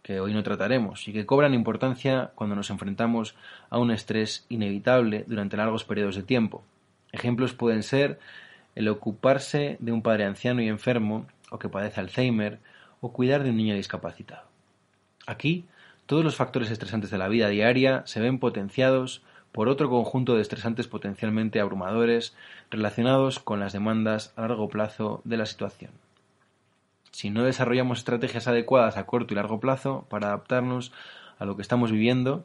que 0.06 0.20
hoy 0.20 0.32
no 0.32 0.44
trataremos 0.44 1.08
y 1.08 1.12
que 1.12 1.26
cobran 1.26 1.52
importancia 1.52 2.30
cuando 2.36 2.54
nos 2.54 2.70
enfrentamos 2.70 3.34
a 3.70 3.78
un 3.80 3.90
estrés 3.90 4.46
inevitable 4.48 5.24
durante 5.26 5.56
largos 5.56 5.82
periodos 5.82 6.14
de 6.14 6.22
tiempo, 6.22 6.62
Ejemplos 7.10 7.54
pueden 7.54 7.82
ser 7.82 8.20
el 8.76 8.86
ocuparse 8.86 9.78
de 9.80 9.90
un 9.90 10.02
padre 10.02 10.24
anciano 10.24 10.62
y 10.62 10.68
enfermo 10.68 11.26
o 11.50 11.58
que 11.58 11.68
padece 11.68 12.00
Alzheimer 12.00 12.60
o 13.00 13.12
cuidar 13.12 13.42
de 13.42 13.50
un 13.50 13.56
niño 13.56 13.74
discapacitado. 13.74 14.46
Aquí, 15.26 15.64
todos 16.06 16.22
los 16.22 16.36
factores 16.36 16.70
estresantes 16.70 17.10
de 17.10 17.18
la 17.18 17.26
vida 17.26 17.48
diaria 17.48 18.04
se 18.06 18.20
ven 18.20 18.38
potenciados 18.38 19.24
por 19.50 19.68
otro 19.68 19.90
conjunto 19.90 20.36
de 20.36 20.42
estresantes 20.42 20.86
potencialmente 20.86 21.58
abrumadores 21.58 22.36
relacionados 22.70 23.40
con 23.40 23.58
las 23.58 23.72
demandas 23.72 24.32
a 24.36 24.42
largo 24.42 24.68
plazo 24.68 25.20
de 25.24 25.36
la 25.36 25.46
situación. 25.46 25.90
Si 27.16 27.30
no 27.30 27.44
desarrollamos 27.44 28.00
estrategias 28.00 28.46
adecuadas 28.46 28.98
a 28.98 29.06
corto 29.06 29.32
y 29.32 29.36
largo 29.36 29.58
plazo 29.58 30.04
para 30.10 30.26
adaptarnos 30.26 30.92
a 31.38 31.46
lo 31.46 31.56
que 31.56 31.62
estamos 31.62 31.90
viviendo, 31.90 32.44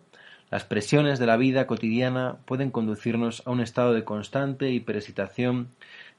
las 0.50 0.64
presiones 0.64 1.20
de 1.20 1.26
la 1.26 1.36
vida 1.36 1.68
cotidiana 1.68 2.38
pueden 2.46 2.72
conducirnos 2.72 3.44
a 3.46 3.52
un 3.52 3.60
estado 3.60 3.92
de 3.94 4.06
constante 4.06 4.72
hiperexcitación 4.72 5.68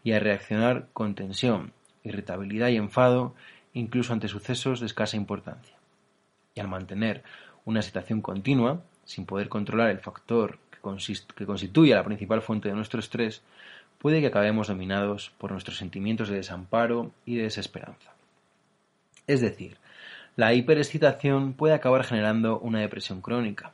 y 0.05 0.13
a 0.13 0.21
reaccionar 0.21 0.89
con 0.93 1.15
tensión, 1.15 1.73
irritabilidad 2.05 2.69
y 2.69 2.77
enfado, 2.77 3.35
incluso 3.73 4.13
ante 4.13 4.29
sucesos 4.29 4.81
de 4.81 4.87
escasa 4.87 5.17
importancia. 5.17 5.75
Y 6.55 6.61
al 6.61 6.69
mantener 6.69 7.23
una 7.65 7.81
situación 7.81 8.21
continua, 8.21 8.83
sin 9.07 9.25
poder 9.25 9.49
controlar 9.49 9.89
el 9.89 10.01
factor 10.01 10.59
que, 10.71 10.79
que 11.37 11.47
constituye 11.47 11.95
la 11.95 12.05
principal 12.05 12.43
fuente 12.43 12.69
de 12.69 12.75
nuestro 12.75 13.01
estrés, 13.01 13.41
puede 13.99 14.21
que 14.21 14.27
acabemos 14.27 14.69
dominados 14.69 15.33
por 15.39 15.53
nuestros 15.53 15.79
sentimientos 15.79 16.29
de 16.29 16.37
desamparo 16.37 17.13
y 17.25 17.37
de 17.37 17.45
desesperanza. 17.45 18.13
Es 19.27 19.41
decir, 19.41 19.77
la 20.37 20.55
hiperexcitación 20.55 21.55
puede 21.55 21.75
acabar 21.75 22.05
generando 22.05 22.59
una 22.59 22.81
depresión 22.81 23.21
crónica, 23.21 23.73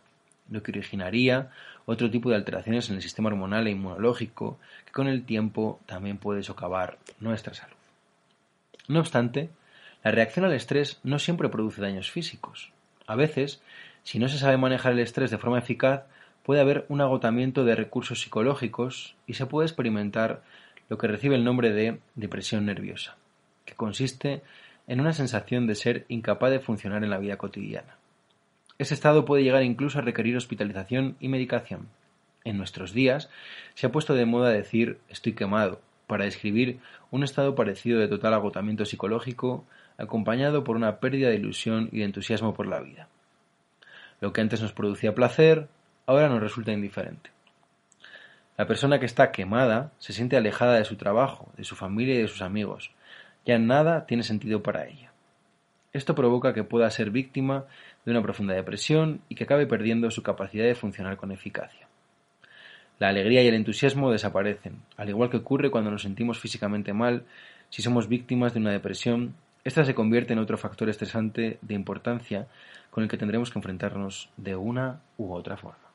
lo 0.50 0.62
que 0.62 0.72
originaría 0.72 1.50
otro 1.86 2.10
tipo 2.10 2.28
de 2.28 2.36
alteraciones 2.36 2.90
en 2.90 2.96
el 2.96 3.02
sistema 3.02 3.28
hormonal 3.28 3.66
e 3.66 3.70
inmunológico 3.70 4.58
que 4.84 4.92
con 4.92 5.08
el 5.08 5.24
tiempo 5.24 5.80
también 5.86 6.18
puede 6.18 6.42
socavar 6.42 6.98
nuestra 7.20 7.54
salud. 7.54 7.76
No 8.88 9.00
obstante, 9.00 9.50
la 10.02 10.10
reacción 10.10 10.44
al 10.44 10.52
estrés 10.52 11.00
no 11.02 11.18
siempre 11.18 11.48
produce 11.48 11.80
daños 11.80 12.10
físicos. 12.10 12.72
A 13.06 13.16
veces, 13.16 13.62
si 14.02 14.18
no 14.18 14.28
se 14.28 14.38
sabe 14.38 14.56
manejar 14.56 14.92
el 14.92 14.98
estrés 15.00 15.30
de 15.30 15.38
forma 15.38 15.58
eficaz, 15.58 16.02
puede 16.42 16.60
haber 16.60 16.86
un 16.88 17.00
agotamiento 17.00 17.64
de 17.64 17.74
recursos 17.74 18.20
psicológicos 18.20 19.14
y 19.26 19.34
se 19.34 19.46
puede 19.46 19.66
experimentar 19.66 20.42
lo 20.88 20.98
que 20.98 21.06
recibe 21.06 21.36
el 21.36 21.44
nombre 21.44 21.72
de 21.72 22.00
depresión 22.14 22.66
nerviosa, 22.66 23.16
que 23.64 23.74
consiste 23.74 24.42
en 24.88 25.00
una 25.00 25.12
sensación 25.12 25.68
de 25.68 25.76
ser 25.76 26.04
incapaz 26.08 26.50
de 26.50 26.60
funcionar 26.60 27.04
en 27.04 27.10
la 27.10 27.18
vida 27.18 27.36
cotidiana. 27.36 27.96
Ese 28.78 28.94
estado 28.94 29.24
puede 29.24 29.44
llegar 29.44 29.62
incluso 29.62 29.98
a 29.98 30.02
requerir 30.02 30.36
hospitalización 30.36 31.16
y 31.20 31.28
medicación. 31.28 31.88
En 32.44 32.56
nuestros 32.56 32.92
días 32.92 33.28
se 33.74 33.86
ha 33.86 33.92
puesto 33.92 34.14
de 34.14 34.24
moda 34.24 34.50
decir 34.50 34.98
estoy 35.08 35.34
quemado 35.34 35.80
para 36.06 36.24
describir 36.24 36.80
un 37.10 37.22
estado 37.22 37.54
parecido 37.54 38.00
de 38.00 38.08
total 38.08 38.34
agotamiento 38.34 38.84
psicológico 38.86 39.66
acompañado 39.98 40.64
por 40.64 40.76
una 40.76 41.00
pérdida 41.00 41.28
de 41.28 41.36
ilusión 41.36 41.88
y 41.92 41.98
de 41.98 42.04
entusiasmo 42.04 42.54
por 42.54 42.66
la 42.66 42.80
vida. 42.80 43.08
Lo 44.20 44.32
que 44.32 44.40
antes 44.40 44.62
nos 44.62 44.72
producía 44.72 45.14
placer, 45.14 45.68
ahora 46.06 46.28
nos 46.28 46.40
resulta 46.40 46.72
indiferente. 46.72 47.30
La 48.56 48.66
persona 48.66 48.98
que 48.98 49.06
está 49.06 49.30
quemada 49.30 49.92
se 49.98 50.12
siente 50.12 50.36
alejada 50.36 50.74
de 50.74 50.84
su 50.84 50.96
trabajo, 50.96 51.52
de 51.56 51.64
su 51.64 51.76
familia 51.76 52.14
y 52.14 52.22
de 52.22 52.28
sus 52.28 52.42
amigos. 52.42 52.90
Ya 53.48 53.58
nada 53.58 54.04
tiene 54.04 54.24
sentido 54.24 54.62
para 54.62 54.86
ella. 54.86 55.10
Esto 55.94 56.14
provoca 56.14 56.52
que 56.52 56.64
pueda 56.64 56.90
ser 56.90 57.10
víctima 57.10 57.64
de 58.04 58.10
una 58.10 58.20
profunda 58.20 58.52
depresión 58.52 59.22
y 59.30 59.36
que 59.36 59.44
acabe 59.44 59.66
perdiendo 59.66 60.10
su 60.10 60.22
capacidad 60.22 60.66
de 60.66 60.74
funcionar 60.74 61.16
con 61.16 61.32
eficacia. 61.32 61.88
La 62.98 63.08
alegría 63.08 63.42
y 63.42 63.46
el 63.46 63.54
entusiasmo 63.54 64.12
desaparecen, 64.12 64.82
al 64.98 65.08
igual 65.08 65.30
que 65.30 65.38
ocurre 65.38 65.70
cuando 65.70 65.90
nos 65.90 66.02
sentimos 66.02 66.38
físicamente 66.38 66.92
mal 66.92 67.24
si 67.70 67.80
somos 67.80 68.06
víctimas 68.06 68.52
de 68.52 68.60
una 68.60 68.70
depresión. 68.70 69.34
Esta 69.64 69.82
se 69.82 69.94
convierte 69.94 70.34
en 70.34 70.40
otro 70.40 70.58
factor 70.58 70.90
estresante 70.90 71.58
de 71.62 71.74
importancia 71.74 72.48
con 72.90 73.02
el 73.02 73.08
que 73.08 73.16
tendremos 73.16 73.50
que 73.50 73.58
enfrentarnos 73.58 74.28
de 74.36 74.56
una 74.56 75.00
u 75.16 75.32
otra 75.32 75.56
forma. 75.56 75.88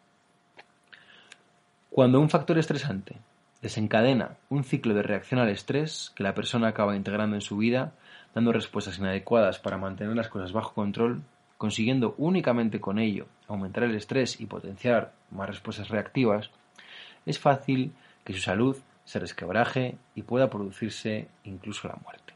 Cuando 1.91 2.19
un 2.19 2.31
factor 2.31 2.57
estresante 2.57 3.15
desencadena 3.63 4.35
un 4.49 4.65
ciclo 4.65 4.93
de 4.93 5.03
reacción 5.03 5.39
al 5.39 5.49
estrés 5.49 6.11
que 6.15 6.23
la 6.23 6.35
persona 6.35 6.67
acaba 6.67 6.97
integrando 6.97 7.37
en 7.37 7.41
su 7.41 7.55
vida, 7.55 7.93
dando 8.35 8.51
respuestas 8.51 8.99
inadecuadas 8.99 9.57
para 9.57 9.77
mantener 9.77 10.15
las 10.17 10.27
cosas 10.27 10.51
bajo 10.51 10.73
control, 10.73 11.23
consiguiendo 11.57 12.13
únicamente 12.17 12.81
con 12.81 12.99
ello 12.99 13.25
aumentar 13.47 13.83
el 13.83 13.95
estrés 13.95 14.41
y 14.41 14.47
potenciar 14.47 15.13
más 15.31 15.47
respuestas 15.47 15.87
reactivas, 15.87 16.49
es 17.25 17.39
fácil 17.39 17.93
que 18.25 18.33
su 18.33 18.41
salud 18.41 18.75
se 19.05 19.19
resquebraje 19.19 19.95
y 20.13 20.23
pueda 20.23 20.49
producirse 20.49 21.29
incluso 21.45 21.87
la 21.87 21.97
muerte. 22.03 22.33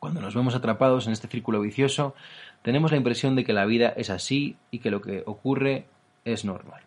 Cuando 0.00 0.20
nos 0.20 0.34
vemos 0.34 0.56
atrapados 0.56 1.06
en 1.06 1.12
este 1.12 1.28
círculo 1.28 1.60
vicioso, 1.60 2.16
tenemos 2.62 2.90
la 2.90 2.96
impresión 2.96 3.36
de 3.36 3.44
que 3.44 3.52
la 3.52 3.66
vida 3.66 3.90
es 3.96 4.10
así 4.10 4.56
y 4.72 4.80
que 4.80 4.90
lo 4.90 5.00
que 5.00 5.22
ocurre 5.26 5.84
es 6.24 6.44
normal. 6.44 6.82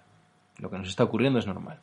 Lo 0.57 0.69
que 0.69 0.77
nos 0.77 0.89
está 0.89 1.05
ocurriendo 1.05 1.39
es 1.39 1.47
normal. 1.47 1.79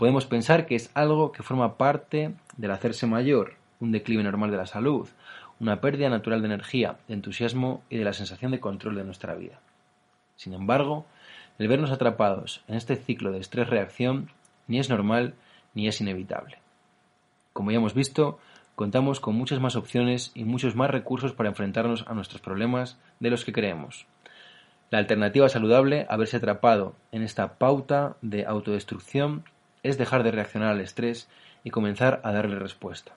Podemos 0.00 0.24
pensar 0.24 0.64
que 0.64 0.76
es 0.76 0.90
algo 0.94 1.30
que 1.30 1.42
forma 1.42 1.76
parte 1.76 2.32
del 2.56 2.70
hacerse 2.70 3.06
mayor, 3.06 3.56
un 3.80 3.92
declive 3.92 4.22
normal 4.22 4.50
de 4.50 4.56
la 4.56 4.64
salud, 4.64 5.06
una 5.60 5.82
pérdida 5.82 6.08
natural 6.08 6.40
de 6.40 6.46
energía, 6.46 6.96
de 7.06 7.12
entusiasmo 7.12 7.82
y 7.90 7.98
de 7.98 8.04
la 8.04 8.14
sensación 8.14 8.50
de 8.50 8.60
control 8.60 8.94
de 8.94 9.04
nuestra 9.04 9.34
vida. 9.34 9.60
Sin 10.36 10.54
embargo, 10.54 11.04
el 11.58 11.68
vernos 11.68 11.90
atrapados 11.90 12.62
en 12.66 12.76
este 12.76 12.96
ciclo 12.96 13.30
de 13.30 13.40
estrés-reacción 13.40 14.30
ni 14.68 14.78
es 14.78 14.88
normal 14.88 15.34
ni 15.74 15.86
es 15.86 16.00
inevitable. 16.00 16.56
Como 17.52 17.70
ya 17.70 17.76
hemos 17.76 17.92
visto, 17.92 18.38
contamos 18.76 19.20
con 19.20 19.34
muchas 19.34 19.60
más 19.60 19.76
opciones 19.76 20.32
y 20.34 20.44
muchos 20.44 20.76
más 20.76 20.88
recursos 20.88 21.34
para 21.34 21.50
enfrentarnos 21.50 22.06
a 22.08 22.14
nuestros 22.14 22.40
problemas 22.40 22.96
de 23.18 23.28
los 23.28 23.44
que 23.44 23.52
creemos. 23.52 24.06
La 24.88 24.96
alternativa 24.96 25.50
saludable 25.50 26.06
a 26.08 26.16
verse 26.16 26.38
atrapado 26.38 26.94
en 27.12 27.22
esta 27.22 27.58
pauta 27.58 28.16
de 28.22 28.46
autodestrucción 28.46 29.44
es 29.82 29.98
dejar 29.98 30.22
de 30.22 30.30
reaccionar 30.30 30.70
al 30.70 30.80
estrés 30.80 31.28
y 31.64 31.70
comenzar 31.70 32.20
a 32.24 32.32
darle 32.32 32.58
respuesta. 32.58 33.12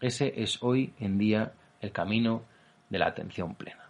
Ese 0.00 0.32
es 0.36 0.62
hoy 0.62 0.92
en 1.00 1.18
día 1.18 1.52
el 1.80 1.92
camino 1.92 2.42
de 2.90 2.98
la 2.98 3.06
atención 3.06 3.54
plena. 3.54 3.84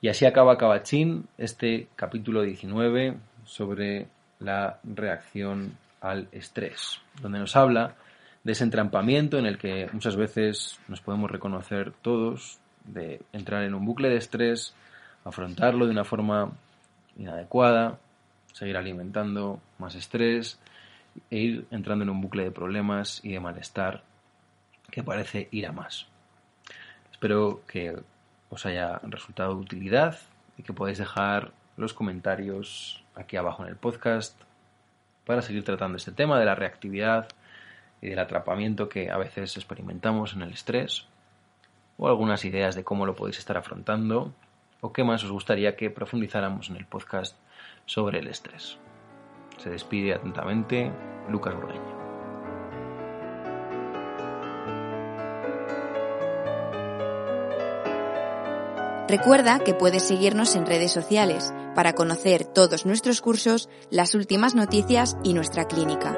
Y 0.00 0.08
así 0.08 0.26
acaba 0.26 0.58
Cabachín 0.58 1.28
este 1.38 1.88
capítulo 1.96 2.42
19 2.42 3.16
sobre 3.44 4.08
la 4.38 4.78
reacción 4.84 5.76
al 6.00 6.28
estrés, 6.32 7.00
donde 7.20 7.38
nos 7.38 7.56
habla 7.56 7.94
de 8.44 8.52
ese 8.52 8.64
entrampamiento 8.64 9.38
en 9.38 9.46
el 9.46 9.58
que 9.58 9.88
muchas 9.92 10.16
veces 10.16 10.78
nos 10.88 11.00
podemos 11.00 11.30
reconocer 11.30 11.92
todos, 12.02 12.60
de 12.84 13.20
entrar 13.32 13.64
en 13.64 13.74
un 13.74 13.84
bucle 13.84 14.08
de 14.08 14.16
estrés, 14.16 14.74
afrontarlo 15.24 15.86
de 15.86 15.90
una 15.90 16.04
forma 16.04 16.52
inadecuada, 17.16 17.98
seguir 18.56 18.78
alimentando 18.78 19.60
más 19.76 19.94
estrés 19.96 20.58
e 21.30 21.36
ir 21.36 21.66
entrando 21.70 22.04
en 22.04 22.10
un 22.10 22.22
bucle 22.22 22.44
de 22.44 22.50
problemas 22.50 23.20
y 23.22 23.32
de 23.32 23.40
malestar 23.40 24.02
que 24.90 25.02
parece 25.02 25.48
ir 25.50 25.66
a 25.66 25.72
más. 25.72 26.06
Espero 27.12 27.60
que 27.66 27.98
os 28.48 28.64
haya 28.64 28.98
resultado 29.02 29.54
de 29.54 29.60
utilidad 29.60 30.18
y 30.56 30.62
que 30.62 30.72
podáis 30.72 30.96
dejar 30.96 31.52
los 31.76 31.92
comentarios 31.92 33.04
aquí 33.14 33.36
abajo 33.36 33.62
en 33.62 33.68
el 33.68 33.76
podcast 33.76 34.40
para 35.26 35.42
seguir 35.42 35.62
tratando 35.62 35.98
este 35.98 36.12
tema 36.12 36.38
de 36.38 36.46
la 36.46 36.54
reactividad 36.54 37.28
y 38.00 38.08
del 38.08 38.18
atrapamiento 38.18 38.88
que 38.88 39.10
a 39.10 39.18
veces 39.18 39.54
experimentamos 39.58 40.32
en 40.32 40.40
el 40.40 40.52
estrés 40.54 41.06
o 41.98 42.08
algunas 42.08 42.46
ideas 42.46 42.74
de 42.74 42.84
cómo 42.84 43.04
lo 43.04 43.16
podéis 43.16 43.38
estar 43.38 43.58
afrontando 43.58 44.32
o 44.80 44.94
qué 44.94 45.04
más 45.04 45.22
os 45.24 45.32
gustaría 45.32 45.76
que 45.76 45.90
profundizáramos 45.90 46.70
en 46.70 46.76
el 46.76 46.86
podcast 46.86 47.36
sobre 47.86 48.18
el 48.18 48.28
estrés. 48.28 48.78
Se 49.58 49.70
despide 49.70 50.14
atentamente 50.14 50.92
Lucas 51.28 51.54
Burgueño. 51.54 51.96
Recuerda 59.08 59.60
que 59.60 59.72
puedes 59.72 60.02
seguirnos 60.02 60.56
en 60.56 60.66
redes 60.66 60.90
sociales 60.90 61.54
para 61.76 61.92
conocer 61.92 62.44
todos 62.44 62.86
nuestros 62.86 63.20
cursos, 63.20 63.68
las 63.88 64.16
últimas 64.16 64.56
noticias 64.56 65.16
y 65.22 65.32
nuestra 65.32 65.66
clínica. 65.66 66.16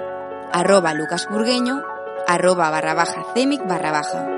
Arroba 0.52 0.94
lucasburgueño, 0.94 1.82
arroba 2.26 2.70
barra 2.70 2.94
baja 2.94 3.26
cemic 3.34 3.66
barra 3.68 3.92
baja. 3.92 4.37